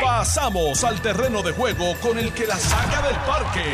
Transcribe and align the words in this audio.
Pasamos 0.00 0.84
al 0.84 1.00
terreno 1.00 1.42
de 1.42 1.52
juego 1.52 1.94
con 2.00 2.18
el 2.18 2.32
que 2.32 2.46
la 2.46 2.56
saca 2.56 3.02
del 3.02 3.16
parque. 3.16 3.64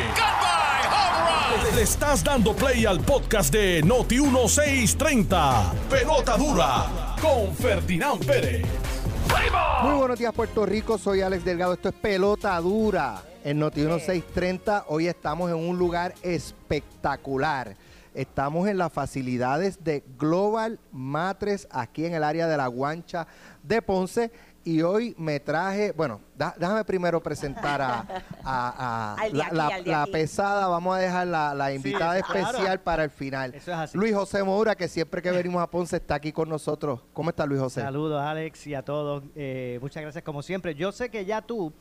Le 1.75 1.83
estás 1.83 2.25
dando 2.25 2.55
play 2.55 2.87
al 2.87 3.01
podcast 3.01 3.53
de 3.53 3.83
Noti 3.83 4.21
1630. 4.21 5.73
Pelota 5.91 6.37
dura 6.37 7.17
con 7.21 7.55
Ferdinand 7.55 8.25
Pérez. 8.25 8.67
Muy 9.83 9.95
buenos 9.99 10.19
días 10.19 10.33
Puerto 10.33 10.65
Rico, 10.65 10.99
soy 10.99 11.21
Alex 11.21 11.45
Delgado, 11.45 11.75
esto 11.75 11.91
es 11.91 11.95
Pelota 11.95 12.59
Dura 12.61 13.23
en 13.45 13.59
Noti 13.59 13.81
1630. 13.81 14.87
Hoy 14.89 15.07
estamos 15.07 15.51
en 15.51 15.57
un 15.57 15.79
lugar 15.79 16.15
espectacular. 16.23 17.77
Estamos 18.15 18.67
en 18.69 18.79
las 18.79 18.93
facilidades 18.93 19.85
de 19.85 20.03
Global 20.19 20.81
Matres 20.91 21.69
aquí 21.71 22.05
en 22.05 22.15
el 22.15 22.25
área 22.25 22.49
de 22.49 22.57
la 22.57 22.67
Guancha 22.67 23.27
de 23.63 23.81
Ponce 23.81 24.33
y 24.65 24.83
hoy 24.83 25.15
me 25.19 25.41
traje, 25.41 25.93
bueno, 25.93 26.21
da- 26.37 26.55
déjame 26.59 26.85
primero 26.85 27.23
presentar 27.23 27.81
a, 27.81 28.05
a- 28.45 29.17
la, 29.53 29.67
aquí, 29.69 30.13
pesada, 30.13 30.67
vamos 30.69 30.97
a 30.97 31.01
dejar 31.01 31.27
la, 31.27 31.55
la 31.55 31.73
invitada 31.73 32.19
especial 32.19 32.81
para 32.81 33.05
el 33.05 33.11
final. 33.11 33.55
Eso 33.55 33.71
es 33.73 33.77
así. 33.77 33.97
Luis 33.99 34.15
José 34.15 34.43
Moura, 34.43 34.75
que 34.75 34.89
siempre 34.89 35.23
que 35.23 35.31
venimos 35.31 35.63
a 35.63 35.67
Ponce 35.69 35.97
está 35.97 36.17
aquí 36.17 36.33
con 36.33 36.49
nosotros. 36.49 37.01
¿Cómo 37.13 37.31
está 37.31 37.47
Luis 37.47 37.61
José? 37.61 37.81
Saludos 37.81 38.21
Alex 38.21 38.67
y 38.67 38.75
a 38.75 38.83
todos. 38.83 39.23
Eh, 39.35 39.79
muchas 39.81 40.03
gracias 40.03 40.23
como 40.25 40.43
siempre. 40.43 40.75
Yo 40.75 40.93
sé 40.93 41.09
que 41.11 41.25
ya 41.25 41.41
tú, 41.43 41.73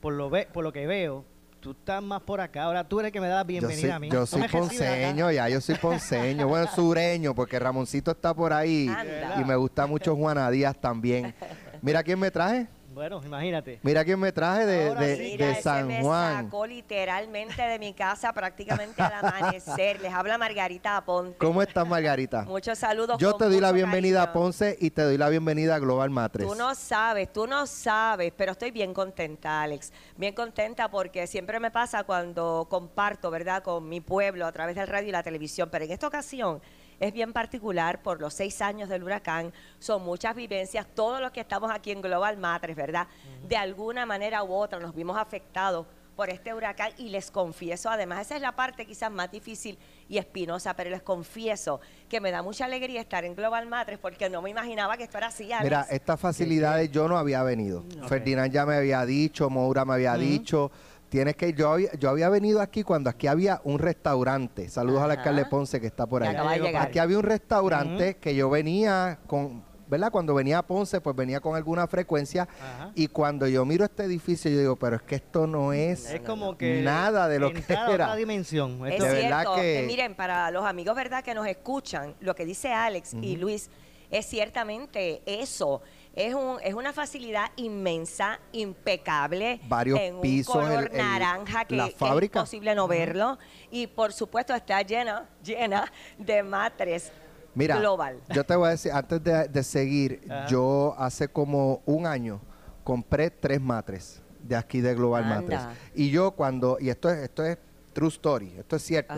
por 0.00 0.12
lo, 0.12 0.30
ve, 0.30 0.46
por 0.52 0.62
lo 0.62 0.72
que 0.72 0.86
veo, 0.86 1.24
tú 1.58 1.72
estás 1.72 2.00
más 2.02 2.22
por 2.22 2.40
acá. 2.40 2.62
Ahora 2.64 2.84
tú 2.86 3.00
eres 3.00 3.08
el 3.08 3.12
que 3.12 3.20
me 3.20 3.26
da 3.28 3.42
bienvenida 3.42 3.80
soy, 3.80 3.90
a 3.90 3.98
mí. 3.98 4.08
yo 4.08 4.24
soy 4.24 4.46
ponceño, 4.46 5.32
ya 5.32 5.48
yo 5.48 5.60
soy 5.60 5.74
ponceño, 5.76 6.46
bueno, 6.46 6.68
sureño, 6.72 7.34
porque 7.34 7.58
Ramoncito 7.58 8.12
está 8.12 8.32
por 8.34 8.52
ahí 8.52 8.86
Anda. 8.88 9.40
y 9.40 9.44
me 9.44 9.56
gusta 9.56 9.86
mucho 9.86 10.14
Juana 10.14 10.48
Díaz 10.50 10.76
también. 10.80 11.34
Mira 11.82 12.02
quién 12.02 12.18
me 12.18 12.30
traje, 12.30 12.66
Bueno, 12.92 13.20
imagínate. 13.24 13.78
mira 13.82 14.04
quién 14.04 14.18
me 14.18 14.32
traje 14.32 14.64
de, 14.64 14.94
de- 14.94 15.16
sí. 15.16 15.22
Mira, 15.32 15.46
de 15.46 15.52
ese 15.52 15.62
San 15.62 15.86
me 15.86 16.00
Juan. 16.02 16.44
sacó 16.44 16.66
literalmente 16.66 17.60
de 17.62 17.78
mi 17.78 17.92
casa 17.92 18.32
prácticamente 18.32 19.02
al 19.02 19.12
amanecer. 19.14 20.00
Les 20.00 20.12
habla 20.12 20.38
Margarita 20.38 20.96
Aponte. 20.96 21.36
¿Cómo 21.38 21.60
estás, 21.62 21.86
Margarita? 21.86 22.42
Muchos 22.44 22.78
saludos. 22.78 23.18
Yo 23.18 23.34
te 23.34 23.44
doy 23.44 23.60
la 23.60 23.72
bienvenida 23.72 24.22
a. 24.22 24.32
Ponce 24.32 24.76
y 24.80 24.90
te 24.90 25.02
doy 25.02 25.18
la 25.18 25.28
bienvenida 25.28 25.74
a 25.74 25.78
Global 25.78 26.08
Matres. 26.10 26.46
Tú 26.46 26.54
no 26.54 26.74
sabes, 26.74 27.32
tú 27.32 27.46
no 27.46 27.66
sabes, 27.66 28.32
pero 28.36 28.52
estoy 28.52 28.70
bien 28.70 28.94
contenta, 28.94 29.62
Alex. 29.62 29.92
Bien 30.16 30.34
contenta 30.34 30.90
porque 30.90 31.26
siempre 31.26 31.60
me 31.60 31.70
pasa 31.70 32.04
cuando 32.04 32.66
comparto, 32.70 33.30
¿verdad?, 33.30 33.62
con 33.62 33.88
mi 33.88 34.00
pueblo 34.00 34.46
a 34.46 34.52
través 34.52 34.74
del 34.76 34.86
radio 34.88 35.08
y 35.08 35.12
la 35.12 35.22
televisión. 35.22 35.68
Pero 35.70 35.84
en 35.84 35.90
esta 35.92 36.06
ocasión 36.06 36.60
es 37.00 37.12
bien 37.12 37.32
particular 37.32 38.02
por 38.02 38.20
los 38.20 38.34
seis 38.34 38.60
años 38.62 38.88
del 38.88 39.04
huracán. 39.04 39.52
Son 39.78 40.02
muchas 40.02 40.34
vivencias. 40.34 40.86
Todos 40.94 41.20
los 41.20 41.30
que 41.30 41.40
estamos 41.40 41.70
aquí 41.70 41.90
en 41.90 42.02
Global 42.02 42.36
Matres, 42.36 42.76
¿verdad?, 42.76 43.06
de 43.46 43.56
alguna 43.56 44.06
manera 44.06 44.42
u 44.42 44.52
otra 44.52 44.78
nos 44.78 44.94
vimos 44.94 45.16
afectados 45.16 45.86
por 46.16 46.30
este 46.30 46.54
huracán 46.54 46.92
y 46.96 47.10
les 47.10 47.30
confieso, 47.30 47.90
además, 47.90 48.22
esa 48.22 48.36
es 48.36 48.40
la 48.40 48.56
parte 48.56 48.86
quizás 48.86 49.10
más 49.10 49.30
difícil 49.30 49.78
y 50.08 50.16
espinosa, 50.16 50.74
pero 50.74 50.88
les 50.88 51.02
confieso 51.02 51.78
que 52.08 52.22
me 52.22 52.30
da 52.30 52.42
mucha 52.42 52.64
alegría 52.64 53.02
estar 53.02 53.26
en 53.26 53.36
Global 53.36 53.66
Matres 53.66 53.98
porque 53.98 54.30
no 54.30 54.40
me 54.40 54.48
imaginaba 54.48 54.96
que 54.96 55.04
esto 55.04 55.18
era 55.18 55.26
así, 55.26 55.52
Alex. 55.52 55.64
Mira, 55.64 55.86
estas 55.90 56.18
facilidades 56.18 56.90
yo 56.90 57.06
no 57.06 57.18
había 57.18 57.42
venido. 57.42 57.84
Ferdinand 58.08 58.50
ya 58.50 58.64
me 58.64 58.76
había 58.76 59.04
dicho, 59.04 59.50
Moura 59.50 59.84
me 59.84 59.92
había 59.92 60.14
dicho. 60.14 60.70
Tienes 61.08 61.36
que 61.36 61.52
yo 61.52 61.70
había, 61.72 61.92
yo 61.98 62.10
había 62.10 62.28
venido 62.28 62.60
aquí 62.60 62.82
cuando 62.82 63.08
aquí 63.10 63.26
había 63.28 63.60
un 63.64 63.78
restaurante. 63.78 64.68
Saludos 64.68 65.02
al 65.02 65.12
alcalde 65.12 65.44
Ponce 65.46 65.80
que 65.80 65.86
está 65.86 66.06
por 66.06 66.22
ahí. 66.22 66.30
acaba 66.30 66.52
de 66.52 66.60
llegar. 66.60 66.82
Aquí 66.88 66.98
había 66.98 67.16
un 67.18 67.22
restaurante 67.24 68.16
que 68.16 68.34
yo 68.34 68.50
venía 68.50 69.20
con, 69.28 69.64
¿verdad? 69.88 70.10
Cuando 70.10 70.34
venía 70.34 70.58
a 70.58 70.66
Ponce, 70.66 71.00
pues 71.00 71.14
venía 71.14 71.38
con 71.40 71.54
alguna 71.54 71.86
frecuencia. 71.86 72.48
Ajá. 72.60 72.90
Y 72.96 73.06
cuando 73.06 73.46
yo 73.46 73.64
miro 73.64 73.84
este 73.84 74.02
edificio, 74.02 74.50
yo 74.50 74.58
digo, 74.58 74.76
pero 74.76 74.96
es 74.96 75.02
que 75.02 75.14
esto 75.14 75.46
no 75.46 75.72
es, 75.72 76.10
Es 76.10 76.22
como 76.22 76.58
que 76.58 76.82
nada 76.82 77.28
de 77.28 77.38
lo 77.38 77.52
que 77.52 77.62
era. 77.68 77.88
otra 77.88 78.16
dimensión. 78.16 78.84
Es 78.86 79.00
De 79.00 79.08
cierto, 79.08 79.22
verdad 79.22 79.54
que- 79.54 79.84
miren, 79.86 80.16
para 80.16 80.50
los 80.50 80.64
amigos, 80.66 80.96
¿verdad?, 80.96 81.22
que 81.22 81.34
nos 81.34 81.46
escuchan, 81.46 82.14
lo 82.20 82.34
que 82.34 82.44
dice 82.44 82.72
Alex 82.72 83.14
y 83.22 83.36
Luis 83.36 83.70
es 84.10 84.26
ciertamente 84.26 85.22
eso. 85.24 85.82
Es, 86.16 86.34
un, 86.34 86.58
es 86.62 86.72
una 86.74 86.92
facilidad 86.94 87.50
inmensa, 87.56 88.40
impecable. 88.52 89.60
Varios 89.68 90.00
en 90.00 90.14
un 90.16 90.22
pisos, 90.22 90.54
color 90.54 90.84
el- 90.84 90.92
el- 90.92 90.96
naranja 90.96 91.64
que, 91.66 91.76
la 91.76 91.88
que 91.90 91.94
es 91.94 92.22
imposible 92.24 92.74
no 92.74 92.88
verlo. 92.88 93.38
Y 93.70 93.86
por 93.86 94.12
supuesto 94.14 94.54
está 94.54 94.80
llena, 94.80 95.28
llena 95.44 95.92
de 96.18 96.42
matres 96.42 97.12
Mira, 97.54 97.76
global. 97.78 98.18
yo 98.30 98.44
te 98.44 98.56
voy 98.56 98.68
a 98.68 98.70
decir, 98.70 98.92
antes 98.92 99.22
de, 99.22 99.46
de 99.48 99.62
seguir, 99.62 100.22
Ajá. 100.28 100.46
yo 100.46 100.94
hace 100.98 101.28
como 101.28 101.82
un 101.86 102.06
año 102.06 102.40
compré 102.82 103.30
tres 103.30 103.60
matres 103.60 104.22
de 104.40 104.56
aquí 104.56 104.80
de 104.80 104.94
Global 104.94 105.24
Anda. 105.24 105.40
Matres. 105.40 105.78
Y 105.94 106.10
yo 106.10 106.30
cuando, 106.30 106.78
y 106.80 106.88
esto 106.88 107.10
es, 107.10 107.18
esto 107.18 107.44
es 107.44 107.58
true 107.92 108.08
story, 108.08 108.54
esto 108.58 108.76
es 108.76 108.82
cierto, 108.82 109.14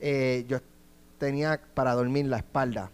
eh, 0.00 0.44
yo 0.48 0.58
tenía 1.18 1.60
para 1.74 1.94
dormir 1.94 2.26
la 2.26 2.38
espalda. 2.38 2.90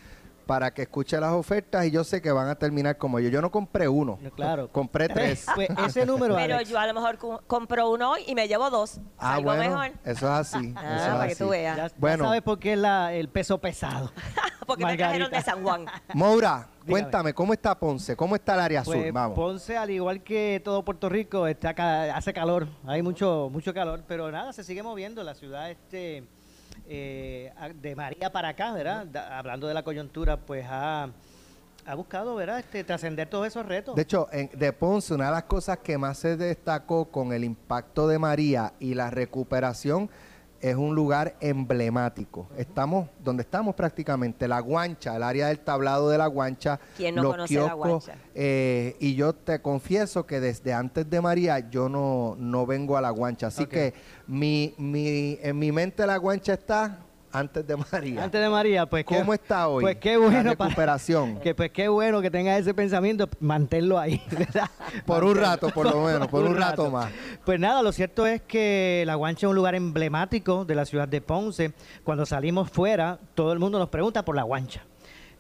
para 0.46 0.74
que 0.74 0.84
escuche 0.84 1.20
las 1.20 1.32
ofertas 1.34 1.86
y 1.86 1.92
yo 1.92 2.04
sé 2.04 2.22
que 2.22 2.32
van 2.32 2.48
a 2.48 2.56
terminar 2.56 2.98
como 2.98 3.20
yo. 3.20 3.30
Yo 3.30 3.42
no 3.42 3.52
compré 3.52 3.88
uno, 3.88 4.18
No, 4.22 4.30
Claro. 4.32 4.70
compré 4.72 5.08
tres. 5.10 5.46
Pues 5.56 5.70
ese 5.88 6.06
número, 6.06 6.36
Pero 6.36 6.56
Alex, 6.56 6.70
yo 6.70 6.80
a 6.80 6.88
lo 6.88 6.94
mejor 6.94 7.18
cu- 7.18 7.40
compro 7.48 7.90
uno 7.90 8.12
hoy 8.12 8.24
y 8.28 8.36
me 8.36 8.48
llevo 8.48 8.70
dos. 8.70 9.00
Ah, 9.18 9.34
Salgo 9.36 9.50
bueno, 9.56 9.64
mejor. 9.64 9.92
eso 10.04 10.26
es 10.28 10.54
así. 10.54 10.74
Ah, 10.78 10.96
eso 10.96 11.06
es 11.06 11.12
para 11.14 11.26
que 11.28 11.34
así. 11.34 11.44
tú 11.44 11.50
veas. 11.50 11.78
ya, 11.78 11.88
ya 11.88 11.94
Bueno. 11.98 12.26
sabes 12.26 12.42
por 12.42 12.60
qué 12.60 12.74
es 12.74 12.80
la- 12.80 13.14
el 13.14 13.30
peso 13.30 13.58
pesado. 13.60 14.12
Porque 14.66 14.84
me 14.84 14.98
trajeron 14.98 15.30
de. 15.30 15.42
San 15.44 15.62
Juan. 15.64 15.86
Moura, 16.16 16.68
Dígame. 16.82 16.90
cuéntame, 16.90 17.34
¿cómo 17.36 17.54
está 17.54 17.78
Ponce? 17.78 18.16
¿Cómo 18.16 18.36
está 18.36 18.56
el 18.56 18.62
área 18.62 18.82
Pues 18.84 19.00
sur? 19.04 19.12
Vamos. 19.12 19.36
Ponce, 19.36 19.78
al 19.78 19.92
igual 19.92 20.24
que 20.24 20.60
todo 20.66 20.84
Puerto 20.84 21.08
Rico, 21.08 21.46
está 21.46 21.76
ca- 21.76 22.16
hace 22.16 22.34
calor, 22.34 22.68
hay 22.88 23.04
mucho 23.04 23.50
mucho 23.52 23.76
calor, 23.76 24.04
pero 24.08 24.32
nada, 24.32 24.54
se 24.54 24.64
sigue 24.64 24.82
moviendo 24.82 25.22
la 25.24 25.36
ciudad 25.36 25.70
este 25.70 26.24
eh, 26.88 27.52
de 27.82 27.96
María 27.96 28.32
para 28.32 28.50
acá, 28.50 28.72
¿verdad? 28.74 29.06
Da- 29.08 29.38
hablando 29.38 29.68
de 29.68 29.74
la 29.74 29.84
coyuntura, 29.84 30.38
pues 30.38 30.66
ha, 30.70 31.10
ha 31.86 31.96
buscado, 31.96 32.36
¿verdad? 32.36 32.60
Este, 32.60 32.84
trascender 32.84 33.30
todos 33.30 33.48
esos 33.48 33.66
retos. 33.66 33.96
De 33.96 34.02
hecho, 34.04 34.28
en- 34.32 34.50
de 34.54 34.74
Ponce, 34.74 35.14
una 35.14 35.26
de 35.26 35.32
las 35.32 35.44
cosas 35.44 35.80
que 35.80 35.98
más 35.98 36.18
se 36.18 36.38
destacó 36.38 37.06
con 37.06 37.34
el 37.34 37.44
impacto 37.44 38.08
de 38.08 38.20
María 38.20 38.74
y 38.80 38.94
la 38.94 39.10
recuperación 39.10 40.10
es 40.70 40.76
un 40.76 40.96
lugar 40.96 41.36
emblemático. 41.42 42.50
Estamos 42.58 43.08
donde 43.24 43.44
estamos 43.44 43.76
prácticamente, 43.76 44.48
la 44.48 44.60
guancha, 44.62 45.16
el 45.16 45.22
área 45.22 45.50
del 45.50 45.60
tablado 45.60 46.10
de 46.10 46.18
la 46.18 46.26
guancha. 46.26 46.80
¿Quién 46.98 47.14
no 47.14 47.24
conoce 47.30 47.54
la 47.54 47.74
guancha? 47.74 48.16
Eh, 48.34 48.96
y 49.00 49.14
yo 49.14 49.34
te 49.34 49.62
confieso 49.62 50.26
que 50.26 50.40
desde 50.40 50.74
antes 50.74 51.08
de 51.08 51.22
María 51.22 51.70
yo 51.70 51.88
no, 51.88 52.36
no 52.40 52.66
vengo 52.66 52.98
a 52.98 53.02
la 53.02 53.12
guancha. 53.12 53.48
Así 53.48 53.68
que 53.68 53.94
mi, 54.26 54.74
mi, 54.80 55.38
en 55.44 55.60
mi 55.60 55.72
mente 55.72 56.04
la 56.08 56.18
guancha 56.18 56.54
está 56.54 57.05
antes 57.38 57.66
de 57.66 57.76
María. 57.76 58.24
Antes 58.24 58.42
de 58.42 58.50
María, 58.50 58.86
pues 58.86 59.06
¿cómo 59.06 59.34
está 59.34 59.68
hoy? 59.68 59.84
Pues 59.84 59.98
qué 59.98 60.18
bueno 60.18 60.44
la 60.44 60.52
recuperación. 60.52 61.40
que 61.40 61.54
pues 61.54 61.72
qué 61.72 61.88
bueno 61.88 62.22
que 62.22 62.32
tengas 62.32 62.60
ese 62.60 62.74
pensamiento, 62.74 63.30
manténlo 63.40 64.00
ahí, 64.00 64.22
por 65.06 65.24
un 65.24 65.36
rato, 65.36 65.70
por 65.70 65.86
lo 65.86 66.04
menos, 66.06 66.28
por 66.28 66.44
un, 66.46 66.56
rato. 66.56 66.90
más. 66.90 67.12
Pues 67.44 67.60
nada, 67.60 67.82
lo 67.82 67.92
cierto 67.92 68.26
es 68.26 68.42
que 68.42 69.04
La 69.06 69.16
Guancha 69.16 69.48
es 69.48 69.50
un 69.50 69.56
lugar 69.56 69.76
emblemático 69.76 70.66
de 70.66 70.76
la 70.76 70.86
ciudad 70.86 71.08
de 71.08 71.22
Ponce. 71.22 71.74
Cuando 72.04 72.26
salimos 72.26 72.70
fuera, 72.70 73.20
todo 73.34 73.54
el 73.54 73.60
mundo 73.60 73.80
nos 73.80 73.90
pregunta 73.90 74.24
por 74.24 74.36
La 74.36 74.44
Guancha. 74.44 74.84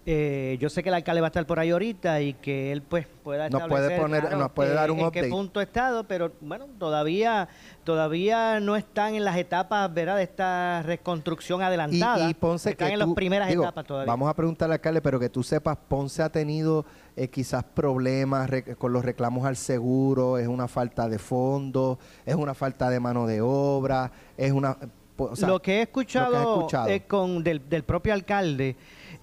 Eh, 0.07 0.57
yo 0.59 0.69
sé 0.69 0.83
que 0.83 0.89
el 0.89 0.95
alcalde 0.95 1.19
va 1.19 1.27
a 1.27 1.29
estar 1.29 1.47
por 1.47 1.57
ahí 1.57 1.71
ahorita 1.71 2.21
y 2.21 2.35
que 2.35 2.71
él 2.71 2.83
pues 2.83 3.07
pueda 3.23 3.49
nos 3.49 3.63
puede 3.67 3.99
poner 3.99 4.37
nos 4.37 4.51
puede 4.51 4.71
dar 4.71 4.91
un 4.91 4.99
en 4.99 5.09
qué 5.09 5.23
punto 5.23 5.59
estado 5.61 6.03
pero 6.03 6.31
bueno 6.41 6.67
todavía 6.77 7.49
todavía 7.83 8.59
no 8.59 8.75
están 8.75 9.15
en 9.15 9.25
las 9.25 9.35
etapas 9.35 9.91
verdad 9.91 10.17
de 10.17 10.21
esta 10.21 10.83
reconstrucción 10.83 11.63
adelantada 11.63 12.29
y, 12.29 12.35
Ponce 12.35 12.69
están 12.69 12.91
en 12.91 12.99
las 12.99 13.11
primeras 13.15 13.49
etapas 13.49 13.83
todavía. 13.83 14.11
vamos 14.11 14.29
a 14.29 14.35
preguntarle 14.35 14.73
al 14.73 14.77
alcalde 14.77 15.01
pero 15.01 15.19
que 15.19 15.29
tú 15.29 15.41
sepas 15.41 15.75
Ponce 15.87 16.21
ha 16.21 16.29
tenido 16.29 16.85
eh, 17.15 17.27
quizás 17.27 17.63
problemas 17.63 18.47
con 18.77 18.93
los 18.93 19.03
reclamos 19.03 19.43
al 19.43 19.55
seguro 19.55 20.37
es 20.37 20.47
una 20.47 20.67
falta 20.67 21.09
de 21.09 21.17
fondos 21.17 21.97
es 22.27 22.35
una 22.35 22.53
falta 22.53 22.91
de 22.91 22.99
mano 22.99 23.25
de 23.25 23.41
obra 23.41 24.11
es 24.37 24.51
una 24.51 24.77
lo 25.17 25.61
que 25.61 25.77
he 25.77 25.81
escuchado, 25.83 26.67
con 27.07 27.43
del, 27.43 27.67
del 27.69 27.83
propio 27.83 28.13
alcalde 28.13 28.75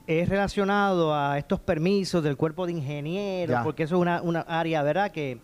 es 0.06 0.28
relacionado 0.28 1.14
a 1.14 1.38
estos 1.38 1.60
permisos 1.60 2.22
del 2.22 2.36
cuerpo 2.36 2.66
de 2.66 2.72
ingenieros, 2.72 3.60
porque 3.64 3.84
eso 3.84 3.96
es 3.96 4.00
una, 4.00 4.22
una 4.22 4.40
área, 4.40 4.82
¿verdad? 4.82 5.10
Que, 5.10 5.38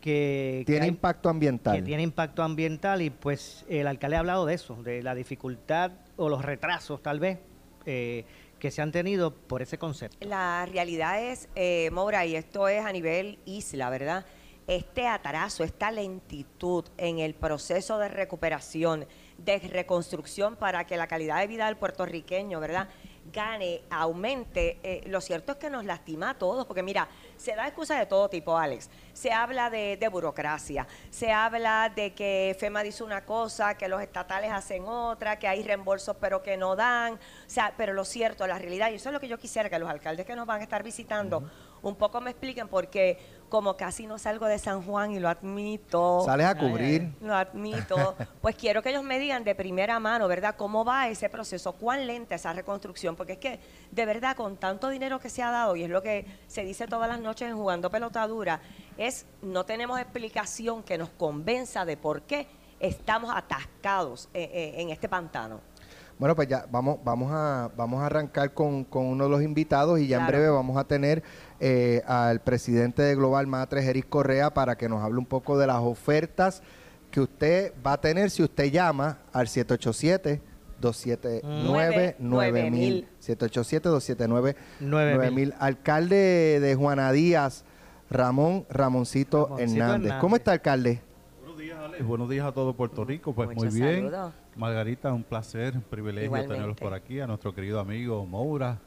que 0.00 0.64
tiene 0.66 0.86
impacto 0.86 1.28
ambiental. 1.28 1.76
Que 1.76 1.82
tiene 1.82 2.02
impacto 2.02 2.42
ambiental 2.42 3.02
y 3.02 3.10
pues 3.10 3.64
el 3.68 3.86
alcalde 3.86 4.16
ha 4.16 4.20
hablado 4.20 4.46
de 4.46 4.54
eso, 4.54 4.82
de 4.82 5.02
la 5.02 5.14
dificultad 5.14 5.92
o 6.16 6.28
los 6.28 6.44
retrasos 6.44 7.02
tal 7.02 7.20
vez 7.20 7.38
eh, 7.86 8.24
que 8.58 8.70
se 8.70 8.82
han 8.82 8.92
tenido 8.92 9.32
por 9.34 9.62
ese 9.62 9.78
concepto. 9.78 10.26
La 10.26 10.66
realidad 10.66 11.22
es, 11.22 11.48
eh, 11.54 11.90
Maura, 11.90 12.24
y 12.26 12.36
esto 12.36 12.68
es 12.68 12.84
a 12.84 12.92
nivel 12.92 13.38
isla, 13.44 13.90
¿verdad? 13.90 14.24
Este 14.66 15.06
atraso, 15.06 15.64
esta 15.64 15.90
lentitud 15.90 16.84
en 16.96 17.18
el 17.18 17.34
proceso 17.34 17.98
de 17.98 18.08
recuperación, 18.08 19.06
de 19.36 19.58
reconstrucción 19.58 20.56
para 20.56 20.86
que 20.86 20.96
la 20.96 21.06
calidad 21.06 21.40
de 21.40 21.46
vida 21.46 21.66
del 21.66 21.76
puertorriqueño, 21.76 22.60
¿verdad? 22.60 22.88
Gane, 23.32 23.82
aumente, 23.90 24.78
eh, 24.82 25.02
lo 25.06 25.20
cierto 25.20 25.52
es 25.52 25.58
que 25.58 25.70
nos 25.70 25.84
lastima 25.84 26.30
a 26.30 26.34
todos, 26.34 26.66
porque 26.66 26.82
mira, 26.82 27.08
se 27.36 27.54
da 27.54 27.66
excusa 27.66 27.98
de 27.98 28.06
todo 28.06 28.28
tipo, 28.28 28.56
Alex. 28.56 28.90
Se 29.12 29.32
habla 29.32 29.70
de, 29.70 30.08
burocracia, 30.10 30.86
se 31.10 31.32
habla 31.32 31.90
de 31.94 32.14
que 32.14 32.56
FEMA 32.58 32.82
dice 32.82 33.04
una 33.04 33.24
cosa, 33.24 33.76
que 33.76 33.88
los 33.88 34.02
estatales 34.02 34.50
hacen 34.50 34.84
otra, 34.86 35.38
que 35.38 35.46
hay 35.46 35.62
reembolsos 35.62 36.16
pero 36.20 36.42
que 36.42 36.56
no 36.56 36.76
dan. 36.76 37.14
O 37.14 37.18
sea, 37.46 37.74
pero 37.76 37.92
lo 37.92 38.04
cierto, 38.04 38.46
la 38.46 38.58
realidad, 38.58 38.90
y 38.90 38.96
eso 38.96 39.08
es 39.08 39.12
lo 39.12 39.20
que 39.20 39.28
yo 39.28 39.38
quisiera 39.38 39.70
que 39.70 39.78
los 39.78 39.88
alcaldes 39.88 40.26
que 40.26 40.34
nos 40.34 40.46
van 40.46 40.60
a 40.60 40.64
estar 40.64 40.82
visitando 40.82 41.48
un 41.84 41.96
poco 41.96 42.20
me 42.20 42.30
expliquen, 42.30 42.68
porque 42.68 43.18
como 43.48 43.76
casi 43.76 44.06
no 44.06 44.18
salgo 44.18 44.46
de 44.46 44.58
San 44.58 44.82
Juan 44.82 45.12
y 45.12 45.20
lo 45.20 45.28
admito. 45.28 46.22
Sales 46.24 46.46
a 46.46 46.56
cubrir. 46.56 47.12
Lo 47.20 47.34
admito. 47.34 48.16
pues 48.40 48.56
quiero 48.56 48.82
que 48.82 48.90
ellos 48.90 49.04
me 49.04 49.18
digan 49.18 49.44
de 49.44 49.54
primera 49.54 50.00
mano, 50.00 50.26
¿verdad? 50.26 50.56
¿Cómo 50.56 50.84
va 50.84 51.08
ese 51.08 51.28
proceso? 51.28 51.72
¿Cuán 51.72 52.06
lenta 52.06 52.34
esa 52.34 52.52
reconstrucción? 52.52 53.14
Porque 53.14 53.34
es 53.34 53.38
que, 53.38 53.60
de 53.90 54.06
verdad, 54.06 54.34
con 54.34 54.56
tanto 54.56 54.88
dinero 54.88 55.20
que 55.20 55.28
se 55.28 55.42
ha 55.42 55.50
dado, 55.50 55.76
y 55.76 55.84
es 55.84 55.90
lo 55.90 56.02
que 56.02 56.26
se 56.48 56.64
dice 56.64 56.86
todas 56.86 57.08
las 57.08 57.20
noches 57.20 57.48
en 57.48 57.56
Jugando 57.56 57.90
Pelotadura, 57.90 58.60
es 58.98 59.26
no 59.42 59.64
tenemos 59.64 60.00
explicación 60.00 60.82
que 60.82 60.98
nos 60.98 61.10
convenza 61.10 61.84
de 61.84 61.96
por 61.96 62.22
qué 62.22 62.48
estamos 62.80 63.32
atascados 63.34 64.28
eh, 64.34 64.50
eh, 64.52 64.74
en 64.78 64.90
este 64.90 65.08
pantano. 65.08 65.60
Bueno, 66.18 66.36
pues 66.36 66.48
ya 66.48 66.66
vamos, 66.70 66.98
vamos, 67.04 67.30
a, 67.32 67.70
vamos 67.76 68.00
a 68.02 68.06
arrancar 68.06 68.54
con, 68.54 68.86
uno 68.90 69.24
de 69.24 69.30
los 69.30 69.42
invitados 69.42 69.98
y 69.98 70.06
ya 70.06 70.20
en 70.20 70.26
breve 70.26 70.48
vamos 70.48 70.76
a 70.76 70.84
tener 70.84 71.22
eh, 71.60 72.02
al 72.06 72.40
presidente 72.40 73.02
de 73.02 73.16
Global 73.16 73.46
Matres, 73.46 73.84
Eric 73.84 74.08
Correa, 74.08 74.54
para 74.54 74.76
que 74.76 74.88
nos 74.88 75.02
hable 75.02 75.18
un 75.18 75.26
poco 75.26 75.58
de 75.58 75.66
las 75.66 75.78
ofertas 75.78 76.62
que 77.10 77.20
usted 77.20 77.72
va 77.84 77.94
a 77.94 78.00
tener 78.00 78.30
si 78.30 78.42
usted 78.42 78.70
llama 78.70 79.18
al 79.32 79.48
787 79.48 80.40
279 80.80 82.16
9000 82.18 83.08
787 83.18 83.88
279 83.88 84.56
9000 84.80 85.54
Alcalde 85.58 86.60
de 86.60 86.74
Juana 86.74 87.12
Díaz, 87.12 87.64
Ramón 88.10 88.66
Ramoncito, 88.68 89.58
Hernández. 89.58 90.14
¿Cómo 90.20 90.36
está, 90.36 90.52
alcalde? 90.52 91.00
Buenos 91.40 91.58
días, 91.58 91.78
Alex. 91.78 92.04
Buenos 92.04 92.28
días 92.28 92.46
a 92.46 92.52
todo 92.52 92.74
Puerto 92.74 93.04
Rico. 93.04 93.32
Pues 93.32 93.54
muy 93.54 93.68
bien. 93.68 94.10
Margarita, 94.56 95.12
un 95.12 95.24
placer, 95.24 95.74
un 95.74 95.82
privilegio 95.82 96.46
tenerlos 96.46 96.76
por 96.76 96.94
aquí, 96.94 97.20
a 97.20 97.26
nuestro 97.26 97.54
querido 97.54 97.80
amigo 97.80 98.24
Moura, 98.26 98.78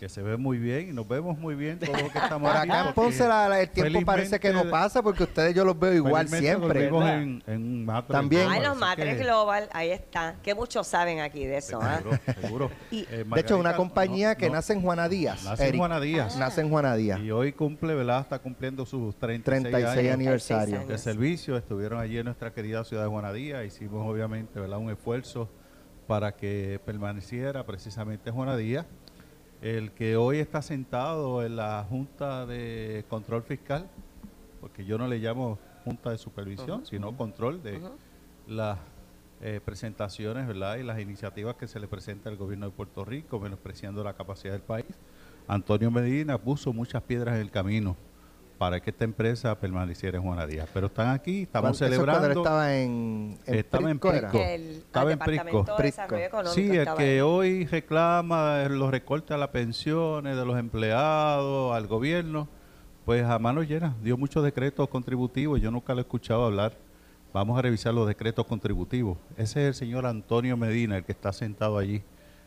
que 0.00 0.08
se 0.08 0.22
ve 0.22 0.38
muy 0.38 0.56
bien 0.56 0.88
y 0.88 0.92
nos 0.94 1.06
vemos 1.06 1.36
muy 1.36 1.54
bien 1.54 1.78
todos 1.78 2.00
los 2.00 2.10
que 2.10 2.18
estamos 2.22 2.50
Por 2.50 2.58
acá 2.58 2.88
en 2.88 2.94
Ponce 2.94 3.28
el 3.60 3.68
tiempo 3.68 4.00
parece 4.02 4.40
que 4.40 4.50
no 4.50 4.64
pasa 4.70 5.02
porque 5.02 5.24
ustedes 5.24 5.54
yo 5.54 5.62
los 5.62 5.78
veo 5.78 5.92
igual 5.92 6.26
siempre. 6.26 6.86
En, 6.86 7.42
en 7.46 7.86
También. 8.08 8.48
Ay, 8.48 8.62
los 8.62 8.78
Matres 8.78 9.18
Global, 9.18 9.68
ahí 9.74 9.90
está. 9.90 10.36
Que 10.42 10.54
muchos 10.54 10.86
saben 10.86 11.20
aquí 11.20 11.44
de 11.44 11.58
eso. 11.58 11.78
Seguro, 11.82 12.14
¿eh? 12.14 12.34
seguro. 12.40 12.70
y, 12.90 13.00
eh, 13.10 13.26
de 13.30 13.40
hecho, 13.40 13.58
una 13.58 13.76
compañía 13.76 14.36
que 14.36 14.48
nace 14.48 14.72
en 14.72 14.80
Juana 14.80 15.06
Díaz. 15.06 15.44
Nace 15.44 15.68
en 15.68 15.76
Juana 15.76 16.00
Díaz. 16.00 16.38
Nace 16.38 16.62
en 16.62 16.70
Juana 16.70 16.96
Díaz. 16.96 17.20
Y 17.20 17.30
hoy 17.30 17.52
cumple, 17.52 17.94
¿verdad? 17.94 18.22
Está 18.22 18.38
cumpliendo 18.38 18.86
sus 18.86 19.14
36, 19.18 19.70
36 19.70 20.12
aniversario. 20.12 20.86
de 20.86 20.96
servicio. 20.96 21.58
Estuvieron 21.58 22.00
allí 22.00 22.16
en 22.16 22.24
nuestra 22.24 22.54
querida 22.54 22.84
ciudad 22.84 23.02
de 23.02 23.10
Juana 23.10 23.34
Díaz. 23.34 23.66
Hicimos, 23.66 24.08
obviamente, 24.08 24.58
¿verdad? 24.60 24.78
Un 24.78 24.88
esfuerzo 24.88 25.50
para 26.06 26.34
que 26.34 26.80
permaneciera 26.86 27.66
precisamente 27.66 28.30
Juana 28.30 28.56
Díaz 28.56 28.86
el 29.60 29.92
que 29.92 30.16
hoy 30.16 30.38
está 30.38 30.62
sentado 30.62 31.44
en 31.44 31.56
la 31.56 31.84
Junta 31.88 32.46
de 32.46 33.04
Control 33.08 33.42
Fiscal, 33.42 33.88
porque 34.60 34.84
yo 34.84 34.96
no 34.98 35.06
le 35.06 35.18
llamo 35.18 35.58
Junta 35.84 36.10
de 36.10 36.18
Supervisión, 36.18 36.84
sino 36.86 37.16
control 37.16 37.62
de 37.62 37.80
las 38.46 38.78
eh, 39.42 39.60
presentaciones 39.64 40.46
¿verdad? 40.46 40.76
y 40.76 40.82
las 40.82 41.00
iniciativas 41.00 41.56
que 41.56 41.66
se 41.66 41.80
le 41.80 41.88
presenta 41.88 42.28
al 42.28 42.36
gobierno 42.36 42.66
de 42.66 42.72
Puerto 42.72 43.04
Rico, 43.04 43.38
menospreciando 43.40 44.04
la 44.04 44.14
capacidad 44.14 44.52
del 44.52 44.62
país. 44.62 44.86
Antonio 45.48 45.90
Medina 45.90 46.38
puso 46.38 46.72
muchas 46.72 47.02
piedras 47.02 47.34
en 47.34 47.40
el 47.42 47.50
camino 47.50 47.96
para 48.60 48.78
que 48.78 48.90
esta 48.90 49.04
empresa 49.04 49.58
permaneciera 49.58 50.18
en 50.18 50.22
Juana 50.22 50.46
Díaz. 50.46 50.68
Pero 50.74 50.88
están 50.88 51.08
aquí, 51.14 51.44
estamos 51.44 51.78
celebrando. 51.78 52.28
estaba 52.28 52.76
en, 52.76 53.38
estaba 53.46 53.90
en 53.90 53.98
Prisco. 53.98 54.38
estaba 54.38 55.12
en 55.12 55.18
Prisco. 55.18 55.64
Sí, 56.52 56.76
el 56.76 56.86
que 56.94 57.22
hoy 57.22 57.64
reclama 57.64 58.62
los 58.68 58.90
recortes 58.90 59.30
a 59.30 59.38
las 59.38 59.48
pensiones 59.48 60.36
de 60.36 60.44
los 60.44 60.58
empleados, 60.58 61.74
al 61.74 61.86
gobierno, 61.86 62.48
pues 63.06 63.24
a 63.24 63.38
mano 63.38 63.62
llena, 63.62 63.96
dio 64.02 64.18
muchos 64.18 64.44
decretos 64.44 64.90
contributivos, 64.90 65.58
yo 65.58 65.70
nunca 65.70 65.94
lo 65.94 66.00
he 66.00 66.02
escuchado 66.02 66.44
hablar. 66.44 66.76
Vamos 67.32 67.58
a 67.58 67.62
revisar 67.62 67.94
los 67.94 68.06
decretos 68.06 68.44
contributivos. 68.44 69.16
Ese 69.38 69.62
es 69.62 69.68
el 69.68 69.74
señor 69.74 70.04
Antonio 70.04 70.58
Medina, 70.58 70.98
el 70.98 71.04
que 71.04 71.12
está 71.12 71.32
sentado 71.32 71.78
allí 71.78 72.02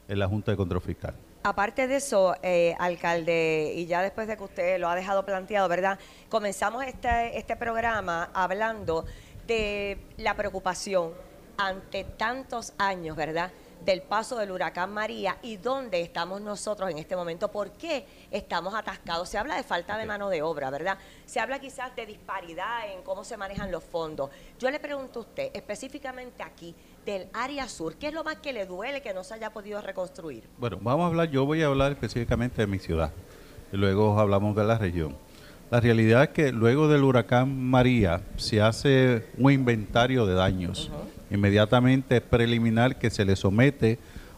en 0.07 0.19
la 0.19 0.27
Junta 0.27 0.51
de 0.51 0.57
Control 0.57 0.81
Fiscal. 0.83 1.15
Aparte 1.45 1.87
de 1.87 1.97
eso, 1.97 2.35
eh, 2.41 2.73
alcalde, 2.79 3.73
y 3.75 3.85
ya 3.85 4.01
después 4.01 4.29
de 4.29 4.37
que 4.37 4.43
usted 4.43 4.79
lo 4.79 4.87
ha 4.87 4.95
dejado 4.95 5.25
planteado, 5.25 5.67
¿verdad? 5.67 5.99
Comenzamos 6.29 6.85
este, 6.85 7.37
este 7.37 7.57
programa 7.57 8.29
hablando 8.33 9.03
de 9.45 9.97
la 10.15 10.35
preocupación 10.35 11.11
ante 11.57 12.05
tantos 12.05 12.71
años, 12.77 13.17
¿verdad? 13.17 13.51
del 13.83 14.01
paso 14.01 14.37
del 14.37 14.51
huracán 14.51 14.93
María 14.93 15.37
y 15.41 15.57
dónde 15.57 16.01
estamos 16.01 16.41
nosotros 16.41 16.89
en 16.89 16.97
este 16.97 17.15
momento, 17.15 17.51
por 17.51 17.71
qué 17.71 18.05
estamos 18.31 18.73
atascados. 18.73 19.29
Se 19.29 19.37
habla 19.37 19.55
de 19.55 19.63
falta 19.63 19.97
de 19.97 20.05
mano 20.05 20.29
de 20.29 20.41
obra, 20.41 20.69
¿verdad? 20.69 20.97
Se 21.25 21.39
habla 21.39 21.59
quizás 21.59 21.95
de 21.95 22.05
disparidad 22.05 22.91
en 22.91 23.03
cómo 23.03 23.23
se 23.23 23.37
manejan 23.37 23.71
los 23.71 23.83
fondos. 23.83 24.29
Yo 24.57 24.71
le 24.71 24.79
pregunto 24.79 25.19
a 25.19 25.21
usted, 25.23 25.51
específicamente 25.53 26.43
aquí, 26.43 26.73
del 27.05 27.27
área 27.33 27.67
sur, 27.67 27.95
¿qué 27.95 28.07
es 28.07 28.13
lo 28.13 28.23
más 28.23 28.37
que 28.37 28.53
le 28.53 28.65
duele 28.65 29.01
que 29.01 29.13
no 29.13 29.23
se 29.23 29.33
haya 29.33 29.51
podido 29.51 29.81
reconstruir? 29.81 30.43
Bueno, 30.57 30.77
vamos 30.81 31.03
a 31.03 31.07
hablar, 31.07 31.29
yo 31.29 31.45
voy 31.45 31.61
a 31.61 31.67
hablar 31.67 31.91
específicamente 31.91 32.61
de 32.61 32.67
mi 32.67 32.79
ciudad 32.79 33.11
y 33.71 33.77
luego 33.77 34.19
hablamos 34.19 34.55
de 34.55 34.63
la 34.63 34.77
región. 34.77 35.15
La 35.71 35.79
realidad 35.79 36.23
es 36.23 36.29
que 36.29 36.51
luego 36.51 36.87
del 36.87 37.03
huracán 37.03 37.59
María 37.69 38.21
se 38.37 38.61
hace 38.61 39.25
un 39.37 39.51
inventario 39.51 40.25
de 40.25 40.35
daños 40.35 40.91
inmediatamente 41.31 42.21
preliminar 42.21 42.99
que 42.99 43.09
se 43.09 43.25
le 43.25 43.35
somete 43.35 43.97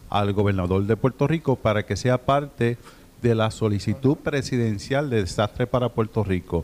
al 0.10 0.32
gobernador 0.34 0.86
de 0.86 0.96
Puerto 0.96 1.28
Rico 1.28 1.58
para 1.58 1.86
que 1.86 1.98
sea 1.98 2.18
parte 2.18 2.78
de 3.22 3.36
la 3.36 3.52
solicitud 3.52 4.16
presidencial 4.18 5.10
de 5.10 5.22
desastre 5.22 5.68
para 5.68 5.90
Puerto 5.90 6.24
Rico. 6.24 6.64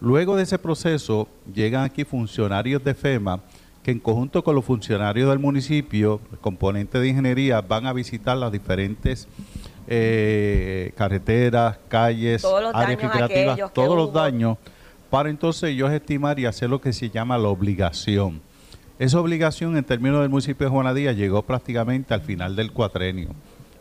Luego 0.00 0.36
de 0.36 0.44
ese 0.44 0.58
proceso 0.58 1.28
llegan 1.52 1.84
aquí 1.84 2.04
funcionarios 2.04 2.82
de 2.82 2.94
FEMA 2.94 3.40
que 3.88 3.92
en 3.92 4.00
conjunto 4.00 4.44
con 4.44 4.54
los 4.54 4.66
funcionarios 4.66 5.30
del 5.30 5.38
municipio, 5.38 6.20
componentes 6.42 7.00
de 7.00 7.08
ingeniería, 7.08 7.62
van 7.62 7.86
a 7.86 7.94
visitar 7.94 8.36
las 8.36 8.52
diferentes 8.52 9.26
eh, 9.86 10.92
carreteras, 10.94 11.78
calles, 11.88 12.44
áreas 12.74 13.00
recreativas, 13.00 13.72
todos 13.72 13.96
los 13.96 14.12
daños, 14.12 14.58
para 15.08 15.30
entonces 15.30 15.70
ellos 15.70 15.90
estimar 15.90 16.38
y 16.38 16.44
hacer 16.44 16.68
lo 16.68 16.82
que 16.82 16.92
se 16.92 17.08
llama 17.08 17.38
la 17.38 17.48
obligación. 17.48 18.42
Esa 18.98 19.20
obligación 19.20 19.74
en 19.78 19.84
términos 19.84 20.20
del 20.20 20.28
municipio 20.28 20.66
de 20.66 20.70
Juanadía 20.70 21.12
llegó 21.12 21.40
prácticamente 21.40 22.12
al 22.12 22.20
final 22.20 22.56
del 22.56 22.72
cuatrenio, 22.72 23.30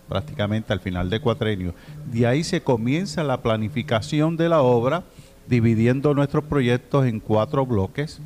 prácticamente 0.08 0.72
al 0.72 0.80
final 0.80 1.10
del 1.10 1.20
cuatrenio. 1.20 1.74
De 2.10 2.26
ahí 2.28 2.46
se 2.46 2.62
comienza 2.62 3.26
la 3.26 3.42
planificación 3.42 4.38
de 4.38 4.48
la 4.48 4.62
obra, 4.62 5.04
dividiendo 5.50 6.14
nuestros 6.14 6.46
proyectos 6.46 7.06
en 7.08 7.20
cuatro 7.20 7.66
bloques. 7.66 8.22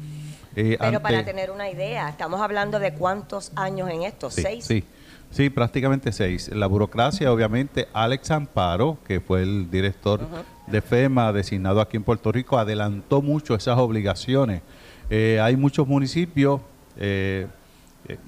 Eh, 0.56 0.78
Pero 0.80 1.02
para 1.02 1.24
tener 1.24 1.52
una 1.52 1.70
idea, 1.70 2.10
estamos 2.10 2.42
hablando 2.42 2.80
de 2.80 2.94
cuántos 2.94 3.52
años 3.56 3.90
en 3.90 4.04
esto, 4.04 4.30
seis. 4.30 4.66
Sí, 4.66 4.84
sí, 5.30 5.50
prácticamente 5.50 6.12
seis. 6.12 6.50
La 6.54 6.68
burocracia, 6.68 7.32
obviamente, 7.32 7.88
Alex 7.94 8.32
Amparo, 8.32 8.98
que 9.08 9.22
fue 9.22 9.44
el 9.44 9.72
director 9.72 10.28
de 10.68 10.82
FEMA 10.82 11.32
designado 11.32 11.80
aquí 11.82 11.98
en 11.98 12.04
Puerto 12.04 12.32
Rico, 12.32 12.58
adelantó 12.58 13.22
mucho 13.22 13.56
esas 13.56 13.78
obligaciones. 13.78 14.62
Eh, 15.10 15.40
hay 15.42 15.56
muchos 15.56 15.88
municipios 15.88 16.62
eh, 16.98 17.48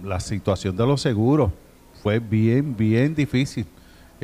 la 0.03 0.19
situación 0.19 0.75
de 0.75 0.85
los 0.85 1.01
seguros 1.01 1.51
fue 2.01 2.19
bien, 2.19 2.75
bien 2.75 3.15
difícil. 3.15 3.65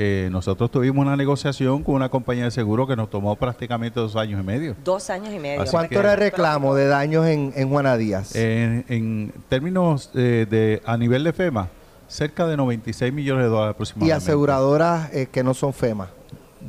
Eh, 0.01 0.29
nosotros 0.31 0.71
tuvimos 0.71 1.05
una 1.05 1.17
negociación 1.17 1.83
con 1.83 1.95
una 1.95 2.07
compañía 2.07 2.45
de 2.45 2.51
seguro 2.51 2.87
que 2.87 2.95
nos 2.95 3.09
tomó 3.09 3.35
prácticamente 3.35 3.99
dos 3.99 4.15
años 4.15 4.39
y 4.39 4.43
medio. 4.45 4.73
Dos 4.81 5.09
años 5.09 5.33
y 5.33 5.39
medio. 5.39 5.65
¿Cuánto 5.69 5.99
era 5.99 6.13
el 6.13 6.19
reclamo 6.19 6.73
de 6.73 6.87
daños 6.87 7.27
en, 7.27 7.51
en 7.53 7.69
Juana 7.69 7.97
Díaz? 7.97 8.33
En, 8.33 9.33
términos 9.49 10.09
de, 10.13 10.81
a 10.85 10.95
nivel 10.95 11.25
de 11.25 11.33
FEMA, 11.33 11.67
cerca 12.07 12.47
de 12.47 12.55
96 12.55 13.11
millones 13.11 13.43
de 13.43 13.49
dólares 13.49 13.73
aproximadamente. 13.73 14.13
¿Y 14.13 14.17
aseguradoras 14.17 15.09
que 15.33 15.43
no 15.43 15.53
son 15.53 15.73
FEMA? 15.73 16.07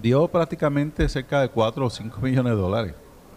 Dio 0.03 0.27
prácticamente 0.27 1.09
cerca 1.09 1.41
de 1.41 1.51
4 1.51 1.87
o 1.87 1.89
5 1.89 2.21
millones 2.21 2.53
de 2.53 2.59
dólares. 2.59 2.95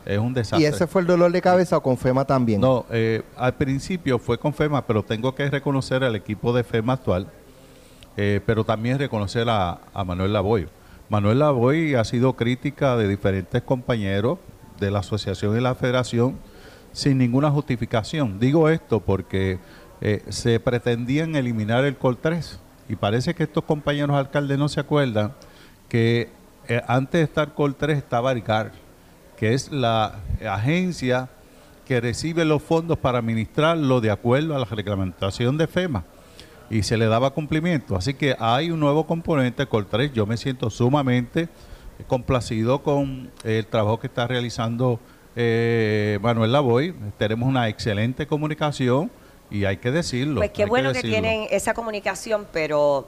Es 0.08 0.18
un 0.18 0.34
desastre. 0.34 0.64
¿Y 0.64 0.66
ese 0.66 0.88
fue 0.88 1.02
el 1.02 1.08
dolor 1.08 1.32
de 1.32 1.40
cabeza 1.40 1.78
o 1.78 1.84
con 1.84 1.98
FEMA 1.98 2.26
también? 2.26 2.60
No, 2.60 2.88
eh, 2.90 3.22
al 3.38 3.54
principio 3.54 4.18
fue 4.18 4.40
con 4.40 4.56
FEMA, 4.56 4.88
pero 4.88 5.04
tengo 5.04 5.36
que 5.36 5.48
reconocer 5.52 6.04
al 6.04 6.16
equipo 6.16 6.52
de 6.52 6.64
FEMA 6.64 6.94
actual, 6.94 7.28
eh, 8.16 8.42
pero 8.46 8.64
también 8.64 9.00
reconocer 9.00 9.48
a, 9.50 9.80
Manuel 10.06 10.34
Lavoy. 10.34 10.68
Manuel 11.10 11.40
Lavoy 11.40 11.96
ha 11.96 12.04
sido 12.04 12.34
crítica 12.34 12.96
de 12.96 13.08
diferentes 13.08 13.62
compañeros 13.62 14.40
de 14.80 14.92
la 14.92 15.00
asociación 15.00 15.58
y 15.58 15.62
la 15.62 15.76
federación 15.76 16.38
sin 16.92 17.18
ninguna 17.18 17.50
justificación. 17.50 18.40
Digo 18.40 18.70
esto 18.70 19.00
porque 19.00 19.60
eh, 20.02 20.24
se 20.30 20.60
pretendían 20.60 21.36
eliminar 21.36 21.86
el 21.86 21.98
COL 21.98 22.18
3 22.18 22.60
y 22.90 22.96
parece 22.96 23.34
que 23.34 23.44
estos 23.44 23.64
compañeros 23.64 24.16
alcaldes 24.16 24.58
no 24.58 24.70
se 24.70 24.80
acuerdan 24.80 25.34
que 25.90 26.30
antes 26.88 27.20
de 27.20 27.24
estar 27.24 27.54
COL 27.54 27.76
3 27.76 27.98
estaba 27.98 28.32
el 28.32 28.44
que 29.38 29.54
es 29.54 29.72
la 29.72 30.20
agencia 30.50 31.30
que 31.86 32.00
recibe 32.00 32.46
los 32.46 32.62
fondos 32.64 32.98
para 32.98 33.20
administrarlo 33.20 34.00
de 34.02 34.12
acuerdo 34.12 34.56
a 34.56 34.60
la 34.60 34.66
reglamentación 34.66 35.58
de 35.58 35.68
FEMA 35.68 36.06
y 36.74 36.82
se 36.82 36.98
le 36.98 37.06
daba 37.06 37.30
cumplimiento. 37.30 37.96
Así 37.96 38.16
que 38.16 38.36
hay 38.40 38.72
un 38.72 38.80
nuevo 38.80 39.06
componente, 39.06 39.68
Col 39.68 39.86
3. 39.86 40.12
Yo 40.12 40.26
me 40.26 40.38
siento 40.38 40.72
sumamente 40.72 41.48
complacido 42.08 42.82
con 42.82 43.32
el 43.44 43.68
trabajo 43.68 44.00
que 44.00 44.08
está 44.08 44.26
realizando 44.26 45.00
eh, 45.36 46.18
Manuel 46.24 46.52
Lavoy. 46.52 46.96
Tenemos 47.20 47.48
una 47.48 47.70
excelente 47.70 48.26
comunicación 48.26 49.12
y 49.52 49.66
hay 49.66 49.78
que 49.78 49.92
decirlo. 49.92 50.42
Pues 50.42 50.50
qué 50.50 50.66
bueno 50.66 50.92
que 50.94 51.04
tienen 51.04 51.46
esa 51.52 51.76
comunicación, 51.76 52.48
pero 52.52 53.08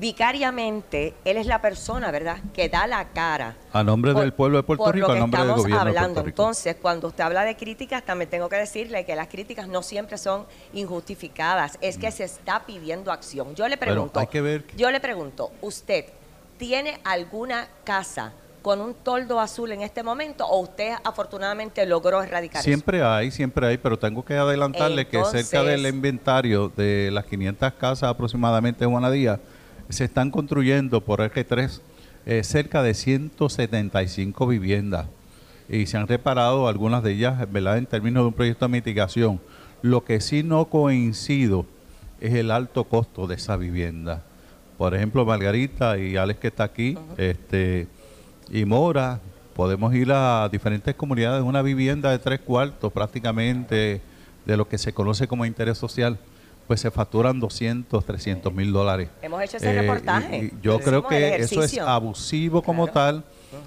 vicariamente, 0.00 1.14
él 1.24 1.36
es 1.36 1.46
la 1.46 1.60
persona, 1.60 2.10
¿verdad?, 2.10 2.38
que 2.54 2.68
da 2.68 2.86
la 2.86 3.08
cara. 3.08 3.56
A 3.72 3.84
nombre 3.84 4.14
del 4.14 4.32
pueblo 4.32 4.56
de 4.56 4.62
Puerto 4.62 4.90
Rico, 4.90 5.12
a 5.12 5.16
nombre 5.16 5.40
del 5.42 5.52
gobierno 5.52 5.80
hablando. 5.80 6.00
de 6.00 6.14
Puerto 6.14 6.22
Rico. 6.22 6.42
Entonces, 6.42 6.76
cuando 6.80 7.08
usted 7.08 7.22
habla 7.22 7.44
de 7.44 7.56
críticas, 7.56 8.02
también 8.02 8.30
tengo 8.30 8.48
que 8.48 8.56
decirle 8.56 9.04
que 9.04 9.14
las 9.14 9.28
críticas 9.28 9.68
no 9.68 9.82
siempre 9.82 10.16
son 10.16 10.46
injustificadas, 10.72 11.78
es 11.82 11.98
que 11.98 12.08
mm. 12.08 12.12
se 12.12 12.24
está 12.24 12.64
pidiendo 12.64 13.12
acción. 13.12 13.54
Yo 13.54 13.68
le 13.68 13.76
pregunto, 13.76 14.26
yo 14.76 14.90
le 14.90 15.00
pregunto, 15.00 15.52
¿usted 15.60 16.06
tiene 16.56 16.98
alguna 17.04 17.68
casa 17.84 18.32
con 18.62 18.80
un 18.80 18.94
toldo 18.94 19.40
azul 19.40 19.72
en 19.72 19.82
este 19.82 20.02
momento 20.02 20.46
o 20.46 20.60
usted 20.60 20.92
afortunadamente 21.04 21.84
logró 21.86 22.22
erradicar 22.22 22.62
Siempre 22.62 23.02
hay, 23.02 23.30
siempre 23.30 23.66
hay, 23.66 23.78
pero 23.78 23.98
tengo 23.98 24.22
que 24.24 24.34
adelantarle 24.34 25.06
que 25.06 25.24
cerca 25.24 25.62
del 25.62 25.86
inventario 25.86 26.70
de 26.74 27.10
las 27.10 27.24
500 27.24 27.72
casas 27.74 28.10
aproximadamente 28.10 28.84
en 28.84 28.90
Juanadía, 28.90 29.40
se 29.90 30.04
están 30.04 30.30
construyendo 30.30 31.02
por 31.02 31.20
r 31.20 31.44
3 31.44 31.82
eh, 32.26 32.44
cerca 32.44 32.82
de 32.82 32.94
175 32.94 34.46
viviendas 34.46 35.06
y 35.68 35.86
se 35.86 35.96
han 35.96 36.06
reparado 36.06 36.68
algunas 36.68 37.02
de 37.02 37.12
ellas 37.12 37.50
¿verdad? 37.50 37.78
en 37.78 37.86
términos 37.86 38.22
de 38.24 38.28
un 38.28 38.34
proyecto 38.34 38.66
de 38.66 38.72
mitigación. 38.72 39.40
Lo 39.82 40.04
que 40.04 40.20
sí 40.20 40.42
no 40.42 40.66
coincido 40.66 41.66
es 42.20 42.34
el 42.34 42.50
alto 42.50 42.84
costo 42.84 43.26
de 43.26 43.36
esa 43.36 43.56
vivienda. 43.56 44.24
Por 44.76 44.94
ejemplo, 44.94 45.24
Margarita 45.24 45.98
y 45.98 46.16
Alex 46.16 46.40
que 46.40 46.48
está 46.48 46.64
aquí, 46.64 46.98
este, 47.16 47.86
y 48.50 48.64
Mora, 48.64 49.20
podemos 49.54 49.94
ir 49.94 50.10
a 50.12 50.48
diferentes 50.50 50.94
comunidades, 50.94 51.42
una 51.42 51.62
vivienda 51.62 52.10
de 52.10 52.18
tres 52.18 52.40
cuartos 52.40 52.92
prácticamente 52.92 54.00
de 54.44 54.56
lo 54.56 54.68
que 54.68 54.78
se 54.78 54.92
conoce 54.92 55.28
como 55.28 55.44
interés 55.44 55.78
social 55.78 56.18
pues 56.70 56.82
se 56.82 56.92
facturan 56.92 57.40
200, 57.40 58.04
300 58.04 58.54
mil 58.54 58.72
dólares. 58.72 59.08
Hemos 59.22 59.42
hecho 59.42 59.56
ese 59.56 59.72
eh, 59.72 59.80
reportaje. 59.80 60.52
yo 60.62 60.78
creo 60.78 61.04
que 61.04 61.34
eso 61.34 61.64
es 61.64 61.76
abusivo 61.78 62.62
como 62.62 62.86
tal. 62.86 63.24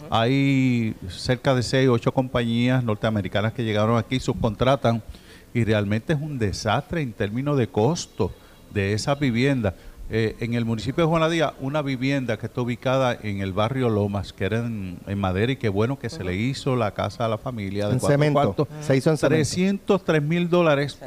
Hay 0.10 0.96
cerca 1.10 1.54
de 1.54 1.64
6, 1.64 1.90
8 1.90 2.14
compañías 2.14 2.82
norteamericanas 2.82 3.52
que 3.52 3.66
llegaron 3.66 3.98
aquí, 3.98 4.22
subcontratan 4.22 5.04
y 5.54 5.66
realmente 5.66 6.14
es 6.14 6.22
un 6.22 6.40
desastre 6.40 7.02
en 7.02 7.12
términos 7.12 7.58
de 7.58 7.68
costo 7.68 8.32
de 8.74 8.94
esa 8.94 9.16
vivienda. 9.16 9.76
Eh, 10.10 10.38
en 10.40 10.54
el 10.54 10.64
municipio 10.64 11.04
de 11.04 11.10
Juanadía, 11.10 11.56
una 11.60 11.82
vivienda 11.82 12.38
que 12.38 12.46
está 12.46 12.62
ubicada 12.62 13.18
en 13.22 13.42
el 13.42 13.52
barrio 13.52 13.90
Lomas, 13.90 14.32
que 14.32 14.46
era 14.46 14.60
en, 14.60 14.98
madera 15.18 15.52
y 15.52 15.58
qué 15.58 15.68
bueno 15.68 16.00
que 16.00 16.10
se 16.10 16.24
le 16.24 16.36
hizo 16.36 16.78
la 16.78 16.94
casa 16.94 17.26
a 17.26 17.28
la 17.28 17.38
familia 17.38 17.88
de 17.88 17.96
en 17.96 18.00
cemento. 18.00 18.66
Se 18.80 18.96
hizo 18.96 19.10
en 19.10 19.18
303 19.18 20.24
mil 20.24 20.50
dólares 20.50 20.98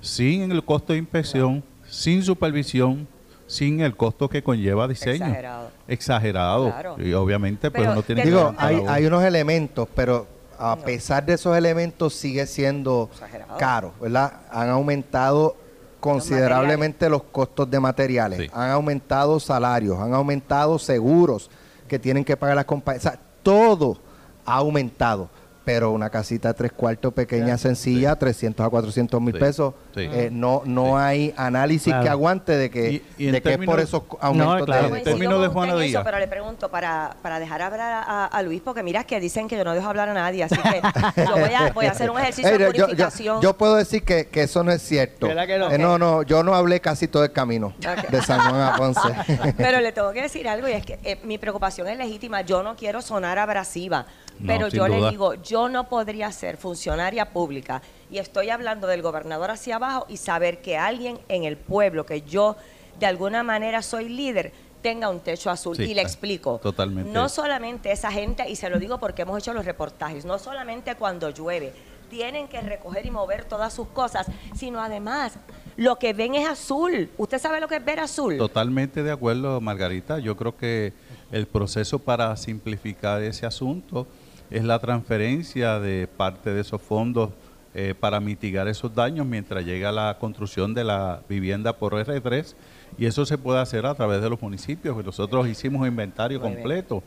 sin 0.00 0.50
el 0.50 0.64
costo 0.64 0.92
de 0.92 0.98
inspección, 0.98 1.62
sin 1.88 2.22
supervisión, 2.22 3.06
sin 3.46 3.80
el 3.80 3.96
costo 3.96 4.28
que 4.28 4.42
conlleva 4.42 4.86
diseño. 4.86 5.26
Exagerado. 5.26 5.70
Exagerado. 5.88 6.74
Y 6.98 7.12
obviamente, 7.12 7.70
pues 7.70 7.86
no 7.88 8.02
tiene 8.02 8.24
Digo, 8.24 8.54
hay, 8.56 8.82
hay 8.86 9.06
unos 9.06 9.24
elementos, 9.24 9.88
pero 9.94 10.26
a 10.60 10.76
pesar 10.76 11.24
de 11.24 11.34
esos 11.34 11.56
elementos 11.56 12.14
sigue 12.14 12.46
siendo 12.46 13.10
caro, 13.58 13.92
¿verdad? 14.00 14.34
Han 14.50 14.68
aumentado 14.68 15.56
considerablemente 16.00 17.08
los, 17.08 17.22
costos 17.22 17.70
de 17.70 17.80
materiales, 17.80 18.50
han 18.52 18.70
aumentado 18.70 19.40
salarios, 19.40 19.98
han 19.98 20.14
aumentado 20.14 20.78
seguros 20.78 21.50
que 21.88 21.98
tienen 21.98 22.24
que 22.24 22.36
pagar 22.36 22.56
las 22.56 22.66
compañías. 22.66 23.06
O 23.06 23.08
sea, 23.08 23.20
todo 23.42 23.98
ha 24.44 24.56
aumentado 24.56 25.28
pero 25.64 25.90
una 25.90 26.10
casita 26.10 26.54
tres 26.54 26.72
cuartos 26.72 27.12
pequeña, 27.12 27.58
sencilla, 27.58 28.16
300 28.16 28.66
a 28.66 28.70
400 28.70 29.20
mil 29.20 29.34
pesos, 29.38 29.74
eh, 29.96 30.30
no 30.32 30.62
no 30.64 30.98
hay 30.98 31.34
análisis 31.36 31.92
que 32.02 32.08
aguante 32.08 32.56
de 32.56 32.70
que, 32.70 33.02
de 33.18 33.42
que 33.42 33.52
es 33.52 33.58
por 33.58 33.80
esos 33.80 34.02
aumentos 34.20 34.66
no, 34.68 34.90
de, 34.90 35.00
términos 35.00 35.42
de 35.42 35.48
Juana 35.48 35.76
Díaz. 35.76 36.02
pero 36.04 36.18
le 36.18 36.28
pregunto, 36.28 36.70
para, 36.70 37.16
para 37.22 37.38
dejar 37.38 37.62
hablar 37.62 38.04
a, 38.32 38.42
Luis, 38.42 38.62
porque 38.62 38.82
mira 38.82 39.04
que 39.04 39.20
dicen 39.20 39.48
que 39.48 39.56
yo 39.56 39.64
no 39.64 39.74
dejo 39.74 39.88
hablar 39.88 40.08
a 40.08 40.14
nadie, 40.14 40.44
así 40.44 40.56
que 40.56 40.80
yo 41.16 41.32
voy 41.32 41.54
a, 41.54 41.72
voy 41.72 41.86
a 41.86 41.90
hacer 41.90 42.10
un 42.10 42.18
ejercicio 42.20 42.56
de 42.56 42.66
purificación. 42.66 43.40
Yo, 43.42 43.56
puedo 43.56 43.76
decir 43.76 44.02
que, 44.02 44.28
que, 44.28 44.42
eso 44.42 44.64
no 44.64 44.72
es 44.72 44.82
cierto. 44.82 45.28
no? 45.32 45.42
Eh, 45.42 45.78
no, 45.78 45.98
no, 45.98 46.22
yo 46.22 46.42
no 46.42 46.54
hablé 46.54 46.80
casi 46.80 47.08
todo 47.08 47.24
el 47.24 47.32
camino 47.32 47.74
de 48.10 48.22
San 48.22 48.40
Juan 48.40 48.60
a 48.60 48.76
Ponce. 48.76 49.00
pero 49.56 49.80
le 49.80 49.92
tengo 49.92 50.12
que 50.12 50.22
decir 50.22 50.48
algo 50.48 50.68
y 50.68 50.72
es 50.72 50.84
que 50.84 50.98
eh, 51.04 51.18
mi 51.24 51.38
preocupación 51.38 51.88
es 51.88 51.98
legítima. 51.98 52.40
Yo 52.42 52.62
no 52.62 52.76
quiero 52.76 53.02
sonar 53.02 53.38
abrasiva, 53.38 54.06
pero 54.46 54.68
yo 54.68 54.88
le 54.88 55.10
digo, 55.10 55.34
yo 55.34 55.68
no 55.68 55.88
podría 55.88 56.30
ser 56.32 56.56
funcionaria 56.56 57.30
pública 57.30 57.82
y 58.10 58.18
estoy 58.18 58.50
hablando 58.50 58.86
del 58.86 59.02
gobernador 59.02 59.50
hacia 59.50 59.76
abajo 59.76 60.06
y 60.08 60.16
saber 60.16 60.60
que 60.62 60.76
alguien 60.76 61.18
en 61.28 61.44
el 61.44 61.56
pueblo, 61.56 62.06
que 62.06 62.22
yo 62.22 62.56
de 62.98 63.06
alguna 63.06 63.42
manera 63.42 63.82
soy 63.82 64.08
líder, 64.08 64.52
tenga 64.82 65.08
un 65.10 65.20
techo 65.20 65.50
azul. 65.50 65.78
y 65.80 65.94
le 65.94 66.02
explico. 66.02 66.58
Totalmente. 66.62 67.10
No 67.10 67.28
solamente 67.28 67.92
esa 67.92 68.10
gente, 68.10 68.48
y 68.48 68.56
se 68.56 68.70
lo 68.70 68.78
digo 68.78 68.98
porque 68.98 69.22
hemos 69.22 69.38
hecho 69.38 69.52
los 69.52 69.64
reportajes, 69.64 70.24
no 70.24 70.38
solamente 70.38 70.94
cuando 70.94 71.30
llueve, 71.30 71.72
tienen 72.08 72.48
que 72.48 72.60
recoger 72.60 73.06
y 73.06 73.10
mover 73.10 73.44
todas 73.44 73.72
sus 73.72 73.88
cosas, 73.88 74.26
sino 74.54 74.80
además 74.80 75.34
lo 75.76 75.96
que 75.96 76.12
ven 76.12 76.34
es 76.34 76.48
azul. 76.48 77.08
¿Usted 77.16 77.38
sabe 77.38 77.60
lo 77.60 77.68
que 77.68 77.76
es 77.76 77.84
ver 77.84 78.00
azul? 78.00 78.36
Totalmente 78.36 79.02
de 79.02 79.12
acuerdo, 79.12 79.60
Margarita. 79.60 80.18
Yo 80.18 80.36
creo 80.36 80.56
que 80.56 80.92
el 81.30 81.46
proceso 81.46 82.00
para 82.00 82.36
simplificar 82.36 83.22
ese 83.22 83.46
asunto 83.46 84.08
es 84.50 84.64
la 84.64 84.78
transferencia 84.78 85.78
de 85.78 86.08
parte 86.08 86.50
de 86.50 86.60
esos 86.60 86.80
fondos 86.82 87.30
eh, 87.72 87.94
para 87.98 88.18
mitigar 88.18 88.66
esos 88.66 88.92
daños 88.92 89.24
mientras 89.24 89.64
llega 89.64 89.92
la 89.92 90.16
construcción 90.18 90.74
de 90.74 90.82
la 90.82 91.20
vivienda 91.28 91.76
por 91.76 91.92
R3 91.92 92.54
y 92.98 93.06
eso 93.06 93.24
se 93.24 93.38
puede 93.38 93.60
hacer 93.60 93.86
a 93.86 93.94
través 93.94 94.20
de 94.20 94.28
los 94.28 94.42
municipios. 94.42 95.04
Nosotros 95.04 95.46
hicimos 95.46 95.82
un 95.82 95.86
inventario 95.86 96.40
completo 96.40 97.04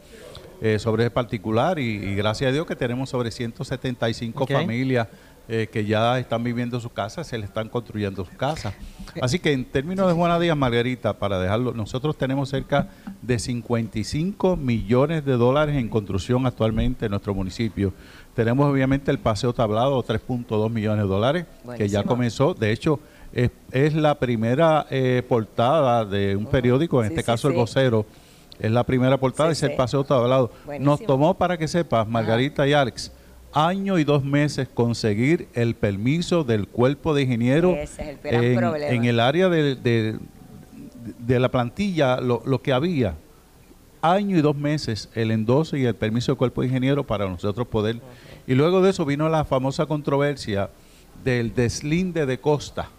eh, 0.62 0.80
sobre 0.80 1.04
el 1.04 1.12
particular 1.12 1.80
y, 1.80 2.16
gracias 2.16 2.50
a 2.50 2.54
Dios 2.54 2.66
que 2.66 2.78
tenemos 2.78 3.10
sobre 3.10 3.30
175 3.30 4.48
familias 4.48 5.10
eh, 5.48 5.68
que 5.72 5.86
ya 5.86 6.20
están 6.20 6.44
viviendo 6.44 6.80
su 6.80 6.90
casa, 6.90 7.24
se 7.24 7.38
le 7.38 7.46
están 7.46 7.70
construyendo 7.70 8.24
su 8.24 8.36
casa. 8.38 8.74
Así 9.22 9.40
que 9.40 9.52
en 9.52 9.66
términos 9.66 10.08
de 10.08 10.14
Juana 10.14 10.40
Díaz 10.40 10.56
Margarita, 10.58 11.14
para 11.14 11.40
dejarlo, 11.40 11.74
nosotros 11.74 12.18
tenemos 12.18 12.50
cerca 12.50 12.88
de 13.22 13.38
55 13.38 14.56
millones 14.56 15.26
de 15.26 15.34
dólares 15.34 15.76
en 15.76 15.90
construcción 15.90 16.46
actualmente 16.46 17.06
en 17.06 17.12
nuestro 17.12 17.34
municipio. 17.34 17.94
Tenemos 18.34 18.72
obviamente 18.72 19.12
el 19.12 19.20
paseo 19.20 19.54
tablado, 19.54 20.04
3.2 20.04 20.70
millones 20.70 21.04
de 21.04 21.10
dólares, 21.10 21.46
que 21.78 21.88
ya 21.90 22.04
comenzó. 22.04 22.54
De 22.54 22.72
hecho, 22.72 23.00
es, 23.34 23.94
la 23.94 24.16
primera 24.16 24.88
eh, 24.90 25.24
portada 25.28 26.06
de 26.06 26.36
un 26.36 26.46
periódico, 26.46 27.04
en 27.04 27.12
este 27.12 27.24
caso 27.24 27.48
El 27.48 27.56
Vocero. 27.56 28.06
Es 28.60 28.72
la 28.72 28.84
primera 28.84 29.18
portada, 29.18 29.50
y 29.50 29.54
es 29.54 29.64
el 29.64 29.76
paseo 29.76 30.04
tablado. 30.04 30.52
Nos 30.80 31.02
tomó, 31.02 31.34
para 31.34 31.58
que 31.58 31.68
sepas, 31.68 32.08
Margarita 32.08 32.68
y 32.68 32.74
Alex, 32.74 33.12
año 33.54 34.00
y 34.00 34.04
dos 34.04 34.24
meses 34.24 34.68
conseguir 34.68 35.48
el 35.54 35.76
permiso 35.76 36.44
del 36.44 36.68
cuerpo 36.68 37.14
de 37.14 37.24
ingeniero 37.24 37.76
en, 38.24 39.06
el 39.06 39.20
área 39.20 39.50
de, 39.50 39.76
de, 39.76 41.40
la 41.40 41.50
plantilla, 41.50 42.20
lo, 42.20 42.42
lo, 42.46 42.62
que 42.62 42.74
había. 42.74 43.16
Año 44.02 44.38
y 44.38 44.42
dos 44.42 44.56
meses 44.56 45.10
el 45.14 45.32
endoso 45.32 45.78
y 45.78 45.86
el 45.86 45.96
permiso 45.96 46.32
del 46.32 46.38
cuerpo 46.38 46.62
de 46.62 46.68
ingeniero 46.68 47.06
para 47.06 47.30
nosotros 47.30 47.68
poder. 47.68 48.02
Y 48.48 48.56
luego 48.56 48.82
de 48.82 48.90
eso 48.90 49.06
vino 49.06 49.30
la 49.30 49.46
famosa 49.46 49.86
controversia 49.86 50.70
del 51.24 51.54
deslinde 51.54 52.26
de 52.26 52.40
costa. 52.40 52.90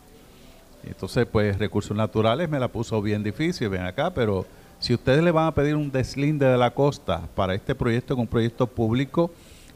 Entonces, 0.84 1.26
pues 1.26 1.58
recursos 1.58 1.96
naturales 1.96 2.49
me 2.49 2.61
la 2.61 2.68
puso 2.68 3.00
bien 3.00 3.23
difícil, 3.23 3.68
ven 3.68 3.82
acá, 3.82 4.12
pero 4.12 4.46
si 4.78 4.92
ustedes 4.92 5.23
le 5.23 5.30
van 5.30 5.46
a 5.46 5.54
pedir 5.54 5.76
un 5.76 5.90
deslinde 5.90 6.46
de 6.46 6.58
la 6.58 6.70
costa 6.70 7.23
para 7.34 7.54
este 7.54 7.75
proyecto, 7.75 8.14
que 8.14 8.20
un 8.20 8.26
proyecto 8.26 8.66
público, 8.66 9.30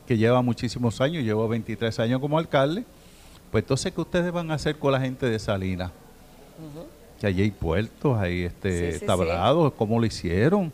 que 0.08 0.16
lleva 0.16 0.40
muchísimos 0.40 1.02
años, 1.02 1.22
llevo 1.22 1.46
23 1.48 1.98
años 1.98 2.18
como 2.18 2.38
alcalde, 2.38 2.82
pues 3.52 3.62
entonces, 3.62 3.92
¿qué 3.92 4.00
ustedes 4.00 4.32
van 4.32 4.50
a 4.50 4.54
hacer 4.54 4.76
con 4.76 4.90
la 4.90 5.00
gente 5.00 5.26
de 5.26 5.38
Salinas? 5.38 5.90
Que 7.20 7.26
allí 7.26 7.42
hay 7.42 7.50
puertos, 7.50 8.16
hay 8.16 8.44
este, 8.44 9.00
tablados, 9.00 9.74
¿cómo 9.74 10.00
lo 10.00 10.06
hicieron? 10.06 10.72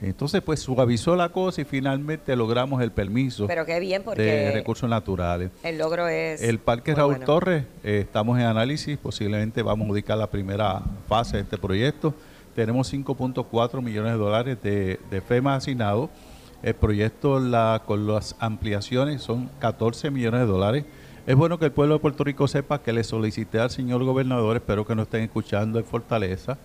Entonces, 0.00 0.42
pues 0.42 0.58
suavizó 0.58 1.14
la 1.14 1.28
cosa 1.28 1.60
y 1.60 1.64
finalmente 1.64 2.34
logramos 2.34 2.82
el 2.82 2.90
permiso 2.90 3.46
Pero 3.46 3.64
qué 3.64 3.78
bien 3.78 4.02
porque 4.02 4.22
de 4.22 4.50
recursos 4.50 4.90
naturales. 4.90 5.52
El 5.62 5.78
logro 5.78 6.08
es. 6.08 6.42
El 6.42 6.58
Parque 6.58 6.96
Raúl 6.96 7.20
Torres, 7.20 7.62
eh, 7.84 8.00
estamos 8.00 8.40
en 8.40 8.46
análisis, 8.46 8.98
posiblemente 8.98 9.62
vamos 9.62 9.86
a 9.86 9.92
ubicar 9.92 10.18
la 10.18 10.28
primera 10.28 10.82
fase 11.06 11.36
de 11.36 11.44
este 11.44 11.58
proyecto. 11.58 12.12
Tenemos 12.56 12.92
5.4 12.92 13.80
millones 13.80 14.14
de 14.14 14.18
dólares 14.18 14.58
de, 14.60 14.98
de 15.12 15.20
FEMA 15.20 15.54
asignados 15.54 16.10
el 16.64 16.74
proyecto 16.74 17.38
con 17.84 18.06
las 18.06 18.36
ampliaciones 18.38 19.20
son 19.20 19.50
14 19.58 20.10
millones 20.10 20.40
de 20.40 20.46
dólares. 20.46 20.84
Es 21.26 21.36
bueno 21.36 21.58
que 21.58 21.66
el 21.66 21.72
pueblo 21.72 21.94
de 21.94 22.00
Puerto 22.00 22.24
Rico 22.24 22.48
sepa 22.48 22.82
que 22.82 22.94
le 22.94 23.04
solicité 23.04 23.60
al 23.60 23.68
señor 23.68 24.02
gobernador, 24.02 24.56
espero 24.56 24.86
que 24.86 24.94
nos 24.94 25.04
estén 25.04 25.24
escuchando 25.24 25.78
en 25.78 25.84
Fortaleza, 25.84 26.56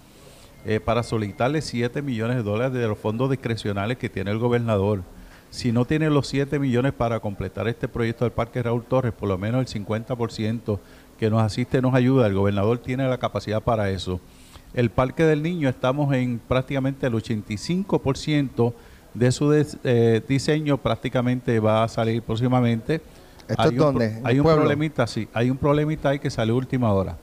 eh, 0.65 0.79
para 0.79 1.03
solicitarle 1.03 1.61
7 1.61 2.01
millones 2.01 2.37
de 2.37 2.43
dólares 2.43 2.71
de 2.71 2.87
los 2.87 2.97
fondos 2.97 3.29
discrecionales 3.29 3.97
que 3.97 4.07
tiene 4.07 4.31
el 4.31 4.39
gobernador. 4.39 5.03
Si 5.49 5.73
no 5.73 5.83
tiene 5.83 6.09
los 6.09 6.27
7 6.27 6.59
millones 6.59 6.93
para 6.93 7.19
completar 7.19 7.67
este 7.67 7.89
proyecto 7.89 8.23
del 8.23 8.31
Parque 8.31 8.63
Raúl 8.63 8.85
Torres, 8.85 9.11
por 9.11 9.27
lo 9.27 9.37
menos 9.37 9.59
el 9.59 9.83
50% 9.85 10.79
que 11.19 11.29
nos 11.29 11.41
asiste 11.41 11.81
nos 11.81 11.93
ayuda. 11.93 12.27
El 12.27 12.35
gobernador 12.35 12.77
tiene 12.77 13.05
la 13.09 13.17
capacidad 13.17 13.61
para 13.61 13.89
eso. 13.89 14.21
El 14.73 14.91
Parque 14.91 15.23
del 15.23 15.43
Niño 15.43 15.67
estamos 15.67 16.13
en 16.13 16.39
prácticamente 16.39 17.05
el 17.07 17.13
85% 17.13 18.73
de 19.13 19.31
su 19.31 19.51
eh, 19.53 20.21
diseño 20.27 20.77
prácticamente 20.77 21.59
va 21.59 21.83
a 21.83 21.87
salir 21.87 22.21
próximamente. 22.21 23.01
¿Esto 23.47 23.63
hay 23.63 23.69
es 23.69 23.77
dónde? 23.77 24.21
hay 24.23 24.39
un 24.39 24.45
problemita, 24.45 25.07
sí, 25.07 25.27
hay 25.33 25.49
un 25.49 25.57
problemita 25.57 26.09
ahí 26.09 26.19
que 26.19 26.29
salió 26.29 26.55
última 26.55 26.93
hora. 26.93 27.17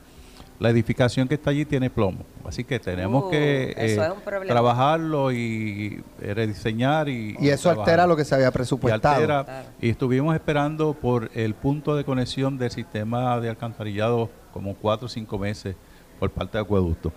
La 0.59 0.71
edificación 0.71 1.29
que 1.29 1.35
está 1.35 1.51
allí 1.51 1.67
tiene 1.67 1.91
plomo, 1.91 2.25
así 2.47 2.65
que 2.65 2.81
tenemos 2.81 3.25
uh, 3.25 3.31
que 3.31 3.75
eh, 3.77 3.99
trabajarlo 4.47 5.31
y 5.31 6.03
eh, 6.23 6.33
rediseñar 6.33 7.11
y... 7.11 7.37
Y 7.39 7.51
eso 7.51 7.69
altera 7.69 8.07
lo 8.07 8.17
que 8.17 8.25
se 8.25 8.35
había 8.35 8.51
presupuestado. 8.51 9.45
Y, 9.83 9.91
estuvimos 9.91 10.35
esperando 10.35 10.95
por 10.95 11.31
el 11.35 11.53
punto 11.55 11.95
de 11.95 12.05
conexión 12.05 12.57
del 12.57 12.71
sistema 12.71 13.39
de 13.39 13.51
alcantarillado 13.51 14.31
como 14.55 14.75
cuatro 14.75 15.07
o 15.07 15.09
cinco 15.11 15.39
meses 15.39 15.77
por 16.19 16.31
parte 16.31 16.57
de 16.57 16.65
Acueducto. 16.65 17.13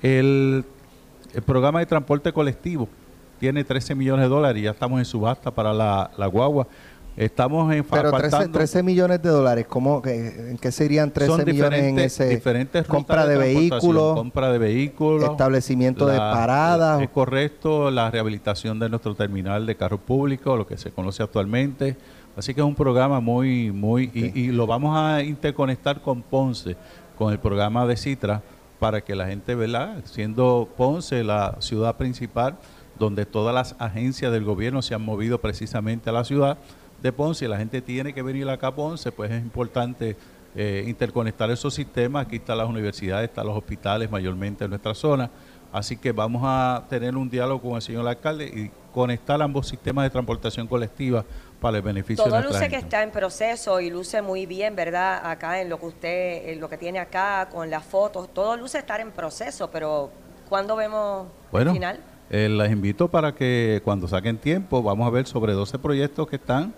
El, 0.00 0.64
el 1.34 1.42
programa 1.42 1.80
de 1.80 1.86
transporte 1.86 2.32
colectivo 2.32 2.88
tiene 3.44 3.62
13 3.62 3.94
millones 3.94 4.22
de 4.22 4.30
dólares 4.30 4.62
y 4.62 4.64
ya 4.64 4.70
estamos 4.70 4.98
en 4.98 5.04
subasta 5.04 5.50
para 5.50 5.74
la, 5.74 6.26
guagua. 6.28 6.66
Estamos 7.14 7.70
en 7.74 7.84
Pero 7.84 8.10
13, 8.10 8.82
millones 8.82 9.20
de 9.20 9.28
dólares, 9.28 9.66
¿cómo, 9.68 10.00
¿en 10.06 10.56
qué 10.56 10.72
serían 10.72 11.10
13 11.10 11.44
millones 11.44 11.82
en 11.82 11.98
ese? 11.98 12.26
Diferentes 12.30 12.86
compra 12.86 13.26
de, 13.26 13.36
vehículos, 13.36 14.14
compra 14.14 14.50
de 14.50 14.56
vehículos, 14.56 15.30
establecimiento 15.30 16.06
de 16.06 16.16
paradas. 16.16 17.02
Es 17.02 17.10
correcto, 17.10 17.90
la 17.90 18.10
rehabilitación 18.10 18.78
de 18.78 18.88
nuestro 18.88 19.14
terminal 19.14 19.66
de 19.66 19.76
carros 19.76 20.00
públicos, 20.00 20.56
lo 20.56 20.66
que 20.66 20.78
se 20.78 20.90
conoce 20.90 21.22
actualmente. 21.22 21.98
Así 22.38 22.54
que 22.54 22.62
es 22.62 22.66
un 22.66 22.74
programa 22.74 23.20
muy, 23.20 23.70
muy, 23.72 24.10
y, 24.14 24.40
y, 24.40 24.46
lo 24.52 24.66
vamos 24.66 24.96
a 24.96 25.22
interconectar 25.22 26.00
con 26.00 26.22
Ponce, 26.22 26.76
con 27.18 27.30
el 27.30 27.38
programa 27.38 27.86
de 27.86 27.98
Citra, 27.98 28.40
para 28.78 29.02
que 29.02 29.14
la 29.14 29.26
gente, 29.26 29.54
¿verdad? 29.54 29.98
Siendo 30.04 30.66
Ponce 30.78 31.22
la 31.22 31.56
ciudad 31.60 31.96
principal, 31.98 32.56
donde 32.98 33.26
todas 33.26 33.54
las 33.54 33.76
agencias 33.78 34.32
del 34.32 34.44
gobierno 34.44 34.82
se 34.82 34.94
han 34.94 35.02
movido 35.02 35.40
precisamente 35.40 36.10
a 36.10 36.12
la 36.12 36.24
ciudad 36.24 36.58
de 37.02 37.12
Ponce 37.12 37.44
y 37.44 37.48
la 37.48 37.58
gente 37.58 37.82
tiene 37.82 38.14
que 38.14 38.22
venir 38.22 38.48
acá 38.48 38.68
a 38.68 38.74
Ponce, 38.74 39.12
pues 39.12 39.30
es 39.30 39.42
importante 39.42 40.16
eh, 40.56 40.84
interconectar 40.86 41.50
esos 41.50 41.74
sistemas. 41.74 42.26
Aquí 42.26 42.36
están 42.36 42.58
las 42.58 42.68
universidades, 42.68 43.28
están 43.28 43.46
los 43.46 43.56
hospitales 43.56 44.10
mayormente 44.10 44.64
en 44.64 44.70
nuestra 44.70 44.94
zona. 44.94 45.30
Así 45.72 45.96
que 45.96 46.12
vamos 46.12 46.42
a 46.44 46.84
tener 46.88 47.16
un 47.16 47.28
diálogo 47.28 47.60
con 47.60 47.74
el 47.74 47.82
señor 47.82 48.06
alcalde 48.06 48.44
y 48.44 48.70
conectar 48.92 49.42
ambos 49.42 49.66
sistemas 49.66 50.04
de 50.04 50.10
transportación 50.10 50.68
colectiva 50.68 51.24
para 51.60 51.78
el 51.78 51.82
beneficio 51.82 52.24
Todo 52.24 52.36
de 52.36 52.42
Todo 52.42 52.52
luce 52.52 52.68
que 52.68 52.76
está 52.76 53.02
en 53.02 53.10
proceso 53.10 53.80
y 53.80 53.90
luce 53.90 54.22
muy 54.22 54.46
bien, 54.46 54.76
¿verdad? 54.76 55.28
Acá 55.28 55.60
en 55.60 55.68
lo 55.68 55.80
que 55.80 55.86
usted, 55.86 56.48
en 56.50 56.60
lo 56.60 56.68
que 56.68 56.78
tiene 56.78 57.00
acá, 57.00 57.48
con 57.50 57.70
las 57.70 57.82
fotos, 57.82 58.32
todo 58.32 58.56
luce 58.56 58.78
estar 58.78 59.00
en 59.00 59.10
proceso, 59.10 59.68
pero 59.68 60.12
¿cuándo 60.48 60.76
vemos 60.76 61.26
el 61.52 61.70
final? 61.72 61.98
Eh, 62.30 62.48
las 62.48 62.70
invito 62.70 63.08
para 63.08 63.34
que 63.34 63.80
cuando 63.84 64.08
saquen 64.08 64.38
tiempo, 64.38 64.82
vamos 64.82 65.06
a 65.06 65.10
ver 65.10 65.26
sobre 65.26 65.52
12 65.52 65.78
proyectos 65.78 66.26
que 66.26 66.36
están. 66.36 66.72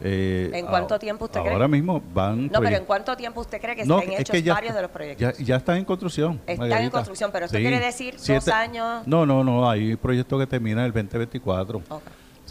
Eh, 0.00 0.50
¿En 0.54 0.66
cuánto 0.66 0.98
tiempo 0.98 1.24
usted 1.24 1.40
cree? 1.40 1.52
Ahora 1.52 1.66
mismo 1.66 2.00
van. 2.14 2.46
No, 2.46 2.60
pero 2.60 2.76
¿en 2.76 2.84
cuánto 2.84 3.16
tiempo 3.16 3.40
usted 3.40 3.60
cree 3.60 3.74
que 3.74 3.82
estén 3.82 4.12
hechos 4.12 4.44
varios 4.54 4.74
de 4.74 4.82
los 4.82 4.90
proyectos? 4.90 5.38
Ya, 5.38 5.56
están 5.56 5.78
en 5.78 5.84
construcción. 5.84 6.40
Están 6.46 6.82
en 6.82 6.90
construcción, 6.90 7.30
pero 7.32 7.46
¿eso 7.46 7.56
quiere 7.56 7.80
decir 7.80 8.16
dos 8.16 8.48
años? 8.48 9.06
No, 9.06 9.26
no, 9.26 9.42
no, 9.42 9.68
hay 9.68 9.96
proyectos 9.96 10.38
que 10.40 10.46
terminan 10.46 10.84
el 10.84 10.92
2024. 10.92 11.82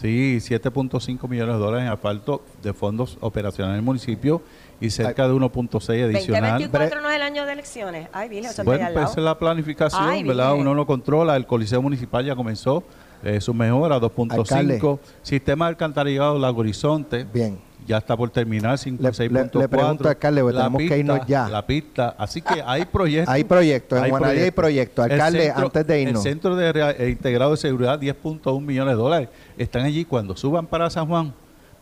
Sí, 0.00 0.38
7.5 0.38 1.28
millones 1.28 1.56
de 1.56 1.60
dólares 1.60 1.86
en 1.86 1.92
asfalto 1.92 2.44
de 2.62 2.72
fondos 2.72 3.18
operacionales 3.20 3.78
del 3.78 3.84
municipio 3.84 4.42
y 4.80 4.90
cerca 4.90 5.26
de 5.26 5.34
1.6 5.34 6.04
adicional. 6.04 6.52
2024 6.52 7.00
no 7.00 7.10
es 7.10 7.16
el 7.16 7.22
año 7.22 7.44
de 7.44 7.52
elecciones. 7.52 8.08
Ay, 8.12 8.28
Bueno, 8.64 8.86
pues 8.92 9.10
esa 9.10 9.20
es 9.20 9.24
la 9.24 9.36
planificación, 9.36 10.24
¿verdad? 10.24 10.54
Uno 10.54 10.72
lo 10.72 10.86
controla. 10.86 11.34
El 11.34 11.46
Coliseo 11.46 11.82
Municipal 11.82 12.24
ya 12.24 12.36
comenzó 12.36 12.84
eh, 13.24 13.40
su 13.40 13.52
mejora, 13.52 13.98
2.5. 14.00 15.00
Sistema 15.22 15.64
de 15.64 15.70
alcantarillado 15.70 16.38
Lago 16.38 16.60
Horizonte. 16.60 17.24
Bien. 17.24 17.58
Ya 17.88 17.96
está 17.96 18.16
por 18.16 18.28
terminar, 18.28 18.76
5.6.4. 18.76 19.30
Le, 19.30 19.60
le, 19.60 19.68
pregunto, 19.68 20.08
alcalde, 20.08 20.42
porque 20.42 20.58
tenemos 20.58 20.82
que 20.82 20.98
irnos 20.98 21.26
ya. 21.26 21.48
La 21.48 21.66
pista. 21.66 22.14
Así 22.18 22.42
que 22.42 22.62
hay 22.64 22.84
proyectos. 22.84 23.34
hay 23.34 23.44
proyectos. 23.44 24.02
En 24.02 24.10
Guanadía 24.10 24.44
hay 24.44 24.50
proyectos. 24.50 25.04
Alcalde, 25.10 25.50
antes 25.50 25.86
de 25.86 26.02
irnos. 26.02 26.24
El 26.24 26.32
Centro 26.32 26.54
de 26.54 26.94
eh, 26.98 27.08
Integrado 27.08 27.52
de 27.52 27.56
Seguridad, 27.56 27.98
10.1 27.98 28.60
millones 28.60 28.92
de 28.92 29.02
dólares. 29.02 29.28
Están 29.56 29.82
allí. 29.82 30.04
Cuando 30.04 30.36
suban 30.36 30.66
para 30.66 30.90
San 30.90 31.08
Juan, 31.08 31.32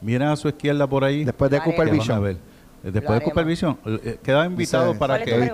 miren 0.01 0.29
a 0.29 0.37
su 0.37 0.49
izquierda 0.49 0.87
por 0.87 1.03
ahí. 1.03 1.25
Después 1.25 1.51
de 1.51 1.61
Cooper 1.61 1.90
Vision. 1.90 2.38
Eh, 2.87 2.92
después 2.92 3.19
de 3.19 3.25
supervisión, 3.25 3.79
eh, 3.85 4.19
queda 4.23 4.47
invitado 4.47 4.97
para 4.97 5.23
que... 5.23 5.53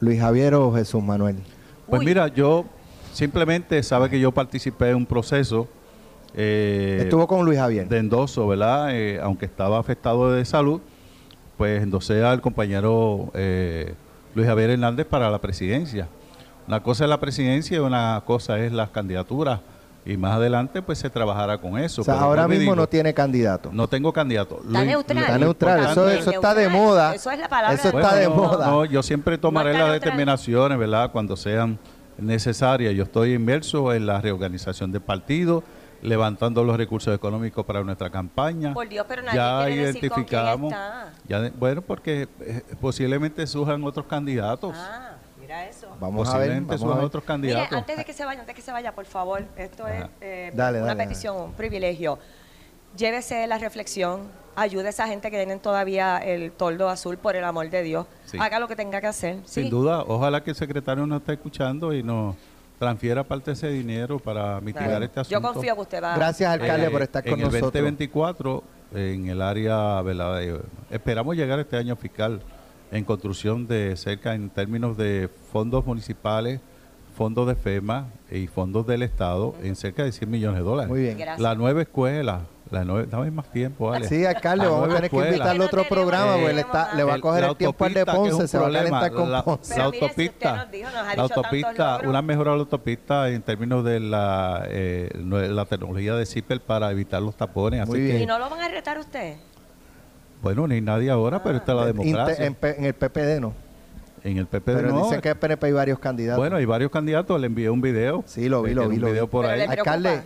Luis 0.00 0.20
Javier 0.20 0.54
o 0.54 0.72
Jesús 0.74 1.02
Manuel. 1.02 1.36
Pues 1.88 2.02
mira, 2.02 2.28
yo 2.28 2.66
simplemente 3.12 3.82
sabe 3.82 4.10
que 4.10 4.18
yo 4.20 4.32
participé 4.32 4.90
en 4.90 4.96
un 4.96 5.06
proceso. 5.06 5.68
Eh, 6.34 6.98
Estuvo 7.02 7.26
con 7.26 7.44
Luis 7.44 7.58
Javier. 7.58 7.88
De 7.88 7.98
endoso, 7.98 8.46
¿verdad? 8.48 8.90
aunque 9.22 9.44
estaba 9.46 9.78
afectado 9.78 10.32
de 10.32 10.44
salud, 10.44 10.80
pues 11.56 11.82
endosé 11.82 12.24
al 12.24 12.40
compañero 12.40 13.30
Luis 14.34 14.46
Javier 14.46 14.70
Hernández 14.70 15.06
para 15.06 15.30
la 15.30 15.38
presidencia. 15.40 16.08
Una 16.66 16.82
cosa 16.82 17.04
es 17.04 17.10
la 17.10 17.20
presidencia 17.20 17.76
y 17.76 17.80
una 17.80 18.22
cosa 18.24 18.58
es 18.60 18.72
las 18.72 18.90
candidaturas 18.90 19.60
y 20.04 20.16
más 20.16 20.34
adelante 20.34 20.80
pues 20.82 20.98
se 20.98 21.10
trabajará 21.10 21.58
con 21.58 21.78
eso. 21.78 22.00
O 22.02 22.04
sea, 22.04 22.14
Pero 22.14 22.26
ahora 22.26 22.48
mismo 22.48 22.62
digo, 22.62 22.76
no 22.76 22.88
tiene 22.88 23.12
candidato. 23.14 23.70
no 23.72 23.88
tengo 23.88 24.12
candidato. 24.12 24.60
Está 24.66 24.84
neutral. 24.84 25.18
Está 25.24 25.38
neutral, 25.38 25.80
eso, 25.80 26.30
está 26.30 26.54
de 26.54 26.68
moda. 26.68 27.14
Eso 27.14 27.30
es 27.30 27.38
la 27.38 27.48
palabra 27.48 27.74
Eso 27.74 27.88
está 27.88 28.14
de 28.16 28.24
no, 28.28 28.34
moda. 28.34 28.66
no, 28.68 28.84
yo 28.84 29.02
siempre 29.02 29.38
tomaré 29.38 29.72
las 29.72 29.80
neutral. 29.80 30.00
determinaciones, 30.00 30.78
¿verdad? 30.78 31.10
Cuando 31.12 31.36
sean 31.36 31.78
necesarias. 32.18 32.94
Yo 32.94 33.04
estoy 33.04 33.34
inmerso 33.34 33.92
en 33.92 34.06
la 34.06 34.20
reorganización 34.20 34.92
del 34.92 35.02
partido, 35.02 35.62
levantando 36.02 36.64
los 36.64 36.76
recursos 36.76 37.14
económicos 37.14 37.64
para 37.64 37.82
nuestra 37.82 38.10
campaña. 38.10 38.74
Por 38.74 38.88
Dios, 38.88 39.06
pero 39.08 39.22
nadie 39.22 39.36
ya 39.38 39.64
quiere 39.66 39.86
decir 39.86 40.10
con 40.10 40.24
quién 40.24 40.40
identificamos. 40.40 40.72
está. 40.72 41.12
ya 41.28 41.40
de- 41.40 41.50
bueno, 41.50 41.80
porque 41.82 42.28
eh, 42.40 42.62
posiblemente 42.80 43.46
surjan 43.46 43.82
otros 43.84 44.06
candidatos. 44.06 44.74
Ah, 44.76 45.12
mira 45.40 45.68
eso. 45.68 45.88
Vamos 46.00 46.28
a 46.28 46.38
ver. 46.38 46.48
posiblemente 46.48 46.74
Vamos 46.74 46.74
a 46.74 46.78
surjan 46.84 46.98
ver. 46.98 47.06
otros 47.06 47.22
Mire, 47.22 47.26
candidatos. 47.28 47.78
antes 47.78 47.96
de 47.96 48.04
que 48.04 48.12
se 48.12 48.24
vaya, 48.24 48.40
antes 48.40 48.54
de 48.54 48.54
que 48.60 48.62
se 48.62 48.72
vaya, 48.72 48.92
por 48.94 49.04
favor, 49.06 49.44
esto 49.56 49.86
es 49.86 50.04
eh, 50.20 50.50
Dale, 50.54 50.78
una 50.78 50.88
dale, 50.88 51.04
petición, 51.04 51.36
un 51.36 51.52
privilegio. 51.52 52.18
Llévese 52.96 53.46
la 53.46 53.56
reflexión, 53.56 54.22
ayude 54.54 54.88
a 54.88 54.90
esa 54.90 55.06
gente 55.06 55.30
que 55.30 55.36
tienen 55.38 55.60
todavía 55.60 56.18
el 56.18 56.52
toldo 56.52 56.90
azul, 56.90 57.16
por 57.16 57.36
el 57.36 57.44
amor 57.44 57.70
de 57.70 57.82
Dios. 57.82 58.06
Sí. 58.26 58.36
Haga 58.38 58.58
lo 58.58 58.68
que 58.68 58.76
tenga 58.76 59.00
que 59.00 59.06
hacer. 59.06 59.36
Sin 59.46 59.64
¿sí? 59.64 59.70
duda, 59.70 60.02
ojalá 60.06 60.42
que 60.42 60.50
el 60.50 60.56
secretario 60.56 61.06
nos 61.06 61.20
esté 61.20 61.32
escuchando 61.34 61.94
y 61.94 62.02
nos 62.02 62.34
transfiera 62.86 63.22
parte 63.22 63.52
de 63.52 63.54
ese 63.54 63.68
dinero 63.68 64.18
para 64.18 64.60
mitigar 64.60 64.88
Claro. 64.88 65.04
este 65.04 65.20
asunto. 65.20 65.38
Yo 65.40 65.40
confío 65.52 65.74
que 65.76 65.80
usted 65.82 66.02
va. 66.02 66.16
Gracias, 66.16 66.50
alcalde, 66.50 66.86
Eh, 66.88 66.90
por 66.90 67.02
estar 67.02 67.22
con 67.22 67.34
en 67.34 67.38
el 67.38 67.44
nosotros. 67.44 67.72
2024, 67.72 68.64
en 68.96 69.28
el 69.28 69.40
área, 69.40 70.02
¿verdad? 70.02 70.38
de- 70.40 70.60
esperamos 70.90 71.36
llegar 71.36 71.60
este 71.60 71.76
año 71.76 71.94
fiscal 71.94 72.40
en 72.90 73.04
construcción 73.04 73.68
de 73.68 73.94
cerca, 73.96 74.34
en 74.34 74.50
términos 74.50 74.96
de 74.96 75.30
fondos 75.52 75.86
municipales, 75.86 76.58
fondos 77.16 77.46
de 77.46 77.54
FEMA 77.54 78.08
y 78.32 78.48
fondos 78.48 78.84
del 78.84 79.02
Estado, 79.04 79.54
en 79.62 79.76
cerca 79.76 80.02
de 80.02 80.10
100 80.10 80.28
millones 80.28 80.58
de 80.58 80.64
dólares. 80.64 80.88
Muy 80.90 81.02
bien. 81.02 81.16
Gracias. 81.16 81.38
La 81.40 81.54
nueva 81.54 81.82
escuela, 81.82 82.40
la 82.72 82.84
nueve, 82.84 83.06
dame 83.10 83.30
más 83.30 83.46
tiempo, 83.52 83.88
vale. 83.90 84.08
Sí, 84.08 84.24
alcalde, 84.24 84.64
La 84.64 84.70
vamos 84.70 84.84
a 84.84 84.88
tener 84.88 85.00
que 85.02 85.06
escuela. 85.06 85.28
invitarle 85.28 85.62
a 85.62 85.66
otro 85.66 85.84
programa, 85.88 86.32
porque 86.36 86.52
le, 86.54 86.60
está, 86.62 86.94
le 86.94 87.04
va 87.04 87.12
a 87.12 87.14
El- 87.16 87.20
coger 87.20 87.44
el 87.44 87.56
tiempo 87.56 87.84
al 87.84 87.94
de 87.94 88.06
Ponce, 88.06 88.48
se 88.48 88.58
va 88.58 88.66
a 88.68 88.72
calentar 88.72 89.12
con 89.12 89.30
la, 89.30 89.44
Ponce. 89.44 89.74
Pero 89.74 89.84
la 89.84 89.90
mire, 89.90 89.98
si 90.00 90.04
usted 90.06 90.24
autopista, 90.24 90.56
nos 90.56 90.70
dijo, 90.72 90.88
nos 90.90 90.94
ha 90.96 91.02
la 91.02 91.08
dicho 91.10 91.16
tantos 91.22 91.36
autopista, 91.36 91.92
logros. 91.92 92.10
una 92.10 92.22
mejora 92.22 92.50
de 92.52 92.56
la 92.56 92.60
autopista 92.62 93.28
en 93.28 93.42
términos 93.42 93.84
de 93.84 94.00
la, 94.00 94.64
eh, 94.68 95.10
la 95.14 95.64
tecnología 95.66 96.14
de 96.16 96.26
Zipper 96.26 96.60
para 96.60 96.90
evitar 96.90 97.20
los 97.22 97.36
tapones. 97.36 97.86
Muy 97.86 97.98
así 97.98 98.04
bien. 98.04 98.16
que, 98.16 98.22
¿Y 98.24 98.26
no 98.26 98.38
lo 98.38 98.48
van 98.50 98.60
a 98.60 98.68
retar 98.68 98.98
usted? 98.98 99.36
bueno, 100.42 100.66
ni 100.66 100.80
nadie 100.80 101.08
ahora, 101.10 101.42
pero 101.42 101.58
esta 101.58 101.72
es 101.72 101.78
la 101.78 101.86
democracia. 101.86 102.44
en, 102.44 102.54
P- 102.54 102.76
en 102.78 102.84
el 102.86 102.94
PPD 102.94 103.40
no. 103.40 103.52
En 104.24 104.38
el 104.38 104.46
PPD 104.46 104.62
Pero 104.64 104.88
no. 104.90 105.02
dicen 105.04 105.20
que 105.20 105.28
en 105.30 105.38
PNP 105.38 105.66
hay 105.66 105.72
varios 105.72 105.98
candidatos. 105.98 106.38
Bueno, 106.38 106.56
hay 106.56 106.64
varios 106.64 106.90
candidatos, 106.90 107.40
le 107.40 107.46
envié 107.48 107.68
un 107.70 107.80
video. 107.80 108.22
Sí, 108.26 108.48
lo 108.48 108.62
vi, 108.62 108.70
Eh, 108.70 108.74
lo 108.74 108.88
vi, 108.88 108.96
un 108.96 109.02
lo 109.02 109.06
video 109.08 109.26
vi. 109.26 109.30
por 109.30 109.44
Pero 109.46 109.52
ahí. 109.62 109.66
le. 109.68 109.72
Alcalde, 109.74 110.22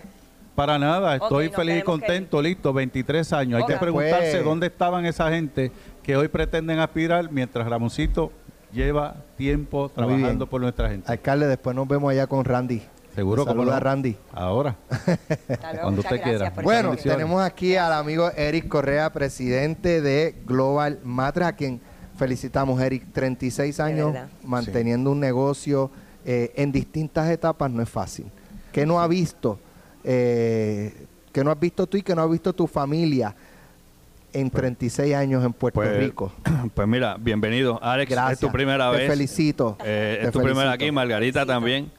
Para 0.56 0.78
nada, 0.78 1.16
estoy 1.16 1.50
feliz 1.50 1.76
y 1.76 1.78
que 1.80 1.84
contento, 1.84 2.40
listo, 2.42 2.72
23 2.72 3.32
años. 3.34 3.60
Hay 3.60 3.66
que 3.66 3.76
preguntarse 3.78 4.24
Después- 4.24 4.44
dónde 4.44 4.66
estaban 4.68 5.04
esa 5.06 5.30
gente 5.30 5.70
que 6.02 6.16
hoy 6.16 6.28
pretenden 6.28 6.78
aspirar 6.78 7.30
mientras 7.30 7.68
Ramoncito 7.68 8.32
lleva 8.72 9.16
tiempo 9.36 9.88
trabajando 9.90 10.46
por 10.48 10.60
nuestra 10.62 10.88
gente. 10.88 11.12
alcalde, 11.12 11.46
después 11.46 11.76
nos 11.76 11.86
vemos 11.86 12.10
allá 12.10 12.26
con 12.26 12.44
Randy. 12.44 12.82
Seguro 13.14 13.44
que 13.44 13.48
cómo 13.48 13.60
Saluda 13.62 13.72
no. 13.72 13.76
a 13.76 13.80
Randy. 13.80 14.16
Ahora. 14.32 14.76
Luego, 15.48 15.80
Cuando 15.82 16.00
usted 16.02 16.22
quiera. 16.22 16.52
Bueno, 16.62 16.96
tenemos 16.96 17.42
aquí 17.42 17.76
al 17.76 17.92
amigo 17.92 18.30
Eric 18.36 18.68
Correa, 18.68 19.10
presidente 19.12 20.00
de 20.02 20.34
Global 20.46 20.98
Matres, 21.02 21.46
a 21.48 21.52
quien 21.54 21.80
felicitamos, 22.16 22.80
Eric. 22.80 23.06
36 23.12 23.78
años 23.80 24.14
manteniendo 24.42 25.10
un 25.12 25.20
negocio 25.20 25.90
eh, 26.26 26.52
en 26.56 26.72
distintas 26.72 27.30
etapas 27.30 27.70
no 27.70 27.82
es 27.82 27.88
fácil. 27.88 28.26
¿Qué 28.72 28.84
no 28.84 29.00
ha 29.00 29.06
visto? 29.06 29.58
Eh, 30.08 30.92
¿Qué 31.32 31.42
no 31.42 31.50
has 31.50 31.58
visto 31.58 31.86
tú 31.86 31.96
y 31.98 32.02
qué 32.02 32.14
no 32.14 32.22
ha 32.22 32.26
visto 32.28 32.52
tu 32.52 32.66
familia 32.68 33.34
en 34.32 34.48
36 34.50 35.14
años 35.14 35.44
en 35.44 35.52
Puerto 35.52 35.80
Pues, 35.80 35.98
Rico? 35.98 36.32
Pues 36.74 36.86
mira, 36.88 37.16
bienvenido. 37.18 37.78
Alex, 37.82 38.10
Gracias. 38.10 38.32
es 38.34 38.38
tu 38.40 38.52
primera 38.52 38.90
Te 38.92 38.98
vez. 38.98 39.10
felicito. 39.10 39.76
Eh, 39.84 40.18
Te 40.20 40.26
es 40.28 40.32
tu 40.32 40.38
primera 40.38 40.70
felicito. 40.70 40.84
aquí, 40.84 40.92
Margarita 40.92 41.40
Felicito. 41.40 41.52
también. 41.52 41.90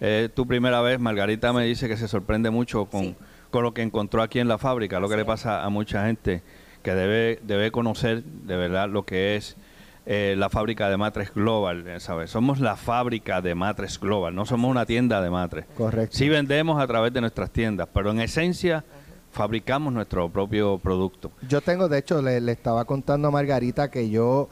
Eh, 0.00 0.24
Es 0.28 0.34
tu 0.34 0.46
primera 0.46 0.80
vez. 0.80 0.98
Margarita 0.98 1.52
me 1.52 1.64
dice 1.64 1.86
que 1.88 1.96
se 1.96 2.08
sorprende 2.08 2.50
mucho 2.50 2.86
con, 2.86 3.02
Sí. 3.04 3.14
con 3.50 3.62
lo 3.62 3.72
que 3.72 3.82
encontró 3.82 4.22
aquí 4.22 4.40
en 4.40 4.48
la 4.48 4.58
fábrica, 4.58 4.98
lo 4.98 5.08
que 5.08 5.16
le 5.16 5.24
pasa 5.24 5.62
a 5.64 5.68
mucha 5.70 6.04
gente 6.06 6.42
que 6.82 6.94
debe, 6.96 7.38
debe 7.44 7.70
conocer 7.70 8.24
de 8.24 8.56
verdad 8.56 8.88
lo 8.88 9.04
que 9.04 9.36
es 9.36 9.56
eh, 10.06 10.34
la 10.36 10.48
fábrica 10.50 10.88
de 10.88 10.96
matres 10.96 11.32
global, 11.32 11.84
¿sabes? 12.00 12.30
Somos 12.30 12.58
la 12.60 12.76
fábrica 12.76 13.40
de 13.40 13.54
matres 13.54 14.00
global, 14.00 14.34
no 14.34 14.44
somos 14.44 14.70
una 14.70 14.84
tienda 14.86 15.20
de 15.22 15.30
matres. 15.30 15.66
Correcto. 15.76 16.16
Sí 16.16 16.28
vendemos 16.28 16.82
a 16.82 16.86
través 16.86 17.12
de 17.12 17.20
nuestras 17.20 17.50
tiendas, 17.50 17.88
pero 17.92 18.10
en 18.10 18.20
esencia 18.20 18.84
fabricamos 19.30 19.92
nuestro 19.92 20.28
propio 20.28 20.78
producto. 20.78 21.30
Yo 21.48 21.60
tengo, 21.60 21.88
de 21.88 21.98
hecho, 21.98 22.20
le, 22.20 22.40
le 22.40 22.52
estaba 22.52 22.84
contando 22.84 23.28
a 23.28 23.30
Margarita 23.30 23.90
que 23.90 24.10
yo 24.10 24.48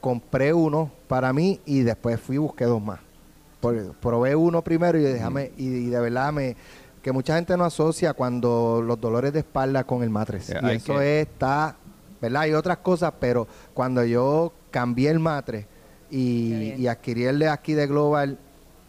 compré 0.00 0.52
uno 0.52 0.90
para 1.08 1.32
mí 1.32 1.60
y 1.66 1.80
después 1.80 2.18
fui 2.20 2.36
y 2.36 2.38
busqué 2.38 2.64
dos 2.64 2.82
más. 2.82 3.00
Por- 3.60 3.92
probé 3.94 4.34
uno 4.34 4.62
primero 4.62 4.98
y 4.98 5.02
déjame, 5.02 5.52
y, 5.56 5.66
y 5.66 5.86
de 5.86 6.00
verdad 6.00 6.32
me 6.32 6.56
que 7.02 7.10
mucha 7.12 7.34
gente 7.34 7.56
no 7.56 7.64
asocia 7.64 8.12
cuando 8.14 8.80
los 8.84 9.00
dolores 9.00 9.32
de 9.32 9.40
espalda 9.40 9.82
con 9.84 10.02
el 10.04 10.10
matres. 10.10 10.50
Eh, 10.50 10.58
y 10.62 10.70
eso 10.76 10.98
que- 10.98 11.20
está, 11.22 11.76
¿verdad? 12.20 12.42
Hay 12.42 12.52
otras 12.52 12.78
cosas, 12.78 13.12
pero 13.20 13.46
cuando 13.74 14.04
yo 14.04 14.52
cambié 14.72 15.10
el 15.10 15.20
matres 15.20 15.66
Qué 16.10 16.16
y, 16.16 16.74
y 16.78 16.86
adquirí 16.88 17.24
el 17.24 17.38
de 17.38 17.48
aquí 17.48 17.74
de 17.74 17.86
Global, 17.86 18.38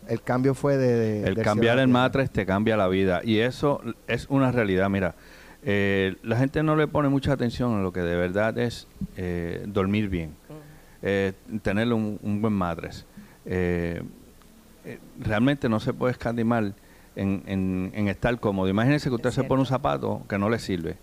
el 0.08 0.22
cambio 0.22 0.54
fue 0.56 0.76
de... 0.78 0.94
de- 0.96 1.24
El 1.28 1.36
cambiar 1.44 1.78
el 1.80 1.88
matres 1.88 2.32
te 2.32 2.46
cambia 2.46 2.76
la 2.76 2.88
vida 2.88 3.22
y 3.24 3.38
eso 3.40 3.82
es 4.08 4.26
una 4.30 4.52
realidad. 4.52 4.90
Mira, 4.90 5.16
eh, 5.64 6.16
la 6.24 6.36
gente 6.38 6.62
no 6.64 6.76
le 6.76 6.88
pone 6.88 7.08
mucha 7.10 7.32
atención 7.32 7.76
a 7.80 7.82
lo 7.82 7.94
que 7.94 8.02
de 8.02 8.16
verdad 8.18 8.58
es 8.58 8.88
eh, 9.16 9.64
dormir 9.68 10.10
bien, 10.10 10.36
eh, 11.02 11.32
tener 11.62 11.94
un, 11.94 12.20
un 12.22 12.42
buen 12.42 12.54
matres. 12.54 13.06
Eh, 13.46 14.02
eh, 14.86 15.00
realmente 15.20 15.70
no 15.70 15.80
se 15.80 15.94
puede 15.94 16.12
escatimar 16.12 16.74
en, 17.16 17.44
en- 17.46 17.92
en 17.96 18.08
estar 18.10 18.38
cómodo. 18.42 18.68
Imagínese 18.68 19.08
que 19.08 19.16
usted 19.16 19.32
se 19.32 19.44
pone 19.46 19.62
un 19.62 19.66
zapato 19.66 20.24
que 20.28 20.38
no 20.38 20.50
le 20.50 20.60
sirve. 20.60 20.98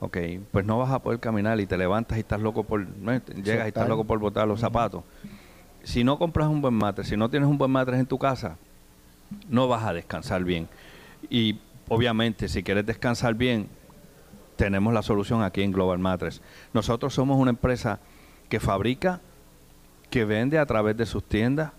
Ok, 0.00 0.16
pues 0.52 0.64
no 0.64 0.78
vas 0.78 0.90
a 0.90 1.00
poder 1.00 1.18
caminar 1.18 1.58
y 1.58 1.66
te 1.66 1.76
levantas 1.76 2.18
y 2.18 2.20
estás 2.20 2.40
loco 2.40 2.62
por, 2.62 2.86
¿no? 2.86 3.12
llegas 3.42 3.66
y 3.66 3.68
estás 3.68 3.88
loco 3.88 4.04
por 4.04 4.18
botar 4.18 4.46
los 4.46 4.60
zapatos. 4.60 5.02
Si 5.82 6.04
no 6.04 6.18
compras 6.18 6.48
un 6.48 6.60
buen 6.60 6.74
matres, 6.74 7.08
si 7.08 7.16
no 7.16 7.28
tienes 7.28 7.48
un 7.48 7.58
buen 7.58 7.70
matres 7.70 7.98
en 7.98 8.06
tu 8.06 8.18
casa, 8.18 8.56
no 9.48 9.66
vas 9.66 9.84
a 9.84 9.92
descansar 9.92 10.44
bien. 10.44 10.68
Y 11.30 11.58
obviamente, 11.88 12.48
si 12.48 12.62
quieres 12.62 12.86
descansar 12.86 13.34
bien, 13.34 13.68
tenemos 14.56 14.92
la 14.92 15.02
solución 15.02 15.42
aquí 15.42 15.62
en 15.62 15.72
Global 15.72 15.98
Matres. 15.98 16.42
Nosotros 16.72 17.14
somos 17.14 17.38
una 17.38 17.50
empresa 17.50 18.00
que 18.48 18.60
fabrica, 18.60 19.20
que 20.10 20.24
vende 20.24 20.58
a 20.58 20.66
través 20.66 20.96
de 20.96 21.06
sus 21.06 21.24
tiendas, 21.24 21.72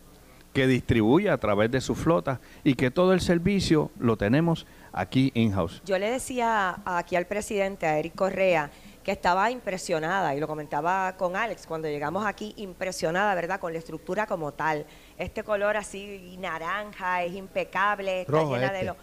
que 0.54 0.68
distribuye 0.68 1.30
a 1.30 1.38
través 1.38 1.72
de 1.72 1.82
su 1.82 1.96
flota 1.96 2.40
y 2.64 2.76
que 2.76 2.92
todo 2.92 3.14
el 3.14 3.22
servicio 3.22 3.92
lo 4.00 4.18
tenemos 4.18 4.66
aquí 4.92 5.32
in-house. 5.36 5.82
Yo 5.86 5.98
le 5.98 6.10
decía 6.12 6.80
aquí 6.86 7.16
al 7.16 7.26
presidente, 7.26 7.86
a 7.86 7.98
Eric 8.00 8.16
Correa, 8.16 8.70
que 9.04 9.12
estaba 9.12 9.50
impresionada, 9.50 10.36
y 10.36 10.40
lo 10.40 10.48
comentaba 10.48 11.16
con 11.18 11.36
Alex, 11.36 11.66
cuando 11.66 11.88
llegamos 11.88 12.26
aquí, 12.26 12.54
impresionada, 12.58 13.34
¿verdad?, 13.34 13.60
con 13.60 13.72
la 13.74 13.80
estructura 13.80 14.28
como 14.28 14.52
tal. 14.52 14.86
Este 15.18 15.44
color 15.44 15.78
así 15.78 16.36
naranja 16.40 17.24
es 17.24 17.34
impecable, 17.34 18.22
está 18.22 18.32
Rojo 18.34 18.56
llena 18.56 18.72
de 18.72 18.80
este. 18.80 18.86
lo, 18.86 18.96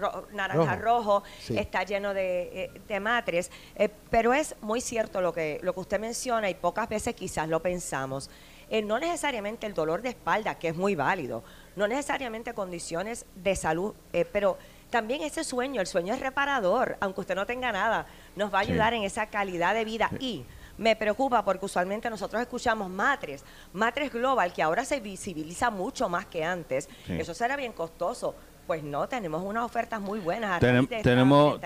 ro- 0.00 0.26
naranja 0.32 0.76
rojo, 0.76 1.22
Sí. 1.40 1.56
está 1.58 1.84
lleno 1.84 2.14
de, 2.14 2.64
eh, 2.64 2.80
de 2.88 2.98
matres, 3.00 3.50
eh, 3.76 3.90
pero 4.10 4.32
es 4.32 4.56
muy 4.62 4.80
cierto 4.80 5.20
lo 5.20 5.32
que, 5.32 5.60
lo 5.62 5.74
que 5.74 5.80
usted 5.80 6.00
menciona 6.00 6.48
y 6.48 6.54
pocas 6.54 6.88
veces 6.88 7.14
quizás 7.14 7.46
lo 7.48 7.60
pensamos. 7.60 8.30
Eh, 8.70 8.80
no 8.80 8.98
necesariamente 8.98 9.66
el 9.66 9.74
dolor 9.74 10.00
de 10.00 10.08
espalda, 10.08 10.58
que 10.58 10.68
es 10.68 10.76
muy 10.76 10.94
válido, 10.94 11.44
no 11.76 11.86
necesariamente 11.86 12.54
condiciones 12.54 13.26
de 13.34 13.54
salud, 13.54 13.94
eh, 14.14 14.24
pero 14.24 14.56
también 14.92 15.22
ese 15.22 15.42
sueño, 15.42 15.80
el 15.80 15.88
sueño 15.88 16.14
es 16.14 16.20
reparador, 16.20 16.96
aunque 17.00 17.22
usted 17.22 17.34
no 17.34 17.46
tenga 17.46 17.72
nada, 17.72 18.06
nos 18.36 18.54
va 18.54 18.60
a 18.60 18.64
Sí. 18.64 18.70
ayudar 18.70 18.94
en 18.94 19.02
esa 19.02 19.26
calidad 19.26 19.74
de 19.74 19.84
vida 19.84 20.08
y 20.20 20.44
me 20.78 20.94
preocupa 20.94 21.44
porque 21.44 21.64
usualmente 21.66 22.08
nosotros 22.10 22.40
escuchamos 22.42 22.88
matres, 22.88 23.44
matres 23.72 24.12
global, 24.12 24.52
que 24.52 24.62
ahora 24.62 24.84
se 24.84 25.00
visibiliza 25.00 25.70
mucho 25.70 26.08
más 26.08 26.26
que 26.26 26.44
antes. 26.44 26.88
Sí. 27.06 27.14
Eso 27.18 27.34
será 27.34 27.56
bien 27.56 27.72
costoso. 27.72 28.34
Pues 28.66 28.82
no, 28.84 29.08
tenemos 29.08 29.42
unas 29.42 29.64
ofertas 29.64 30.00
muy 30.00 30.20
buenas. 30.20 30.60
tenemos 30.60 30.88
36 30.88 31.02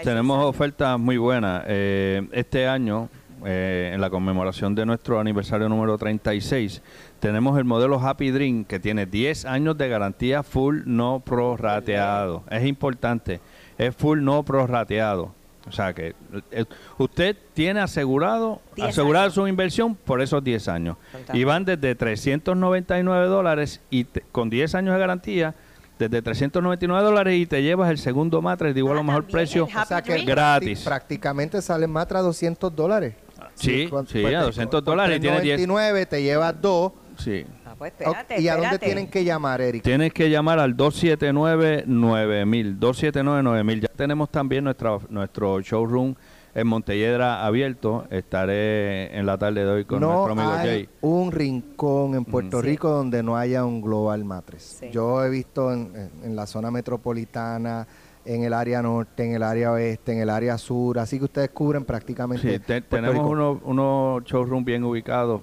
tenemos 0.07 0.39
años. 0.39 0.49
ofertas 0.49 0.99
muy 0.99 1.19
buenas. 1.19 1.65
Eh, 1.67 2.27
este 2.33 2.67
año, 2.67 3.11
eh, 3.44 3.90
en 3.94 4.01
la 4.01 4.09
conmemoración 4.11 4.75
de 4.75 4.87
nuestro 4.87 5.20
aniversario 5.20 5.68
número 5.68 5.99
36, 5.99 6.83
tenemos 7.20 7.59
el 7.59 7.64
modelo 7.64 8.01
Happy 8.01 8.31
Dream 8.31 8.64
que 8.64 8.79
tiene 8.81 9.07
10 9.07 9.44
años 9.44 9.77
de 9.77 9.88
garantía 9.88 10.42
full 10.42 10.83
no 10.87 11.20
prorrateado. 11.20 12.42
Es 12.51 12.64
importante, 12.64 13.40
es 13.79 13.94
full 13.94 14.22
no 14.22 14.42
prorrateado. 14.42 15.35
O 15.68 15.72
sea 15.72 15.92
que 15.92 16.14
eh, 16.53 16.64
usted 16.96 17.37
tiene 17.53 17.81
asegurado 17.81 18.61
10 18.77 18.88
asegurada 18.88 19.31
su 19.31 19.49
inversión 19.49 19.96
por 19.96 20.20
esos 20.22 20.42
10 20.44 20.68
años. 20.68 20.96
Fantástico. 21.11 21.37
Y 21.38 21.42
van 21.44 21.64
desde 21.64 21.94
399 21.96 23.27
dólares 23.27 23.81
y 23.90 24.05
te- 24.05 24.22
con 24.31 24.49
10 24.49 24.75
años 24.77 24.94
de 24.94 25.01
garantía 25.01 25.55
desde 25.99 26.22
399 26.22 27.03
dólares 27.05 27.37
y 27.37 27.46
te 27.46 27.62
llevas 27.62 27.90
el 27.90 27.99
segundo 27.99 28.40
matres 28.42 28.75
de 28.75 28.81
igual 28.81 28.99
Ah, 28.99 29.01
o 29.01 29.05
mejor 29.05 29.22
también, 29.25 29.33
precio. 29.33 29.64
O 29.64 29.85
sea 29.87 30.03
que. 30.03 30.25
Gratis. 30.25 30.85
Prácticamente 30.85 31.61
salen 31.61 31.90
más 31.90 32.11
a 32.12 32.20
200 32.20 32.75
dólares. 32.77 33.14
Sí, 33.57 33.85
sí, 33.85 33.87
pues, 33.90 34.07
a 34.07 34.40
te- 34.40 34.45
200 34.45 34.81
por 34.83 34.85
dólares 34.85 35.19
y 35.19 35.21
tienes 35.21 35.42
10. 35.42 35.61
3.99 35.61 36.07
te 36.07 36.23
llevas 36.23 36.55
dos. 36.62 36.92
Sí. 37.19 37.45
Ah, 37.64 37.75
pues 37.77 37.92
espérate, 37.92 38.40
¿Y 38.40 38.49
a 38.49 38.53
dónde 38.53 38.66
espérate. 38.66 38.87
tienen 38.87 39.09
que 39.09 39.25
llamar, 39.25 39.61
Eric? 39.61 39.83
Tienes 39.83 40.12
que 40.12 40.31
llamar 40.31 40.59
al 40.61 40.77
279-9000. 40.77 42.79
279-9000. 42.79 43.81
Ya 43.81 43.88
tenemos 43.88 44.31
también 44.31 44.64
nuestra, 44.64 44.99
nuestro 45.09 45.61
showroom 45.61 46.14
en 46.55 46.66
Montelledra 46.66 47.45
abierto. 47.47 48.07
Estaré 48.11 49.16
en 49.16 49.27
la 49.27 49.38
tarde 49.38 49.64
de 49.64 49.71
hoy 49.71 49.85
con 49.85 50.01
no 50.01 50.27
nuestro 50.27 50.33
amigo 50.33 50.53
hay 50.59 50.66
Jay. 50.69 50.88
un 51.03 51.33
rincón 51.33 52.14
en 52.14 52.25
Puerto 52.25 52.61
Sí. 52.61 52.66
Rico 52.66 52.88
donde 52.90 53.23
no 53.23 53.37
haya 53.37 53.64
un 53.64 53.81
Global 53.83 54.25
Matres. 54.25 54.79
Sí. 54.81 54.88
Yo 54.92 55.25
he 55.25 55.31
visto 55.31 55.73
en, 55.73 55.92
en- 55.95 56.11
en 56.25 56.37
la 56.37 56.47
zona 56.47 56.71
metropolitana, 56.71 57.87
en 58.27 58.43
el 58.45 58.53
área 58.53 58.83
norte, 58.83 59.25
en 59.25 59.35
el 59.35 59.43
área 59.43 59.73
oeste, 59.73 60.12
en 60.12 60.19
el 60.21 60.31
área 60.31 60.59
sur, 60.59 60.99
así 60.99 61.19
que 61.19 61.25
ustedes 61.25 61.51
cubren 61.51 61.85
prácticamente 61.85 62.53
Sí, 62.53 62.59
te- 62.59 62.81
tenemos 62.83 63.27
unos 63.27 63.59
unos 63.65 64.25
showrooms 64.25 64.65
bien 64.65 64.85
ubicados 64.85 65.41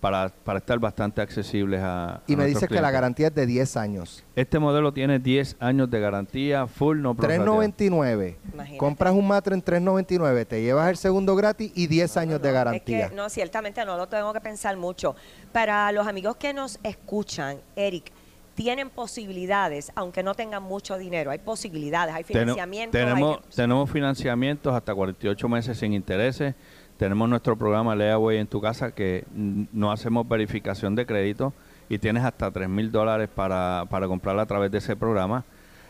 para, 0.00 0.30
para 0.30 0.60
estar 0.60 0.78
bastante 0.78 1.20
accesibles 1.20 1.78
a. 1.82 2.22
Y 2.26 2.32
a 2.32 2.36
me 2.38 2.46
dices 2.46 2.66
que 2.70 2.80
la 2.80 2.90
garantía 2.90 3.26
es 3.26 3.34
de 3.34 3.44
10 3.44 3.76
años. 3.76 4.24
Este 4.34 4.58
modelo 4.58 4.94
tiene 4.94 5.18
10 5.18 5.56
años 5.60 5.90
de 5.90 6.00
garantía, 6.00 6.66
full 6.66 7.02
no 7.02 7.14
prorrateado. 7.14 7.60
3.99. 7.62 8.36
Imagínate. 8.54 8.78
Compras 8.78 9.12
un 9.12 9.28
Matre 9.28 9.54
en 9.54 9.62
3.99, 9.62 10.46
te 10.46 10.62
llevas 10.62 10.88
el 10.88 10.96
segundo 10.96 11.36
gratis 11.36 11.70
y 11.74 11.86
10 11.86 12.16
años 12.16 12.40
de 12.40 12.48
Es 12.48 12.54
garantía. 12.54 13.08
que, 13.10 13.14
no, 13.14 13.28
ciertamente 13.28 13.84
no 13.84 13.98
lo 13.98 14.08
tengo 14.08 14.32
que 14.32 14.40
pensar 14.40 14.74
mucho. 14.78 15.14
Para 15.52 15.92
los 15.92 16.06
amigos 16.06 16.36
que 16.36 16.54
nos 16.54 16.78
escuchan, 16.82 17.58
Eric, 17.76 18.10
tienen 18.60 18.90
posibilidades, 18.90 19.90
aunque 19.94 20.22
no 20.22 20.34
tengan 20.34 20.62
mucho 20.62 20.98
dinero. 20.98 21.30
Hay 21.30 21.38
posibilidades, 21.38 22.14
hay 22.14 22.24
financiamiento. 22.24 22.98
hay- 22.98 23.04
tenemos, 23.04 23.48
tenemos 23.56 23.90
financiamientos 23.90 24.74
hasta 24.74 24.94
48 24.94 25.48
meses 25.48 25.78
sin 25.78 25.94
intereses. 25.94 26.54
Tenemos 26.98 27.26
nuestro 27.26 27.56
programa 27.56 27.96
Leaway 27.96 28.36
en 28.36 28.46
tu 28.46 28.60
casa 28.60 28.92
que 28.94 29.24
no 29.34 29.90
hacemos 29.90 30.28
verificación 30.28 30.94
de 30.94 31.06
crédito 31.06 31.54
y 31.88 31.96
tienes 31.98 32.22
hasta 32.22 32.50
3 32.50 32.68
mil 32.68 32.92
dólares 32.92 33.30
para, 33.34 33.86
para 33.88 34.06
comprar 34.06 34.38
a 34.38 34.44
través 34.44 34.70
de 34.70 34.76
ese 34.76 34.94
programa. 34.94 35.42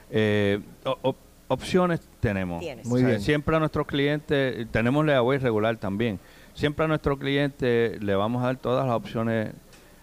Eh, 0.09 0.61
op- 1.03 1.17
opciones 1.49 2.01
tenemos. 2.21 2.61
Tienes. 2.61 2.87
Muy 2.87 3.03
bien. 3.03 3.21
Siempre 3.21 3.57
a 3.57 3.59
nuestros 3.59 3.85
clientes, 3.89 4.65
tenemos 4.71 5.05
Leaway 5.05 5.39
regular 5.39 5.77
también. 5.79 6.21
Siempre 6.55 6.85
a 6.85 6.89
nuestro 6.89 7.19
cliente 7.19 7.99
le 8.01 8.15
vamos 8.15 8.45
a 8.45 8.47
dar 8.47 8.57
todas 8.59 8.87
las 8.87 8.95
opciones 8.95 9.51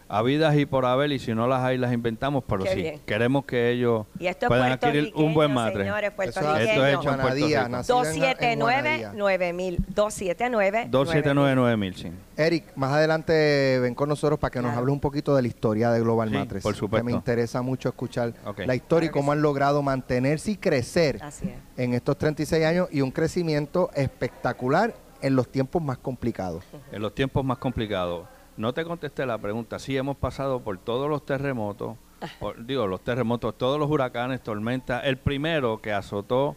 habidas 0.10 0.56
y 0.56 0.66
por 0.66 0.86
haber 0.86 1.12
y 1.12 1.20
si 1.20 1.34
no 1.34 1.48
las 1.48 1.64
hay 1.64 1.78
las 1.78 1.92
inventamos, 1.94 2.44
pero 2.48 2.64
Qué 2.64 2.70
sí, 2.72 2.82
bien. 2.82 3.02
queremos 3.06 3.46
que 3.46 3.72
ellos 3.72 4.06
Y 4.20 4.28
esto 4.28 4.46
es 4.46 4.48
puedan 4.50 4.72
adquirir 4.72 5.12
un 5.16 5.34
buen. 5.34 5.50
Señores, 5.54 6.10
es 6.10 6.16
puertorriqueños. 6.16 6.60
Esto 6.70 6.86
es 6.86 6.96
hecho 6.96 7.10
en 7.12 7.20
Puerto 7.20 7.36
Rico. 7.46 7.70
nacido 7.70 8.04
en- 8.06 8.44
en 8.44 8.60
Juanadía. 8.62 9.12
279-9000. 9.14 9.78
279 9.90 10.88
279-9000, 10.92 11.94
sí. 11.96 12.12
Eric, 12.38 12.66
más 12.76 12.92
adelante 12.94 13.80
ven 13.82 13.96
con 13.96 14.10
nosotros 14.10 14.40
para 14.40 14.52
que 14.52 14.62
nos 14.62 14.76
hables 14.76 14.94
un 14.94 15.00
poquito 15.00 15.36
de 15.36 15.42
la 15.42 15.48
historia 15.48 15.92
de 15.92 16.00
Global 16.02 16.30
Sí, 16.30 16.36
Matres. 16.36 16.64
por 16.64 16.76
supuesto. 16.76 17.06
Que 17.06 17.12
me 17.12 17.18
interesa 17.18 17.62
mucho 17.62 17.90
escuchar 17.90 18.34
la 18.66 18.76
historia 18.76 19.08
y 19.08 19.10
Claro 19.10 19.14
cómo 19.22 19.32
sí. 19.32 19.38
han 19.38 19.42
logrado 19.42 19.82
mantenerse 19.82 20.52
y 20.52 20.58
crecer 20.58 21.20
Así 21.22 21.48
es. 21.50 21.56
en 21.84 21.94
estos 21.94 22.18
36 22.18 22.64
años 22.66 22.88
y 22.92 23.02
un 23.02 23.12
crecimiento 23.12 23.90
espectacular 23.96 24.94
en 25.22 25.36
los 25.36 25.48
tiempos 25.52 25.82
más 25.82 25.98
complicados. 25.98 26.64
En 26.92 27.02
los 27.02 27.14
tiempos 27.16 27.44
más 27.44 27.58
complicados. 27.58 28.28
No 28.58 28.74
te 28.74 28.84
contesté 28.84 29.26
la 29.26 29.38
pregunta. 29.38 29.80
Sí, 29.80 29.96
hemos 29.96 30.18
pasado 30.18 30.60
por 30.62 30.78
todos 30.80 31.10
los 31.10 31.26
terremotos, 31.26 31.96
por- 32.40 32.66
digo, 32.66 32.88
los 32.88 33.02
terremotos, 33.02 33.58
todos 33.58 33.80
los 33.80 33.90
huracanes, 33.90 34.42
tormentas. 34.42 35.04
El 35.06 35.18
primero 35.18 35.80
que 35.82 35.94
azotó 35.94 36.56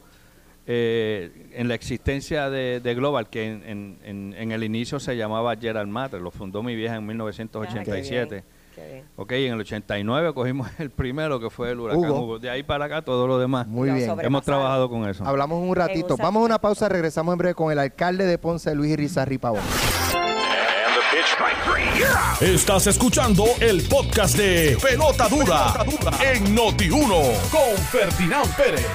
eh, 0.67 1.51
en 1.55 1.69
la 1.69 1.75
existencia 1.75 2.49
de, 2.49 2.81
de 2.81 2.95
Global, 2.95 3.29
que 3.29 3.45
en, 3.47 3.63
en- 3.67 3.99
en- 4.05 4.35
en 4.39 4.53
el 4.53 4.63
inicio 4.65 5.01
se 5.01 5.17
llamaba 5.17 5.55
Gerald 5.57 5.91
Matter, 5.91 6.21
lo 6.21 6.31
fundó 6.31 6.63
mi 6.63 6.75
vieja 6.77 6.95
en 6.97 7.03
Ah, 7.05 7.07
1987. 7.09 8.29
qué 8.29 8.35
bien, 8.35 8.45
qué 8.75 8.93
bien. 8.95 9.05
Ok, 9.17 9.33
en 9.33 9.53
el 9.55 9.61
89 9.61 10.33
cogimos 10.33 10.69
el 10.79 10.91
primero 10.91 11.41
que 11.41 11.51
fue 11.51 11.71
el 11.73 11.81
huracán 11.81 12.05
Hugo. 12.11 12.21
Hugo. 12.23 12.39
De 12.39 12.49
ahí 12.51 12.63
para 12.63 12.85
acá 12.87 13.03
todo 13.03 13.27
lo 13.27 13.39
demás. 13.39 13.67
Muy 13.67 13.89
Lo 13.89 13.95
bien. 13.97 14.11
Hemos 14.23 14.43
trabajado 14.45 14.89
con 14.89 15.09
eso. 15.09 15.25
Hablamos 15.27 15.61
un 15.63 15.75
ratito. 15.75 16.17
Vamos 16.17 16.43
a 16.43 16.47
una 16.47 16.59
pausa, 16.61 16.89
regresamos 16.89 17.33
en 17.33 17.39
breve 17.39 17.55
con 17.55 17.73
el 17.73 17.79
alcalde 17.79 18.25
de 18.27 18.39
Ponce, 18.39 18.75
Luis 18.75 18.93
Irizarry 18.93 19.39
Pavón. 19.39 19.61
Estás 22.41 22.87
escuchando 22.87 23.45
el 23.61 23.83
podcast 23.89 24.37
de 24.37 24.77
Pelota 24.83 25.27
Dura, 25.29 25.73
en 26.33 26.55
Noti1 26.55 27.09
con 27.51 27.77
Ferdinand 27.91 28.55
Pérez. 28.57 28.87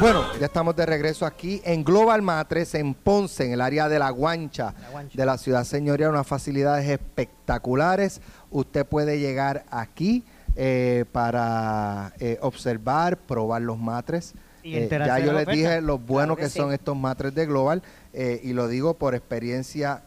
Bueno, 0.00 0.24
ya 0.40 0.46
estamos 0.46 0.74
de 0.74 0.86
regreso 0.86 1.26
aquí 1.26 1.60
en 1.64 1.84
Global 1.84 2.22
Matres, 2.22 2.74
en 2.74 2.94
Ponce, 2.94 3.44
en 3.46 3.52
el 3.52 3.60
área 3.60 3.88
de 3.88 3.98
La 4.00 4.10
Guancha, 4.10 4.74
Guancha. 4.90 5.16
de 5.16 5.26
la 5.26 5.38
ciudad 5.38 5.62
señorial, 5.64 6.10
unas 6.10 6.26
facilidades 6.26 6.88
espectaculares. 6.88 8.20
Usted 8.50 8.84
puede 8.84 9.20
llegar 9.20 9.64
aquí 9.70 10.24
eh, 10.56 11.04
para 11.12 12.12
eh, 12.18 12.38
observar, 12.42 13.16
probar 13.16 13.62
los 13.62 13.78
matres. 13.78 14.34
Y 14.62 14.74
Eh, 14.76 14.88
ya 14.90 15.18
yo 15.20 15.26
les 15.32 15.42
oferta. 15.44 15.52
dije 15.52 15.80
lo 15.80 15.98
bueno 15.98 16.34
Claro 16.34 16.36
que 16.36 16.42
que, 16.42 16.50
sí. 16.50 16.58
son 16.58 16.72
estos 16.72 16.96
matres 16.96 17.34
de 17.34 17.46
Global 17.46 17.82
eh, 18.12 18.40
y 18.42 18.52
lo 18.52 18.68
digo 18.68 18.92
por 18.94 19.14
experiencia 19.14 20.02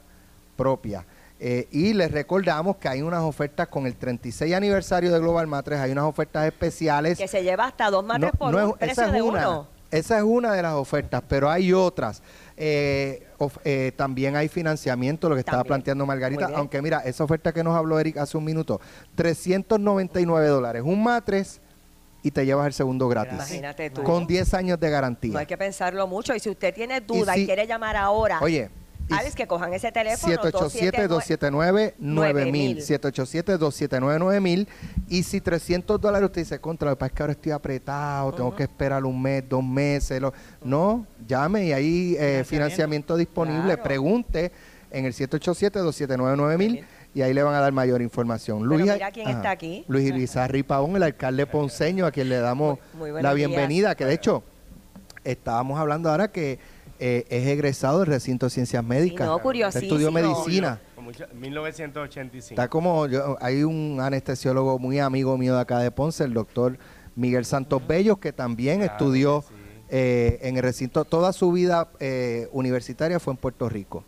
propia. 0.56 1.06
Eh, 1.40 1.68
y 1.72 1.94
les 1.94 2.12
recordamos 2.12 2.78
que 2.78 2.88
hay 2.88 3.02
unas 3.02 3.22
ofertas 3.22 3.68
con 3.68 3.86
el 3.86 3.96
36 3.96 4.54
aniversario 4.54 5.12
de 5.12 5.20
Global 5.20 5.46
Matres, 5.48 5.80
hay 5.80 5.92
unas 5.92 6.06
ofertas 6.06 6.46
especiales. 6.46 7.18
Que 7.18 7.28
se 7.28 7.44
lleva 7.44 7.66
hasta 7.66 7.90
dos 7.90 8.06
matres 8.06 8.32
por 8.38 8.54
no 8.54 8.64
un 8.66 8.70
es- 8.72 8.78
precio 8.78 9.04
esa 9.04 9.12
de 9.12 9.18
es 9.18 9.24
una, 9.24 9.50
uno. 9.50 9.68
Esa 9.92 10.18
es 10.18 10.24
una 10.24 10.54
de 10.54 10.62
las 10.62 10.74
ofertas, 10.74 11.22
pero 11.28 11.50
hay 11.52 11.72
otras. 11.74 12.24
Eh, 12.58 13.28
of- 13.38 13.58
eh, 13.66 13.92
también 13.96 14.36
hay 14.36 14.48
financiamiento, 14.48 15.28
lo 15.30 15.36
que 15.36 15.40
estaba 15.42 15.60
También. 15.60 15.68
planteando 15.70 16.06
Margarita, 16.06 16.50
aunque 16.56 16.82
mira, 16.82 17.00
esa 17.00 17.24
oferta 17.24 17.52
que 17.52 17.64
nos 17.64 17.76
habló 17.76 18.00
Eric 18.00 18.18
hace 18.18 18.38
un 18.38 18.44
minuto, 18.46 18.80
399 19.16 20.48
dólares, 20.48 20.82
un 20.86 21.04
matres 21.04 21.60
y 22.22 22.32
te 22.32 22.46
llevas 22.46 22.68
el 22.68 22.74
segundo 22.74 23.08
gratis. 23.10 23.34
Imagínate 23.34 23.90
tú. 23.90 24.04
Con 24.04 24.26
10 24.26 24.54
años 24.54 24.80
de 24.80 24.90
garantía. 24.90 25.34
No 25.34 25.40
hay 25.40 25.46
que 25.46 25.58
pensarlo 25.58 26.08
mucho. 26.08 26.34
Y 26.34 26.40
si 26.40 26.50
usted 26.50 26.74
tiene 26.74 27.02
duda 27.02 27.36
y, 27.36 27.42
si- 27.42 27.46
quiere 27.46 27.68
llamar 27.68 27.96
ahora, 27.98 28.40
Oye, 28.42 28.70
Alex, 29.12 29.36
que 29.36 29.46
cojan 29.48 29.74
ese 29.74 29.92
teléfono. 29.92 30.34
787-279-9000. 30.34 32.82
787-279-9000. 32.82 34.68
Y 35.10 35.24
si 35.24 35.42
300 35.42 36.00
dólares 36.00 36.28
usted 36.28 36.42
dice, 36.42 36.60
contra, 36.60 36.90
lo 36.90 36.96
que 36.96 37.00
pasa 37.00 37.08
es 37.08 37.14
que 37.14 37.24
ahora 37.24 37.34
estoy 37.34 37.52
apretado, 37.52 38.32
tengo 38.34 38.56
que 38.56 38.64
esperar 38.64 39.04
un 39.06 39.22
mes, 39.22 39.44
dos 39.48 39.64
meses. 39.64 40.22
lo-". 40.22 40.34
No, 40.64 41.06
llame 41.28 41.66
y 41.68 41.74
hay 41.74 42.16
eh, 42.20 42.44
financiamiento 42.46 43.16
disponible. 43.18 43.64
Claro. 43.74 43.84
Pregunte 43.84 44.52
en 44.92 45.06
el 45.06 45.14
787-279-9000 45.14 46.84
y 47.16 47.22
ahí 47.22 47.34
le 47.34 47.44
van 47.44 47.54
a 47.56 47.60
dar 47.60 47.72
mayor 47.72 48.02
información. 48.02 48.60
Pero 48.68 48.80
mira 48.80 49.12
quién 49.12 49.30
está 49.30 49.52
aquí. 49.52 49.84
Luis 49.88 50.08
Irizarry 50.08 50.64
Pavón, 50.64 50.96
el 50.96 51.04
alcalde 51.04 51.46
ponceño, 51.46 52.06
a 52.06 52.12
quien 52.12 52.30
le 52.30 52.38
damos 52.40 52.80
Muy- 52.94 53.00
muy 53.00 53.12
buenos 53.12 53.24
la 53.32 53.36
días. 53.36 53.50
bienvenida, 53.50 53.96
que 53.96 54.06
de 54.06 54.14
hecho 54.14 54.44
estábamos 55.24 55.80
hablando 55.80 56.10
ahora 56.10 56.30
que 56.30 56.60
eh, 57.00 57.26
es 57.30 57.48
egresado 57.48 58.00
del 58.00 58.08
recinto 58.08 58.46
de 58.46 58.50
ciencias 58.52 58.84
médicas. 58.84 59.28
no, 59.28 59.40
curiosísimo. 59.40 59.84
Estudió 59.94 60.12
medicina. 60.12 60.80
Con 60.96 61.06
mucha- 61.06 61.28
1985. 61.34 62.54
Está 62.54 62.68
como, 62.70 63.08
yo, 63.08 63.38
hay 63.42 63.64
un 63.64 64.00
anestesiólogo 64.02 64.80
muy 64.80 65.00
amigo 65.00 65.38
mío 65.38 65.56
de 65.56 65.62
acá 65.62 65.80
de 65.80 65.92
Ponce, 65.92 66.24
el 66.24 66.34
doctor 66.34 66.78
Miguel 67.16 67.46
Santos 67.46 67.86
Bellos, 67.88 68.18
que 68.18 68.34
también 68.34 68.80
Claro 68.80 68.92
estudió 68.94 69.42
que 69.42 69.48
sí. 69.48 69.54
eh, 69.90 70.40
en 70.44 70.58
el 70.58 70.64
recinto, 70.64 71.06
toda 71.06 71.34
su 71.34 71.52
vida 71.52 71.90
eh, 72.00 72.48
universitaria 72.52 73.20
fue 73.20 73.34
en 73.34 73.38
Puerto 73.38 73.70
Rico. 73.70 74.04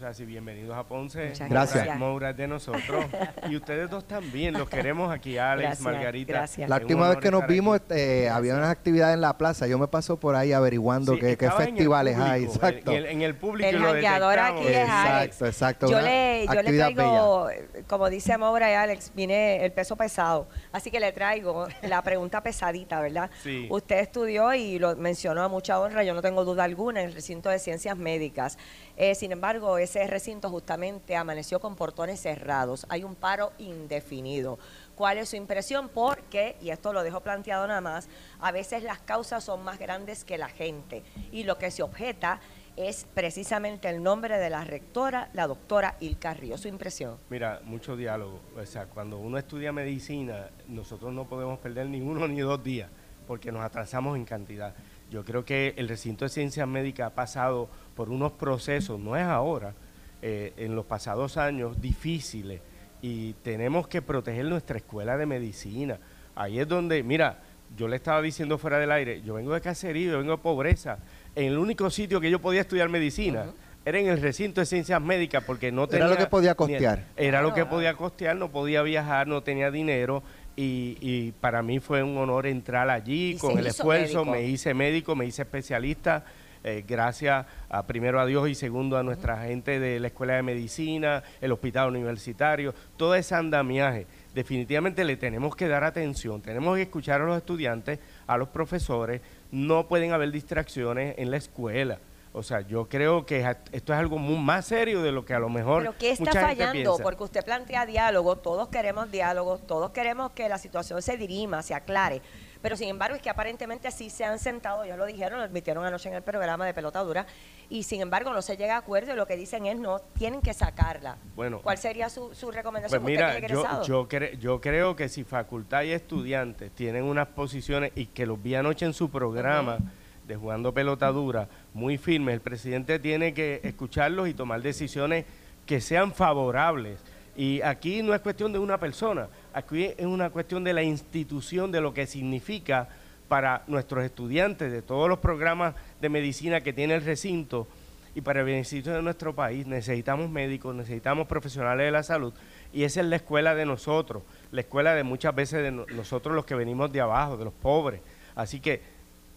Eso 0.00 0.06
es 0.06 0.12
así, 0.12 0.24
bienvenidos 0.24 0.74
a 0.74 0.84
Ponce. 0.84 1.26
Muchas 1.26 1.50
Gracias. 1.50 1.74
gracias. 1.74 1.98
Moura 1.98 2.32
de 2.32 2.48
nosotros. 2.48 3.04
y 3.50 3.56
ustedes 3.56 3.90
dos 3.90 4.06
también, 4.06 4.54
los 4.54 4.66
queremos 4.66 5.12
aquí, 5.12 5.36
Alex, 5.36 5.62
Gracias, 5.62 5.84
Margarita. 5.84 6.32
gracias. 6.32 6.70
La 6.70 6.76
última 6.76 7.10
vez 7.10 7.18
que 7.18 7.30
nos 7.30 7.46
vimos 7.46 7.76
este, 7.76 8.30
había 8.30 8.54
unas 8.54 8.70
actividades 8.70 9.12
en 9.16 9.20
la 9.20 9.36
plaza, 9.36 9.66
yo 9.66 9.78
me 9.78 9.88
paso 9.88 10.18
por 10.18 10.36
ahí 10.36 10.54
averiguando 10.54 11.12
Sí, 11.12 11.20
qué, 11.20 11.50
festivales 11.50 12.16
hay. 12.16 12.44
Exacto. 12.44 12.92
En 12.92 12.96
el, 12.96 13.06
en 13.08 13.20
el 13.20 13.34
público 13.34 13.68
El 13.68 13.78
jangueador 13.78 14.38
aquí 14.38 14.68
es 14.68 14.88
Alex. 14.88 15.42
Exacto, 15.42 15.46
exacto. 15.46 15.90
Yo 15.90 16.00
le, 16.00 16.46
yo 16.46 16.62
le 16.62 16.72
traigo, 16.72 17.50
eh, 17.50 17.84
como 17.86 18.08
dice 18.08 18.38
Maura 18.38 18.70
y 18.70 18.74
Alex, 18.74 19.12
viene 19.14 19.62
el 19.62 19.72
peso 19.72 19.96
pesado. 19.96 20.48
Así 20.72 20.90
que 20.90 20.98
le 20.98 21.12
traigo 21.12 21.68
la 21.82 22.00
pregunta 22.00 22.42
pesadita, 22.42 23.02
¿verdad? 23.02 23.30
Sí. 23.42 23.66
Usted 23.68 23.98
estudió 23.98 24.54
y 24.54 24.78
lo 24.78 24.96
mencionó 24.96 25.42
a 25.42 25.48
mucha 25.48 25.78
honra, 25.78 26.04
yo 26.04 26.14
no 26.14 26.22
tengo 26.22 26.46
duda 26.46 26.64
alguna, 26.64 27.02
en 27.02 27.08
el 27.08 27.12
recinto 27.12 27.50
de 27.50 27.58
ciencias 27.58 27.98
médicas. 27.98 28.56
Eh, 29.02 29.14
sin 29.14 29.32
embargo, 29.32 29.78
ese 29.78 30.06
recinto 30.06 30.50
justamente 30.50 31.16
amaneció 31.16 31.58
con 31.58 31.74
portones 31.74 32.20
cerrados. 32.20 32.84
Hay 32.90 33.02
un 33.02 33.14
paro 33.14 33.50
indefinido. 33.56 34.58
¿Cuál 34.94 35.16
es 35.16 35.30
su 35.30 35.36
impresión? 35.36 35.88
Porque, 35.88 36.56
y 36.60 36.68
esto 36.68 36.92
lo 36.92 37.02
dejo 37.02 37.20
planteado 37.20 37.66
nada 37.66 37.80
más, 37.80 38.10
a 38.40 38.52
veces 38.52 38.82
las 38.82 38.98
causas 38.98 39.42
son 39.42 39.64
más 39.64 39.78
grandes 39.78 40.22
que 40.22 40.36
la 40.36 40.50
gente. 40.50 41.02
Y 41.32 41.44
lo 41.44 41.56
que 41.56 41.70
se 41.70 41.82
objeta 41.82 42.40
es 42.76 43.06
precisamente 43.14 43.88
el 43.88 44.02
nombre 44.02 44.36
de 44.36 44.50
la 44.50 44.64
rectora, 44.64 45.30
la 45.32 45.46
doctora 45.46 45.96
Ilka 46.00 46.34
Río. 46.34 46.58
Su 46.58 46.68
impresión. 46.68 47.16
Mira, 47.30 47.62
mucho 47.64 47.96
diálogo. 47.96 48.40
O 48.54 48.66
sea, 48.66 48.84
cuando 48.84 49.16
uno 49.16 49.38
estudia 49.38 49.72
medicina, 49.72 50.50
nosotros 50.68 51.10
no 51.10 51.26
podemos 51.26 51.58
perder 51.60 51.86
ni 51.86 52.02
uno 52.02 52.28
ni 52.28 52.40
dos 52.40 52.62
días, 52.62 52.90
porque 53.26 53.50
nos 53.50 53.62
atrasamos 53.64 54.14
en 54.18 54.26
cantidad. 54.26 54.74
Yo 55.10 55.24
creo 55.24 55.44
que 55.44 55.74
el 55.76 55.88
recinto 55.88 56.24
de 56.24 56.28
ciencias 56.28 56.68
médicas 56.68 57.08
ha 57.08 57.14
pasado 57.14 57.68
por 58.00 58.08
unos 58.08 58.32
procesos, 58.32 58.98
no 58.98 59.14
es 59.14 59.24
ahora, 59.24 59.74
eh, 60.22 60.54
en 60.56 60.74
los 60.74 60.86
pasados 60.86 61.36
años 61.36 61.78
difíciles, 61.82 62.62
y 63.02 63.34
tenemos 63.42 63.88
que 63.88 64.00
proteger 64.00 64.46
nuestra 64.46 64.78
escuela 64.78 65.18
de 65.18 65.26
medicina. 65.26 65.98
Ahí 66.34 66.58
es 66.60 66.66
donde, 66.66 67.02
mira, 67.02 67.40
yo 67.76 67.88
le 67.88 67.96
estaba 67.96 68.22
diciendo 68.22 68.56
fuera 68.56 68.78
del 68.78 68.90
aire, 68.90 69.20
yo 69.20 69.34
vengo 69.34 69.52
de 69.52 69.60
caserío, 69.60 70.12
yo 70.12 70.18
vengo 70.20 70.32
de 70.32 70.38
pobreza. 70.38 70.96
En 71.36 71.44
el 71.52 71.58
único 71.58 71.90
sitio 71.90 72.22
que 72.22 72.30
yo 72.30 72.38
podía 72.40 72.62
estudiar 72.62 72.88
medicina 72.88 73.52
era 73.84 73.98
en 73.98 74.08
el 74.08 74.18
recinto 74.22 74.62
de 74.62 74.66
ciencias 74.66 75.02
médicas 75.02 75.44
porque 75.46 75.70
no 75.70 75.86
tenía... 75.86 76.06
Era 76.06 76.14
lo 76.14 76.18
que 76.18 76.26
podía 76.26 76.52
ni- 76.52 76.56
costear. 76.56 77.04
Era 77.18 77.42
lo 77.42 77.52
que 77.52 77.66
podía 77.66 77.92
costear, 77.92 78.34
no 78.34 78.50
podía 78.50 78.80
viajar, 78.80 79.26
no 79.26 79.42
tenía 79.42 79.70
dinero. 79.70 80.22
Y, 80.56 80.96
y 81.02 81.32
para 81.38 81.62
mí 81.62 81.80
fue 81.80 82.02
un 82.02 82.16
honor 82.16 82.46
entrar 82.46 82.88
allí 82.88 83.32
Y 83.32 83.36
con 83.36 83.58
el 83.58 83.66
esfuerzo, 83.66 84.24
médico. 84.24 84.30
me 84.32 84.42
hice 84.44 84.72
médico, 84.72 85.14
me 85.14 85.26
hice 85.26 85.42
especialista, 85.42 86.24
eh, 86.64 86.84
gracias 86.86 87.46
a, 87.68 87.86
primero 87.86 88.20
a 88.20 88.26
Dios 88.26 88.48
y 88.48 88.54
segundo 88.54 88.96
a 88.96 89.02
nuestra 89.02 89.42
gente 89.44 89.80
de 89.80 89.98
la 90.00 90.08
Escuela 90.08 90.34
de 90.34 90.42
Medicina, 90.42 91.22
el 91.40 91.52
Hospital 91.52 91.88
Universitario, 91.88 92.74
todo 92.96 93.14
ese 93.14 93.34
andamiaje. 93.34 94.06
Definitivamente 94.34 95.04
le 95.04 95.16
tenemos 95.16 95.56
que 95.56 95.68
dar 95.68 95.84
atención, 95.84 96.40
tenemos 96.40 96.76
que 96.76 96.82
escuchar 96.82 97.20
a 97.20 97.24
los 97.24 97.36
estudiantes, 97.36 97.98
a 98.26 98.36
los 98.36 98.48
profesores, 98.48 99.20
no 99.50 99.88
pueden 99.88 100.12
haber 100.12 100.30
distracciones 100.30 101.14
en 101.18 101.30
la 101.30 101.36
escuela. 101.38 101.98
O 102.32 102.44
sea, 102.44 102.60
yo 102.60 102.88
creo 102.88 103.26
que 103.26 103.40
esto 103.72 103.92
es 103.92 103.98
algo 103.98 104.16
mu- 104.16 104.36
más 104.36 104.66
serio 104.66 105.02
de 105.02 105.10
lo 105.10 105.24
que 105.24 105.34
a 105.34 105.40
lo 105.40 105.48
mejor 105.48 105.82
Pero 105.82 105.98
¿qué 105.98 106.12
está 106.12 106.24
mucha 106.26 106.40
fallando? 106.42 106.96
Porque 106.98 107.24
usted 107.24 107.44
plantea 107.44 107.86
diálogo, 107.86 108.36
todos 108.36 108.68
queremos 108.68 109.10
diálogo, 109.10 109.58
todos 109.58 109.90
queremos 109.90 110.30
que 110.30 110.48
la 110.48 110.58
situación 110.58 111.02
se 111.02 111.16
dirima, 111.16 111.60
se 111.62 111.74
aclare. 111.74 112.22
Pero 112.62 112.76
sin 112.76 112.88
embargo 112.88 113.16
es 113.16 113.22
que 113.22 113.30
aparentemente 113.30 113.90
sí 113.90 114.10
se 114.10 114.24
han 114.24 114.38
sentado, 114.38 114.84
ellos 114.84 114.98
lo 114.98 115.06
dijeron, 115.06 115.38
lo 115.38 115.44
admitieron 115.44 115.84
anoche 115.84 116.08
en 116.10 116.14
el 116.14 116.22
programa 116.22 116.66
de 116.66 116.74
Pelota 116.74 117.00
Dura, 117.00 117.26
y 117.70 117.84
sin 117.84 118.00
embargo 118.02 118.32
no 118.32 118.42
se 118.42 118.56
llega 118.56 118.74
a 118.74 118.78
acuerdo 118.78 119.12
y 119.12 119.16
lo 119.16 119.26
que 119.26 119.36
dicen 119.36 119.64
es 119.66 119.78
no, 119.78 120.00
tienen 120.00 120.42
que 120.42 120.52
sacarla. 120.52 121.16
Bueno. 121.34 121.60
¿Cuál 121.62 121.78
sería 121.78 122.10
su, 122.10 122.34
su 122.34 122.50
recomendación? 122.50 123.00
Pues 123.02 123.10
mira, 123.12 123.38
yo, 123.46 123.82
yo, 123.84 124.08
cre- 124.08 124.36
yo 124.38 124.60
creo 124.60 124.94
que 124.94 125.08
si 125.08 125.24
facultad 125.24 125.82
y 125.84 125.92
estudiantes 125.92 126.70
tienen 126.72 127.04
unas 127.04 127.28
posiciones 127.28 127.92
y 127.94 128.06
que 128.06 128.26
los 128.26 128.42
vi 128.42 128.54
anoche 128.54 128.84
en 128.84 128.92
su 128.92 129.10
programa 129.10 129.78
de 130.26 130.36
jugando 130.36 130.72
pelota 130.74 131.08
dura 131.08 131.48
muy 131.72 131.96
firmes, 131.98 132.34
el 132.34 132.40
presidente 132.40 132.98
tiene 132.98 133.32
que 133.34 133.60
escucharlos 133.64 134.28
y 134.28 134.34
tomar 134.34 134.60
decisiones 134.60 135.24
que 135.66 135.80
sean 135.80 136.12
favorables. 136.12 137.00
Y 137.40 137.62
aquí 137.62 138.02
no 138.02 138.12
es 138.14 138.20
cuestión 138.20 138.52
de 138.52 138.58
una 138.58 138.78
persona, 138.78 139.28
aquí 139.54 139.86
es 139.96 140.04
una 140.04 140.28
cuestión 140.28 140.62
de 140.62 140.74
la 140.74 140.82
institución, 140.82 141.72
de 141.72 141.80
lo 141.80 141.94
que 141.94 142.06
significa 142.06 142.86
para 143.28 143.62
nuestros 143.66 144.04
estudiantes 144.04 144.70
de 144.70 144.82
todos 144.82 145.08
los 145.08 145.20
programas 145.20 145.74
de 146.02 146.10
medicina 146.10 146.60
que 146.60 146.74
tiene 146.74 146.94
el 146.96 147.02
recinto 147.02 147.66
y 148.14 148.20
para 148.20 148.40
el 148.40 148.46
beneficio 148.46 148.92
de 148.92 149.00
nuestro 149.00 149.34
país 149.34 149.66
necesitamos 149.66 150.28
médicos, 150.28 150.74
necesitamos 150.74 151.26
profesionales 151.28 151.86
de 151.86 151.90
la 151.92 152.02
salud 152.02 152.34
y 152.74 152.82
esa 152.84 153.00
es 153.00 153.06
la 153.06 153.16
escuela 153.16 153.54
de 153.54 153.64
nosotros, 153.64 154.22
la 154.52 154.60
escuela 154.60 154.94
de 154.94 155.02
muchas 155.02 155.34
veces 155.34 155.62
de 155.62 155.70
no- 155.70 155.86
nosotros 155.94 156.34
los 156.34 156.44
que 156.44 156.54
venimos 156.54 156.92
de 156.92 157.00
abajo, 157.00 157.38
de 157.38 157.44
los 157.46 157.54
pobres. 157.54 158.02
Así 158.34 158.60
que 158.60 158.82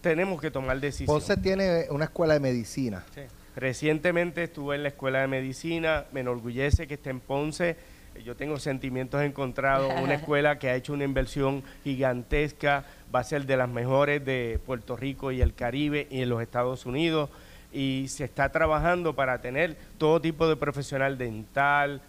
tenemos 0.02 0.42
que 0.42 0.52
tomar 0.52 0.78
decisiones. 0.82 1.24
Ponce 1.24 1.42
tiene 1.42 1.86
una 1.90 2.04
escuela 2.06 2.34
de 2.34 2.42
medicina. 2.42 3.06
Recientemente 3.56 4.44
estuve 4.44 4.76
en 4.76 4.82
la 4.84 4.90
escuela 4.90 5.22
de 5.22 5.28
medicina, 5.28 6.06
me 6.12 6.20
enorgullece 6.22 6.86
que 6.88 6.96
esté 6.96 7.12
en 7.12 7.20
Ponce. 7.22 7.78
Yo 8.24 8.36
tengo 8.36 8.58
sentimientos 8.60 9.22
encontrados. 9.22 9.92
Una 10.02 10.14
escuela 10.16 10.60
que 10.60 10.70
ha 10.70 10.76
hecho 10.76 10.94
una 10.94 11.04
inversión 11.04 11.64
gigantesca, 11.84 12.86
va 13.14 13.20
a 13.20 13.24
ser 13.24 13.46
de 13.46 13.58
las 13.58 13.70
mejores 13.70 14.24
de 14.24 14.60
Puerto 14.66 14.96
Rico 14.96 15.32
y 15.32 15.42
el 15.42 15.54
Caribe 15.54 16.08
y 16.10 16.22
en 16.22 16.30
los 16.30 16.42
Estados 16.42 16.86
Unidos. 16.86 17.30
Y 17.76 18.06
se 18.10 18.24
está 18.24 18.50
trabajando 18.52 19.16
para 19.16 19.42
tener 19.42 19.76
todo 19.98 20.22
tipo 20.22 20.48
de 20.48 20.56
profesional 20.56 21.18
dental, 21.18 22.04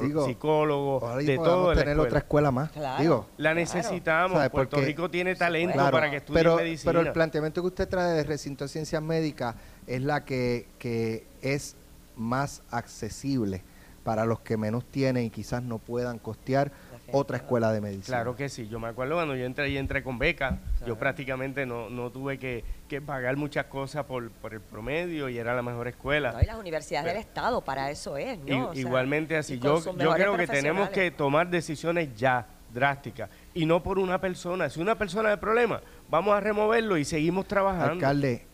Digo, 0.00 0.24
psicólogo, 0.24 1.16
de 1.18 1.34
todo. 1.36 1.74
tener 1.74 1.98
otra 1.98 2.18
escuela. 2.18 2.52
más. 2.52 2.70
Claro. 2.70 3.02
Digo, 3.02 3.26
La 3.36 3.52
necesitamos. 3.52 4.48
Puerto 4.50 4.76
Porque- 4.76 4.86
Rico 4.86 5.10
tiene 5.10 5.34
talento 5.34 5.72
Claro, 5.74 5.90
para 5.90 6.08
que 6.08 6.18
estudie 6.18 6.38
pero, 6.38 6.56
medicina. 6.56 6.92
pero 6.92 7.00
el 7.04 7.12
planteamiento 7.12 7.60
que 7.62 7.66
usted 7.66 7.88
trae 7.88 8.12
de 8.12 8.22
recinto 8.22 8.64
de 8.64 8.68
ciencias 8.68 9.02
médicas 9.02 9.56
es 9.88 10.02
la 10.02 10.24
que, 10.24 10.68
que 10.78 11.26
es 11.42 11.74
más 12.16 12.62
accesible 12.70 13.62
para 14.08 14.24
los 14.24 14.40
que 14.40 14.56
menos 14.56 14.86
tienen 14.86 15.26
y 15.26 15.28
quizás 15.28 15.62
no 15.62 15.76
puedan 15.76 16.18
costear 16.18 16.72
otra 17.12 17.36
escuela 17.36 17.70
de 17.72 17.82
medicina. 17.82 18.16
Claro 18.16 18.34
que 18.34 18.48
sí, 18.48 18.66
yo 18.66 18.80
me 18.80 18.88
acuerdo 18.88 19.16
cuando 19.16 19.36
yo 19.36 19.44
entré 19.44 19.68
y 19.68 19.76
entré 19.76 20.02
con 20.02 20.18
beca, 20.18 20.60
yo 20.86 20.96
prácticamente 20.96 21.66
no, 21.66 21.90
no 21.90 22.08
tuve 22.08 22.38
que, 22.38 22.64
que 22.88 23.02
pagar 23.02 23.36
muchas 23.36 23.66
cosas 23.66 24.06
por, 24.06 24.30
por 24.30 24.54
el 24.54 24.62
promedio 24.62 25.28
y 25.28 25.36
era 25.36 25.54
la 25.54 25.60
mejor 25.60 25.88
escuela. 25.88 26.32
No, 26.32 26.40
y 26.40 26.46
las 26.46 26.56
universidades 26.56 27.04
Pero- 27.04 27.18
del 27.18 27.28
Estado, 27.28 27.60
para 27.60 27.90
eso 27.90 28.16
es, 28.16 28.38
¿no? 28.38 28.70
O 28.70 28.72
sea, 28.72 28.80
igualmente 28.80 29.36
así, 29.36 29.56
y 29.56 29.58
yo, 29.58 29.78
yo 29.84 30.12
creo 30.14 30.38
que 30.38 30.46
tenemos 30.46 30.88
que 30.88 31.10
tomar 31.10 31.50
decisiones 31.50 32.16
ya, 32.16 32.46
drásticas, 32.72 33.28
y 33.52 33.66
no 33.66 33.82
por 33.82 33.98
una 33.98 34.18
persona. 34.18 34.70
Si 34.70 34.80
una 34.80 34.96
persona 34.96 35.28
de 35.28 35.36
problema, 35.36 35.82
vamos 36.08 36.34
a 36.34 36.40
removerlo 36.40 36.96
y 36.96 37.04
seguimos 37.04 37.46
trabajando. 37.46 37.92
Alcalde, 37.92 38.46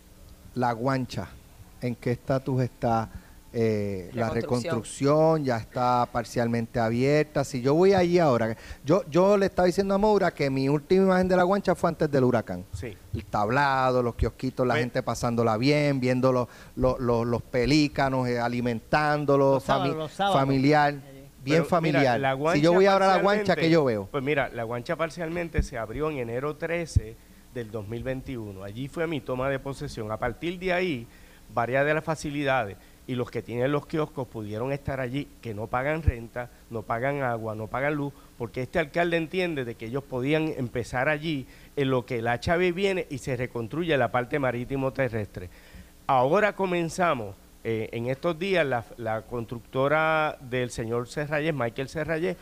la 0.57 0.73
guancha, 0.73 1.29
¿en 1.81 1.95
qué 1.95 2.11
estatus 2.11 2.61
está 2.61 3.09
eh, 3.57 4.11
la 4.15 4.31
Reconstrucción. 4.31 5.45
Ya 5.45 5.57
está 5.59 6.07
parcialmente 6.11 6.81
abierta. 6.81 7.45
Si 7.45 7.63
yo 7.63 7.75
voy 7.75 7.95
allí 7.95 8.19
ahora, 8.19 8.57
yo, 8.85 9.03
yo 9.09 9.37
le 9.37 9.47
estaba 9.47 9.67
diciendo 9.67 9.95
a 9.95 9.99
Moura 9.99 10.33
que 10.33 10.51
mi 10.51 10.69
última 10.69 11.05
imagen 11.05 11.29
de 11.29 11.37
la 11.37 11.45
guancha 11.45 11.75
fue 11.75 11.89
antes 11.91 12.11
del 12.11 12.25
huracán. 12.25 12.65
Sí. 12.73 12.97
el 13.15 13.25
tablado, 13.27 14.03
los 14.03 14.17
kiosquitos, 14.17 14.67
la 14.67 14.75
Pues- 14.75 14.83
gente 14.83 15.03
pasándola 15.05 15.57
bien, 15.57 16.01
viendo 16.01 16.33
los, 16.33 16.49
los, 16.75 16.99
los- 16.99 17.25
los 17.25 17.43
pelícanos, 17.43 18.27
eh, 18.29 18.41
alimentándolos, 18.41 19.65
fami- 19.67 20.09
familiar, 20.33 20.93
bien 20.95 21.03
Pero, 21.45 21.81
mira, 21.81 22.01
familiar. 22.01 22.21
la 22.21 22.53
si 22.55 22.61
yo 22.61 22.73
voy 22.73 22.87
ahora 22.87 23.07
a 23.13 23.17
la 23.17 23.23
guancha, 23.23 23.55
¿qué 23.55 23.71
yo 23.71 23.85
veo? 23.85 24.09
Pues 24.11 24.23
mira, 24.25 24.49
la 24.49 24.65
guancha 24.65 24.97
parcialmente 24.97 25.63
se 25.63 25.79
abrió 25.79 26.11
en 26.11 26.19
enero 26.19 26.57
13 26.57 27.17
del 27.55 27.71
2021. 27.71 28.65
Allí 28.65 28.89
fue 28.89 29.07
mi 29.07 29.21
toma 29.21 29.49
de 29.49 29.59
posesión. 29.61 30.11
A 30.11 30.17
partir 30.17 30.59
de 30.59 30.73
ahí, 30.73 31.07
varias 31.55 31.87
de 31.87 31.95
las 31.95 32.03
facilidades 32.03 32.77
y 33.07 33.15
los 33.15 33.31
que 33.31 33.43
tienen 33.43 33.73
los 33.73 33.87
kioscos 33.87 34.27
pudieron 34.27 34.73
estar 34.73 35.01
allí, 35.01 35.29
que 35.43 35.55
no 35.55 35.67
pagan 35.67 36.03
renta, 36.03 36.51
no 36.71 36.83
pagan 36.83 37.23
agua, 37.23 37.55
no 37.55 37.67
pagan 37.67 37.95
luz, 37.95 38.13
porque 38.39 38.63
este 38.63 38.79
alcalde 38.79 39.17
entiende 39.17 39.65
de 39.65 39.75
que 39.75 39.87
ellos 39.87 40.05
podían 40.05 40.55
empezar 40.57 41.09
allí 41.09 41.47
en 41.77 41.91
lo 41.91 42.07
que 42.07 42.19
el 42.19 42.27
HB 42.27 42.73
viene 42.75 43.07
y 43.11 43.19
se 43.19 43.37
reconstruye 43.37 43.97
la 43.99 44.11
parte 44.11 44.39
marítimo 44.39 44.93
terrestre. 44.93 45.51
Ahora 46.07 46.55
comenzamos, 46.55 47.37
eh, 47.63 47.89
en 47.93 48.07
estos 48.07 48.39
días, 48.39 48.67
la, 48.67 48.85
la 48.97 49.23
constructora 49.23 50.39
del 50.41 50.71
señor 50.71 51.09
Serrayes, 51.09 51.55
Michael 51.55 51.89
Serrayes, 51.89 52.37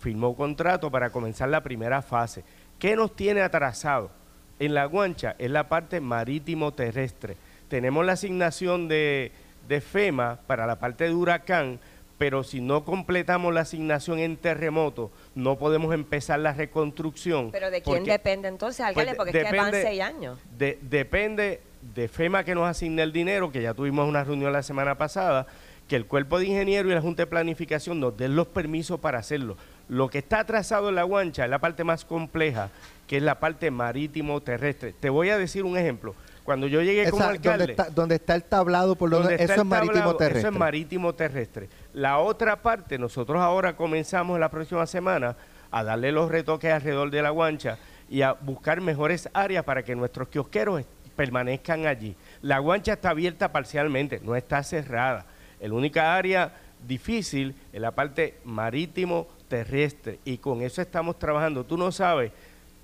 firmó 0.00 0.36
contrato 0.36 0.90
para 0.90 1.10
comenzar 1.10 1.48
la 1.48 1.62
primera 1.62 2.02
fase. 2.02 2.44
¿Qué 2.78 2.94
nos 2.94 3.16
tiene 3.16 3.40
atrasado? 3.40 4.10
En 4.58 4.74
la 4.74 4.84
guancha 4.84 5.34
es 5.38 5.50
la 5.50 5.68
parte 5.68 6.00
marítimo 6.00 6.72
terrestre. 6.72 7.36
Tenemos 7.68 8.04
la 8.04 8.12
asignación 8.12 8.86
de, 8.86 9.32
de 9.68 9.80
FEMA 9.80 10.38
para 10.46 10.66
la 10.66 10.78
parte 10.78 11.04
de 11.04 11.14
huracán, 11.14 11.78
pero 12.18 12.44
si 12.44 12.60
no 12.60 12.84
completamos 12.84 13.52
la 13.52 13.62
asignación 13.62 14.18
en 14.20 14.36
terremoto, 14.36 15.10
no 15.34 15.58
podemos 15.58 15.92
empezar 15.92 16.38
la 16.40 16.52
reconstrucción. 16.52 17.50
Pero 17.50 17.70
¿de 17.70 17.82
quién 17.82 17.98
porque- 17.98 18.12
depende 18.12 18.48
entonces? 18.48 18.86
Pues, 18.94 19.14
Porque 19.16 19.38
es 19.40 19.50
que 19.50 19.56
van 19.56 19.72
seis 19.72 20.00
años. 20.00 20.38
de- 20.56 20.78
depende 20.82 21.60
de 21.94 22.08
FEMA 22.08 22.44
que 22.44 22.54
nos 22.54 22.68
asigne 22.68 23.02
el 23.02 23.12
dinero, 23.12 23.50
que 23.50 23.60
ya 23.62 23.74
tuvimos 23.74 24.08
una 24.08 24.22
reunión 24.24 24.52
la 24.52 24.62
semana 24.62 24.96
pasada, 24.96 25.46
que 25.88 25.96
el 25.96 26.06
cuerpo 26.06 26.38
de 26.38 26.46
ingeniero 26.46 26.88
y 26.88 26.94
la 26.94 27.02
Junta 27.02 27.22
de 27.24 27.26
Planificación 27.26 28.00
nos 28.00 28.16
den 28.16 28.36
los 28.36 28.46
permisos 28.46 29.00
para 29.00 29.18
hacerlo. 29.18 29.56
Lo 29.88 30.08
que 30.08 30.18
está 30.18 30.40
atrasado 30.40 30.88
en 30.88 30.94
la 30.94 31.02
guancha 31.02 31.44
es 31.44 31.50
la 31.50 31.58
parte 31.58 31.84
más 31.84 32.06
compleja, 32.06 32.70
que 33.06 33.18
es 33.18 33.22
la 33.22 33.38
parte 33.38 33.70
marítimo 33.70 34.40
terrestre. 34.40 34.94
Te 34.98 35.10
voy 35.10 35.28
a 35.28 35.36
decir 35.36 35.62
un 35.64 35.76
ejemplo. 35.76 36.14
Cuando 36.44 36.66
yo 36.66 36.82
llegué 36.82 37.10
como 37.10 37.22
Esa, 37.22 37.30
alcalde, 37.30 37.58
donde, 37.58 37.72
está, 37.72 37.90
donde 37.90 38.14
está 38.16 38.34
el 38.34 38.44
tablado, 38.44 38.96
por 38.96 39.08
donde, 39.08 39.34
eso 39.36 39.54
el 39.54 39.60
es 39.60 39.64
marítimo 39.64 39.94
tablado, 39.94 40.16
terrestre. 40.16 40.38
Eso 40.40 40.48
es 40.48 40.58
marítimo 40.58 41.14
terrestre. 41.14 41.68
La 41.94 42.18
otra 42.18 42.60
parte, 42.60 42.98
nosotros 42.98 43.40
ahora 43.40 43.76
comenzamos 43.76 44.38
la 44.38 44.50
próxima 44.50 44.86
semana 44.86 45.36
a 45.70 45.82
darle 45.82 46.12
los 46.12 46.30
retoques 46.30 46.70
alrededor 46.70 47.10
de 47.10 47.22
la 47.22 47.30
guancha 47.30 47.78
y 48.10 48.22
a 48.22 48.32
buscar 48.34 48.80
mejores 48.80 49.28
áreas 49.32 49.64
para 49.64 49.82
que 49.82 49.96
nuestros 49.96 50.28
kiosqueros 50.28 50.84
permanezcan 51.16 51.86
allí. 51.86 52.14
La 52.42 52.58
guancha 52.58 52.92
está 52.92 53.10
abierta 53.10 53.50
parcialmente, 53.50 54.20
no 54.22 54.36
está 54.36 54.62
cerrada. 54.62 55.24
La 55.60 55.72
única 55.72 56.14
área 56.14 56.52
difícil 56.86 57.54
es 57.72 57.80
la 57.80 57.92
parte 57.92 58.34
marítimo 58.44 59.28
terrestre 59.48 60.18
y 60.24 60.38
con 60.38 60.60
eso 60.60 60.82
estamos 60.82 61.18
trabajando. 61.18 61.64
Tú 61.64 61.78
no 61.78 61.90
sabes 61.90 62.32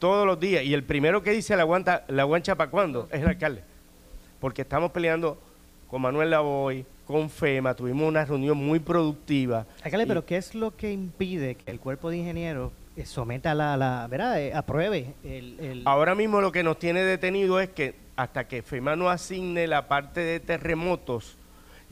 todos 0.01 0.27
los 0.27 0.41
días 0.41 0.65
y 0.65 0.75
el 0.75 0.83
primero 0.83 1.23
que 1.23 1.31
dice 1.31 1.57
la 1.57 1.63
guanta, 1.63 2.05
la 2.09 2.25
guancha 2.25 2.57
para 2.57 2.71
cuándo 2.71 3.09
es 3.13 3.21
el 3.23 3.29
alcalde 3.29 3.63
porque 4.41 4.63
estamos 4.63 4.91
peleando 4.91 5.39
con 5.89 6.01
Manuel 6.03 6.31
Lavoy, 6.31 6.85
con 7.07 7.29
FEMA, 7.29 7.75
tuvimos 7.75 8.09
una 8.09 8.25
reunión 8.25 8.57
muy 8.57 8.79
productiva. 8.79 9.67
Alcalde, 9.85 10.05
Y- 10.05 10.09
pero 10.09 10.25
¿qué 10.25 10.37
es 10.39 10.55
lo 10.55 10.75
que 10.77 10.91
impide 10.93 11.57
que 11.57 11.71
el 11.71 11.79
cuerpo 11.79 12.09
de 12.11 12.17
ingenieros 12.19 12.73
eh, 12.97 13.05
someta 13.05 13.55
la, 13.55 13.77
la 13.77 14.07
¿verdad? 14.09 14.41
Eh, 14.41 14.55
apruebe 14.55 15.15
el, 15.25 15.59
el- 15.61 15.83
Ahora 15.85 16.15
mismo 16.15 16.41
lo 16.41 16.53
que 16.53 16.63
nos 16.63 16.79
tiene 16.79 17.03
detenido 17.03 17.61
es 17.61 17.69
que 17.69 17.95
hasta 18.17 18.49
que 18.49 18.63
FEMA 18.63 18.97
no 18.97 19.11
asigne 19.11 19.67
la 19.67 19.89
parte 19.89 20.21
de 20.21 20.41
terremotos, 20.41 21.37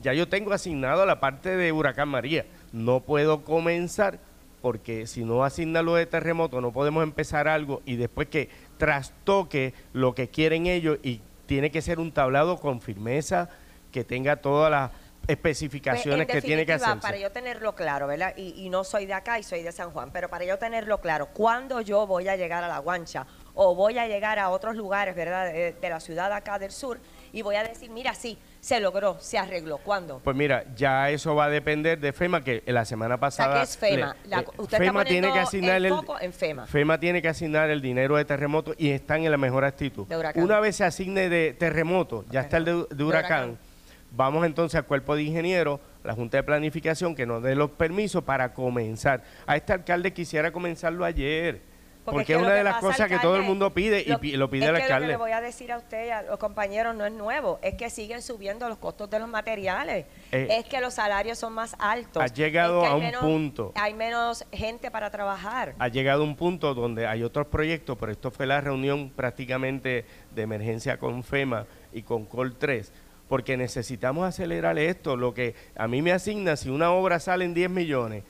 ya 0.01 0.13
yo 0.13 0.27
tengo 0.27 0.53
asignado 0.53 1.05
la 1.05 1.19
parte 1.19 1.55
de 1.55 1.71
Huracán 1.71 2.09
María. 2.09 2.45
No 2.71 3.01
puedo 3.01 3.43
comenzar 3.43 4.19
porque 4.61 5.07
si 5.07 5.23
no 5.23 5.43
asigna 5.43 5.81
lo 5.81 5.95
de 5.95 6.05
terremoto 6.05 6.61
no 6.61 6.71
podemos 6.71 7.03
empezar 7.03 7.47
algo 7.47 7.81
y 7.85 7.95
después 7.95 8.27
que 8.27 8.49
trastoque 8.77 9.73
lo 9.93 10.13
que 10.15 10.29
quieren 10.29 10.67
ellos 10.67 10.99
y 11.03 11.21
tiene 11.45 11.71
que 11.71 11.81
ser 11.81 11.99
un 11.99 12.11
tablado 12.11 12.59
con 12.59 12.81
firmeza 12.81 13.49
que 13.91 14.03
tenga 14.03 14.37
todas 14.37 14.69
las 14.69 14.91
especificaciones 15.27 16.25
Pues, 16.25 16.37
que 16.37 16.41
tiene 16.41 16.65
que 16.65 16.73
hacerse. 16.73 17.01
Para 17.01 17.17
yo 17.17 17.31
tenerlo 17.31 17.75
claro, 17.75 18.07
¿verdad? 18.07 18.33
Y, 18.35 18.65
y 18.65 18.69
no 18.69 18.83
soy 18.83 19.05
de 19.05 19.13
acá 19.13 19.37
y 19.39 19.43
soy 19.43 19.61
de 19.63 19.71
San 19.71 19.91
Juan, 19.91 20.11
pero 20.11 20.27
para 20.29 20.45
yo 20.45 20.57
tenerlo 20.57 20.99
claro, 21.01 21.27
¿cuándo 21.27 21.81
yo 21.81 22.07
voy 22.07 22.27
a 22.27 22.35
llegar 22.35 22.63
a 22.63 22.67
La 22.67 22.79
Guancha 22.79 23.27
o 23.53 23.75
voy 23.75 23.97
a 23.97 24.07
llegar 24.07 24.39
a 24.39 24.49
otros 24.49 24.75
lugares, 24.75 25.15
¿verdad? 25.15 25.51
De, 25.51 25.73
de 25.73 25.89
la 25.89 25.99
ciudad 25.99 26.31
acá 26.33 26.57
del 26.57 26.71
sur 26.71 26.99
y 27.31 27.41
voy 27.41 27.55
a 27.55 27.63
decir, 27.63 27.91
mira, 27.91 28.13
sí, 28.15 28.37
se 28.59 28.79
logró, 28.79 29.17
se 29.19 29.37
arregló. 29.37 29.77
¿Cuándo? 29.77 30.19
Pues 30.23 30.35
mira, 30.35 30.65
ya 30.75 31.09
eso 31.09 31.33
va 31.35 31.45
a 31.45 31.49
depender 31.49 31.99
de 31.99 32.11
FEMA, 32.13 32.43
que 32.43 32.61
la 32.67 32.83
semana 32.85 33.15
O 33.15 33.17
sea, 33.17 33.21
pasada... 33.21 33.63
es 33.63 33.77
FEMA. 33.77 34.15
le- 34.23 34.29
La- 34.29 34.39
eh, 34.41 34.45
usted 34.57 34.77
FEMA 34.77 35.01
está 35.01 35.09
tiene 35.09 35.31
que 35.33 35.39
asignar 35.39 35.77
el 35.77 35.89
foco 35.89 36.19
en 36.19 36.33
FEMA. 36.33 36.67
FEMA 36.67 36.99
tiene 36.99 37.21
que 37.21 37.27
asignar 37.29 37.69
el 37.69 37.81
dinero 37.81 38.17
de 38.17 38.25
terremoto 38.25 38.73
y 38.77 38.89
están 38.89 39.23
en 39.23 39.31
la 39.31 39.37
mejor 39.37 39.63
actitud. 39.65 40.05
De. 40.07 40.31
Una 40.41 40.59
vez 40.59 40.75
se 40.75 40.83
asigne 40.83 41.29
de 41.29 41.53
terremoto, 41.53 42.25
ya 42.29 42.41
está 42.41 42.57
el 42.57 42.65
de, 42.65 42.71
de 42.89 43.03
huracán, 43.03 43.49
huracán. 43.49 43.57
vamos 44.11 44.45
entonces 44.45 44.75
al 44.77 44.85
cuerpo 44.85 45.15
de 45.15 45.23
ingenieros, 45.23 45.79
la 46.03 46.13
Junta 46.13 46.37
de 46.37 46.43
Planificación, 46.43 47.15
que 47.15 47.25
nos 47.25 47.41
dé 47.43 47.55
los 47.55 47.71
permisos 47.71 48.23
para 48.23 48.53
comenzar. 48.53 49.23
A 49.45 49.55
este 49.55 49.73
alcalde 49.73 50.11
quisiera 50.13 50.51
comenzarlo 50.51 51.05
ayer, 51.05 51.61
porque, 52.05 52.25
que 52.25 52.33
es 52.33 52.39
una 52.39 52.53
de 52.53 52.63
las 52.63 52.77
cosas 52.77 53.07
que 53.07 53.19
todo 53.19 53.35
el 53.35 53.41
alcalde, 53.41 53.47
mundo 53.47 53.73
pide 53.73 54.01
y 54.05 54.15
pi- 54.17 54.35
lo 54.35 54.49
pide 54.49 54.63
es 54.65 54.69
el 54.69 54.75
que 54.75 54.81
Lo 54.81 54.87
que 54.87 54.93
alcalde. 54.93 55.07
le 55.07 55.15
voy 55.17 55.31
a 55.31 55.41
decir 55.41 55.71
a 55.71 55.77
usted 55.77 56.07
y 56.07 56.09
a 56.09 56.21
los 56.23 56.39
compañeros 56.39 56.95
no 56.95 57.05
es 57.05 57.11
nuevo, 57.11 57.59
es 57.61 57.75
que 57.75 57.89
siguen 57.89 58.21
subiendo 58.21 58.67
los 58.67 58.77
costos 58.79 59.09
de 59.09 59.19
los 59.19 59.27
materiales, 59.29 60.05
Eh, 60.31 60.47
es 60.49 60.65
que 60.65 60.81
los 60.81 60.95
salarios 60.95 61.37
son 61.37 61.53
más 61.53 61.75
altos. 61.77 62.23
ha 62.23 62.27
llegado 62.27 62.77
es 62.81 62.81
que 62.81 62.87
hay 62.87 62.93
a 62.93 62.95
un 62.95 63.03
menos- 63.03 63.21
punto. 63.21 63.71
Hay 63.75 63.93
menos 63.93 64.45
gente 64.51 64.89
para 64.89 65.09
trabajar. 65.11 65.75
ha 65.77 65.87
llegado 65.87 66.23
un 66.23 66.35
punto 66.35 66.73
donde 66.73 67.05
hay 67.05 67.21
otros 67.23 67.47
proyectos, 67.47 67.97
pero 67.99 68.11
esto 68.11 68.31
fue 68.31 68.47
la 68.47 68.59
reunión 68.61 69.11
prácticamente 69.11 70.05
de 70.33 70.41
emergencia 70.41 70.97
con 70.97 71.23
FEMA 71.23 71.65
y 71.93 72.01
con 72.03 72.25
Col 72.25 72.55
3, 72.57 72.91
porque 73.27 73.55
necesitamos 73.57 74.27
acelerar 74.27 74.79
esto. 74.79 75.15
Lo 75.15 75.33
que 75.33 75.53
a 75.75 75.87
mí 75.87 76.01
me 76.01 76.11
asigna, 76.11 76.55
si 76.55 76.69
una 76.69 76.91
obra 76.91 77.19
sale 77.19 77.45
en 77.45 77.53
10 77.53 77.69
millones, 77.69 78.23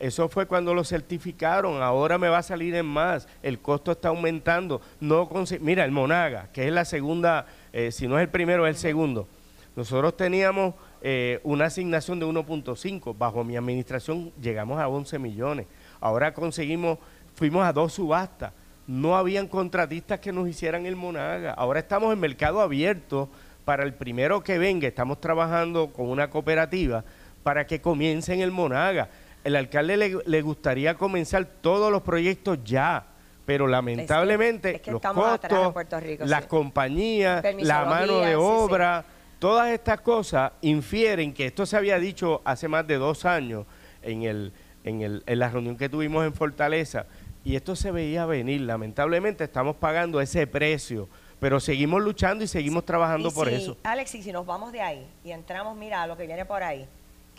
eso 0.00 0.30
fue 0.30 0.46
cuando 0.46 0.72
lo 0.72 0.82
certificaron, 0.82 1.82
ahora 1.82 2.16
me 2.16 2.30
va 2.30 2.38
a 2.38 2.42
salir 2.42 2.74
en 2.74 2.86
más, 2.86 3.28
el 3.42 3.58
costo 3.60 3.92
está 3.92 4.08
aumentando. 4.08 4.80
No 4.98 5.28
Mira, 5.60 5.84
el 5.84 5.90
Monaga, 5.90 6.48
que 6.54 6.66
es 6.66 6.72
la 6.72 6.86
segunda, 6.86 7.46
eh, 7.72 7.92
si 7.92 8.08
no 8.08 8.18
es 8.18 8.22
el 8.22 8.30
primero, 8.30 8.66
es 8.66 8.76
el 8.76 8.80
segundo. 8.80 9.28
Nosotros 9.76 10.16
teníamos 10.16 10.74
eh, 11.02 11.40
una 11.44 11.66
asignación 11.66 12.18
de 12.18 12.24
1.5, 12.24 13.16
bajo 13.16 13.44
mi 13.44 13.58
administración 13.58 14.32
llegamos 14.40 14.80
a 14.80 14.88
11 14.88 15.18
millones. 15.18 15.66
Ahora 16.00 16.32
conseguimos, 16.32 16.98
fuimos 17.34 17.64
a 17.66 17.72
dos 17.74 17.92
subastas. 17.92 18.52
No 18.86 19.18
habían 19.18 19.48
contratistas 19.48 20.18
que 20.18 20.32
nos 20.32 20.48
hicieran 20.48 20.86
el 20.86 20.96
Monaga. 20.96 21.52
Ahora 21.52 21.78
estamos 21.78 22.10
en 22.12 22.20
mercado 22.20 22.62
abierto 22.62 23.28
para 23.66 23.84
el 23.84 23.92
primero 23.92 24.42
que 24.42 24.58
venga. 24.58 24.88
Estamos 24.88 25.20
trabajando 25.20 25.92
con 25.92 26.08
una 26.08 26.30
cooperativa 26.30 27.04
para 27.42 27.66
que 27.66 27.80
comiencen 27.80 28.40
el 28.40 28.50
Monaga. 28.50 29.08
El 29.44 29.56
alcalde 29.56 29.96
le, 29.96 30.18
le 30.26 30.42
gustaría 30.42 30.94
comenzar 30.96 31.44
todos 31.60 31.90
los 31.90 32.02
proyectos 32.02 32.58
ya, 32.64 33.06
pero 33.46 33.66
lamentablemente 33.66 34.76
es 34.76 34.80
que 34.82 34.90
los 34.90 34.98
estamos 34.98 35.26
atrás 35.26 35.52
en 35.66 35.72
costos, 35.72 36.02
Rico, 36.02 36.24
las 36.26 36.42
sí. 36.42 36.48
compañías, 36.48 37.42
la 37.58 37.84
mano 37.84 38.18
de 38.20 38.26
sí, 38.26 38.30
sí. 38.32 38.36
obra, 38.38 39.04
todas 39.38 39.70
estas 39.70 40.00
cosas 40.02 40.52
infieren 40.60 41.32
que 41.32 41.46
esto 41.46 41.64
se 41.64 41.76
había 41.76 41.98
dicho 41.98 42.42
hace 42.44 42.68
más 42.68 42.86
de 42.86 42.96
dos 42.96 43.24
años 43.24 43.64
en, 44.02 44.22
el, 44.24 44.52
en, 44.84 45.00
el, 45.00 45.22
en 45.26 45.38
la 45.38 45.48
reunión 45.48 45.76
que 45.76 45.88
tuvimos 45.88 46.24
en 46.26 46.34
Fortaleza 46.34 47.06
y 47.42 47.56
esto 47.56 47.74
se 47.74 47.90
veía 47.90 48.26
venir. 48.26 48.60
Lamentablemente 48.60 49.44
estamos 49.44 49.76
pagando 49.76 50.20
ese 50.20 50.46
precio, 50.46 51.08
pero 51.40 51.58
seguimos 51.58 52.02
luchando 52.02 52.44
y 52.44 52.46
seguimos 52.46 52.84
trabajando 52.84 53.30
Y 53.30 53.32
por 53.32 53.48
si- 53.48 53.54
eso. 53.54 53.78
Alex, 53.84 54.14
y 54.16 54.22
si 54.22 54.30
nos 54.32 54.44
vamos 54.44 54.70
de 54.72 54.82
ahí 54.82 55.06
y 55.24 55.30
entramos, 55.30 55.74
mira, 55.76 56.02
a 56.02 56.06
lo 56.06 56.16
que 56.18 56.26
viene 56.26 56.44
por 56.44 56.62
ahí, 56.62 56.86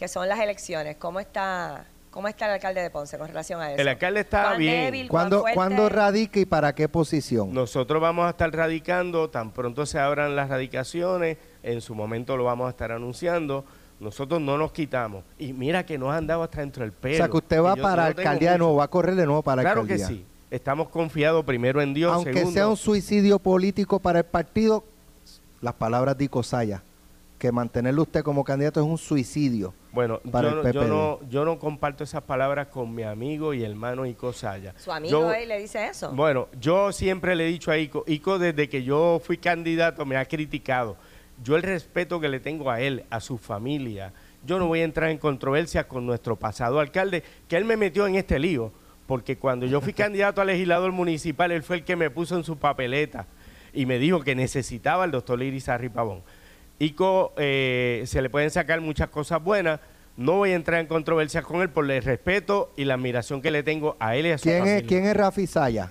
que 0.01 0.07
son 0.07 0.27
las 0.27 0.39
elecciones, 0.39 0.97
¿cómo 0.97 1.19
está, 1.19 1.85
cómo 2.09 2.27
está 2.27 2.47
el 2.47 2.53
alcalde 2.53 2.81
de 2.81 2.89
Ponce 2.89 3.19
con 3.19 3.27
relación 3.27 3.61
a 3.61 3.71
eso? 3.71 3.79
El 3.79 3.87
alcalde 3.87 4.21
está 4.21 4.45
¿Cuán 4.45 4.57
bien. 4.57 4.85
débil, 4.85 5.07
cuán 5.07 5.29
¿Cuándo, 5.53 5.89
radica 5.89 6.39
y 6.39 6.45
para 6.45 6.73
qué 6.73 6.89
posición? 6.89 7.53
Nosotros 7.53 8.01
vamos 8.01 8.25
a 8.25 8.31
estar 8.31 8.51
radicando, 8.51 9.29
tan 9.29 9.51
pronto 9.51 9.85
se 9.85 9.99
abran 9.99 10.35
las 10.35 10.49
radicaciones, 10.49 11.37
en 11.61 11.81
su 11.81 11.93
momento 11.93 12.35
lo 12.35 12.45
vamos 12.45 12.65
a 12.65 12.69
estar 12.71 12.91
anunciando. 12.91 13.63
Nosotros 13.99 14.41
no 14.41 14.57
nos 14.57 14.71
quitamos. 14.71 15.23
Y 15.37 15.53
mira 15.53 15.85
que 15.85 15.99
nos 15.99 16.11
han 16.11 16.25
dado 16.25 16.41
hasta 16.41 16.61
dentro 16.61 16.81
del 16.81 16.93
pelo. 16.93 17.13
o 17.13 17.17
sea, 17.17 17.27
que 17.29 17.37
usted 17.37 17.61
va 17.61 17.75
para 17.75 18.05
alcaldía 18.05 18.53
de 18.53 18.57
nuevo, 18.57 18.77
va 18.77 18.85
a 18.85 18.87
correr 18.87 19.13
de 19.13 19.27
nuevo 19.27 19.43
para 19.43 19.61
Claro 19.61 19.81
alcaldía. 19.81 20.07
que 20.07 20.13
sí. 20.15 20.25
Estamos 20.49 20.89
confiados 20.89 21.45
primero 21.45 21.79
en 21.79 21.93
Dios. 21.93 22.11
Aunque 22.11 22.33
segundo, 22.33 22.53
sea 22.55 22.67
un 22.67 22.75
suicidio 22.77 23.37
político 23.37 23.99
para 23.99 24.17
el 24.17 24.25
partido, 24.25 24.83
las 25.61 25.75
palabras 25.75 26.17
de 26.17 26.23
Icosaya, 26.23 26.81
que 27.41 27.51
mantenerlo 27.51 28.03
usted 28.03 28.21
como 28.21 28.43
candidato 28.43 28.79
es 28.79 28.85
un 28.85 28.99
suicidio. 28.99 29.73
Bueno, 29.91 30.19
para 30.31 30.51
yo, 30.51 30.57
el 30.57 30.63
no- 30.63 30.71
yo 30.71 30.79
PPD. 30.81 30.87
no, 30.89 31.19
yo 31.27 31.43
no 31.43 31.57
comparto 31.57 32.03
esas 32.03 32.21
palabras 32.21 32.67
con 32.67 32.93
mi 32.93 33.01
amigo 33.01 33.55
y 33.55 33.63
hermano 33.63 34.05
Ico 34.05 34.31
Saya. 34.31 34.75
Su 34.77 34.91
amigo 34.91 35.21
Yo- 35.21 35.27
ahí 35.29 35.47
le 35.47 35.57
dice 35.59 35.87
eso. 35.87 36.11
Bueno, 36.11 36.49
yo 36.59 36.91
siempre 36.91 37.35
le 37.35 37.45
he 37.45 37.47
dicho 37.51 37.71
a 37.71 37.79
Ico, 37.79 38.03
Ico 38.05 38.37
desde 38.37 38.69
que 38.69 38.83
yo 38.83 39.19
fui 39.25 39.37
candidato 39.37 40.05
me 40.05 40.17
ha 40.17 40.25
criticado. 40.25 40.97
Yo 41.43 41.55
el 41.55 41.63
respeto 41.63 42.19
que 42.19 42.29
le 42.29 42.39
tengo 42.39 42.69
a 42.69 42.79
él, 42.79 43.05
a 43.09 43.19
su 43.19 43.39
familia, 43.39 44.13
yo 44.45 44.59
no 44.59 44.67
voy 44.67 44.81
a 44.81 44.83
entrar 44.83 45.09
en 45.09 45.17
controversia 45.17 45.87
con 45.87 46.05
nuestro 46.05 46.35
pasado 46.35 46.79
alcalde, 46.79 47.23
que 47.47 47.57
él 47.57 47.65
me 47.65 47.75
metió 47.75 48.05
en 48.05 48.17
este 48.17 48.37
lío, 48.37 48.71
porque 49.07 49.39
cuando 49.39 49.65
yo 49.65 49.81
fui 49.81 49.93
candidato 49.93 50.41
a 50.41 50.45
legislador 50.45 50.91
municipal, 50.91 51.51
él 51.51 51.63
fue 51.63 51.77
el 51.77 51.85
que 51.85 51.95
me 51.95 52.11
puso 52.11 52.37
en 52.37 52.43
su 52.43 52.57
papeleta 52.57 53.25
y 53.73 53.87
me 53.87 53.97
dijo 53.97 54.19
que 54.21 54.35
necesitaba 54.35 55.05
al 55.05 55.09
doctor 55.11 55.41
Irizarry 55.41 55.89
Pavón. 55.89 56.21
Ico 56.85 57.33
eh, 57.37 58.03
se 58.07 58.21
le 58.21 58.29
pueden 58.29 58.49
sacar 58.49 58.81
muchas 58.81 59.09
cosas 59.09 59.43
buenas, 59.43 59.79
no 60.17 60.33
voy 60.37 60.51
a 60.51 60.55
entrar 60.55 60.79
en 60.81 60.87
controversia 60.87 61.41
con 61.41 61.61
él 61.61 61.69
por 61.69 61.89
el 61.89 62.01
respeto 62.03 62.71
y 62.75 62.85
la 62.85 62.95
admiración 62.95 63.41
que 63.41 63.51
le 63.51 63.63
tengo 63.63 63.95
a 63.99 64.15
él 64.15 64.25
y 64.25 64.31
a 64.31 64.37
su 64.37 64.43
¿Quién 64.43 64.59
familia. 64.59 64.77
es, 64.79 64.83
¿Quién 64.87 65.05
es 65.05 65.15
Rafi 65.15 65.47
Saya? 65.47 65.89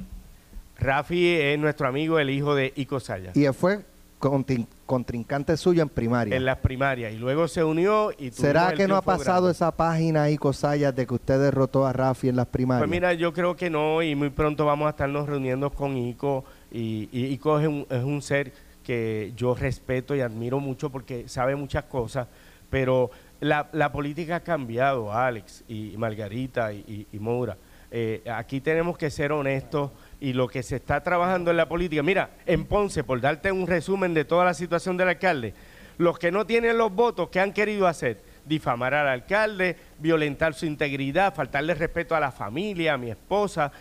Rafi 0.78 1.28
es 1.36 1.59
nuestro 1.59 1.86
amigo, 1.88 2.18
el 2.18 2.30
hijo 2.30 2.55
de 2.55 2.72
Ico 2.74 3.01
Saya. 3.01 3.32
Y 3.34 3.45
él 3.45 3.55
fue 3.55 3.80
contrin- 4.18 4.66
contrincante 4.86 5.57
suyo 5.57 5.82
en 5.82 5.88
primaria. 5.91 6.34
En 6.36 6.45
las 6.45 6.59
primarias. 6.59 7.12
Y 7.12 7.16
luego 7.16 7.49
se 7.49 7.62
unió 7.62 8.12
y 8.18 8.30
¿Será 8.30 8.72
que 8.72 8.88
no 8.88 8.97
ha 8.97 9.03
pasado 9.03 9.43
grande. 9.43 9.53
esa 9.53 9.70
página 9.76 10.22
ahí, 10.24 10.36
Cosaya, 10.38 10.91
de 10.91 11.07
que 11.07 11.14
usted 11.14 11.38
derrotó 11.38 11.86
a 11.86 11.93
Rafi 11.93 12.28
en 12.30 12.36
las 12.36 12.47
primarias? 12.47 12.80
Pues 12.80 12.91
mira, 12.91 13.12
yo 13.12 13.32
creo 13.32 13.57
que 13.57 13.68
no 13.70 14.03
y 14.03 14.14
muy 14.14 14.30
pronto 14.30 14.64
vamos 14.64 14.86
a 14.86 14.91
estarnos 14.91 15.28
reuniendo 15.28 15.70
con 15.70 15.97
Ico 15.97 16.45
y, 16.72 17.09
y 17.12 17.26
Ico 17.26 17.61
es 17.61 17.68
un, 17.68 17.86
es 17.91 18.03
un 18.03 18.22
ser 18.22 18.53
que 18.85 19.33
yo 19.37 19.55
respeto 19.55 20.14
y 20.14 20.20
admiro 20.20 20.61
mucho 20.61 20.91
porque 20.91 21.28
sabe 21.28 21.55
muchas 21.57 21.85
cosas, 21.85 22.26
pero 22.70 23.11
la, 23.41 23.68
la 23.72 23.91
política 23.93 24.37
ha 24.37 24.41
cambiado, 24.41 25.12
Alex 25.12 25.64
y 25.68 25.95
Margarita 25.97 26.72
y, 26.72 26.78
y- 26.87 27.16
y 27.16 27.18
Moura. 27.18 27.57
Eh, 27.93 28.22
aquí 28.33 28.61
tenemos 28.61 28.97
que 28.97 29.11
ser 29.11 29.33
honestos 29.33 29.91
y 30.20 30.33
lo 30.33 30.47
que 30.47 30.62
se 30.62 30.76
está 30.76 31.03
trabajando 31.03 31.51
en 31.51 31.57
la 31.57 31.68
política. 31.68 32.03
Mira, 32.03 32.31
en 32.47 32.64
Ponce, 32.66 33.03
por 33.03 33.20
darte 33.20 33.51
un 33.51 33.66
resumen 33.66 34.14
de 34.14 34.24
toda 34.24 34.45
la 34.45 34.55
situación 34.55 34.97
del 34.97 35.09
alcalde, 35.09 35.55
los 35.99 36.18
que 36.18 36.31
no 36.31 36.47
tienen 36.47 36.78
los 36.78 36.93
votos, 36.95 37.28
¿qué 37.31 37.41
han 37.41 37.53
querido 37.53 37.87
hacer? 37.89 38.22
Difamar 38.47 38.95
al 38.95 39.09
alcalde, 39.09 39.76
violentar 39.99 40.55
su 40.55 40.66
integridad, 40.66 41.35
faltarle 41.35 41.74
respeto 41.74 42.14
a 42.14 42.20
la 42.20 42.31
familia, 42.31 42.95
a 42.95 42.97
mi 42.99 43.11
esposa, 43.11 43.72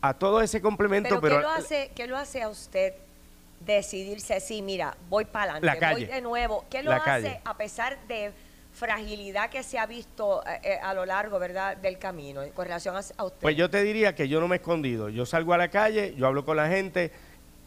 a 0.00 0.14
todo 0.14 0.40
ese 0.40 0.62
complemento. 0.62 1.20
Pero, 1.20 1.20
Pero, 1.20 1.36
¿qué, 1.36 1.42
lo 1.42 1.50
hace, 1.50 1.90
¿qué 1.94 2.06
lo 2.06 2.16
hace 2.16 2.42
a 2.42 2.48
usted 2.48 2.94
decidirse, 3.60 4.40
sí, 4.40 4.62
mira, 4.62 4.96
voy 5.08 5.24
para 5.24 5.60
La 5.60 5.72
adelante, 5.72 5.92
voy 5.92 6.04
de 6.06 6.20
nuevo? 6.20 6.64
¿Qué 6.70 6.82
lo 6.82 6.90
La 6.90 6.96
hace 6.96 7.04
calle. 7.04 7.40
a 7.44 7.56
pesar 7.56 7.98
de 8.08 8.32
fragilidad 8.72 9.50
que 9.50 9.62
se 9.62 9.78
ha 9.78 9.86
visto 9.86 10.42
eh, 10.46 10.60
eh, 10.62 10.78
a 10.82 10.94
lo 10.94 11.04
largo, 11.04 11.38
verdad, 11.38 11.76
del 11.76 11.98
camino 11.98 12.42
con 12.54 12.64
relación 12.64 12.96
a, 12.96 13.00
a 13.16 13.24
usted? 13.24 13.40
Pues 13.40 13.56
yo 13.56 13.68
te 13.68 13.82
diría 13.82 14.14
que 14.14 14.28
yo 14.28 14.40
no 14.40 14.48
me 14.48 14.56
he 14.56 14.58
escondido. 14.58 15.08
Yo 15.08 15.26
salgo 15.26 15.52
a 15.54 15.58
la 15.58 15.68
calle, 15.68 16.14
yo 16.16 16.26
hablo 16.26 16.44
con 16.44 16.56
la 16.56 16.68
gente 16.68 17.12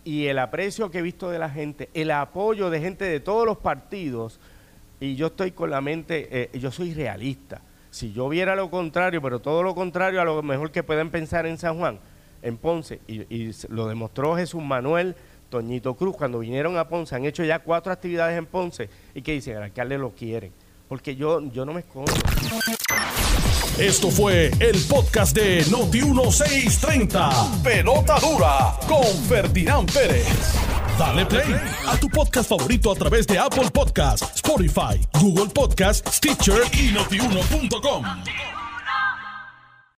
y 0.03 0.27
el 0.27 0.39
aprecio 0.39 0.91
que 0.91 0.99
he 0.99 1.01
visto 1.01 1.29
de 1.29 1.39
la 1.39 1.49
gente, 1.49 1.89
el 1.93 2.11
apoyo 2.11 2.69
de 2.69 2.79
gente 2.79 3.05
de 3.05 3.19
todos 3.19 3.45
los 3.45 3.57
partidos, 3.57 4.39
y 4.99 5.15
yo 5.15 5.27
estoy 5.27 5.51
con 5.51 5.69
la 5.69 5.81
mente, 5.81 6.27
eh, 6.31 6.59
yo 6.59 6.71
soy 6.71 6.93
realista. 6.93 7.61
Si 7.89 8.11
yo 8.11 8.27
viera 8.29 8.55
lo 8.55 8.69
contrario, 8.69 9.21
pero 9.21 9.39
todo 9.39 9.61
lo 9.61 9.75
contrario 9.75 10.21
a 10.21 10.25
lo 10.25 10.41
mejor 10.41 10.71
que 10.71 10.83
puedan 10.83 11.09
pensar 11.09 11.45
en 11.45 11.57
San 11.57 11.77
Juan, 11.77 11.99
en 12.41 12.57
Ponce, 12.57 12.99
y, 13.07 13.51
lo 13.69 13.87
demostró 13.87 14.35
Jesús 14.35 14.63
Manuel, 14.63 15.15
Toñito 15.53 15.93
Cruz, 15.93 16.15
cuando 16.17 16.39
vinieron 16.39 16.77
a 16.77 16.87
Ponce, 16.87 17.15
han 17.15 17.25
hecho 17.25 17.43
ya 17.43 17.59
cuatro 17.59 17.93
actividades 17.93 18.35
en 18.39 18.47
Ponce 18.47 18.89
y 19.13 19.21
que 19.21 19.33
dicen, 19.33 19.57
el 19.57 19.61
alcalde 19.61 19.99
lo 19.99 20.09
quiere. 20.09 20.51
Porque 20.89 21.15
yo, 21.15 21.41
yo 21.51 21.63
no 21.63 21.73
me 21.73 21.81
escondo. 21.81 22.11
Esto 23.77 24.09
fue 24.09 24.49
el 24.59 24.81
podcast 24.89 25.35
de 25.35 25.63
Noti1630. 25.65 27.61
Pelota 27.61 28.19
dura 28.19 28.73
con 28.87 29.05
Ferdinand 29.29 29.91
Pérez. 29.93 30.25
Dale 30.97 31.23
play 31.27 31.55
a 31.87 31.97
tu 31.97 32.09
podcast 32.09 32.49
favorito 32.49 32.91
a 32.91 32.95
través 32.95 33.27
de 33.27 33.37
Apple 33.37 33.69
Podcasts, 33.71 34.27
Spotify, 34.35 34.99
Google 35.21 35.51
Podcasts, 35.53 36.17
Stitcher 36.17 36.63
y 36.73 36.91
notiuno.com. 36.93 38.03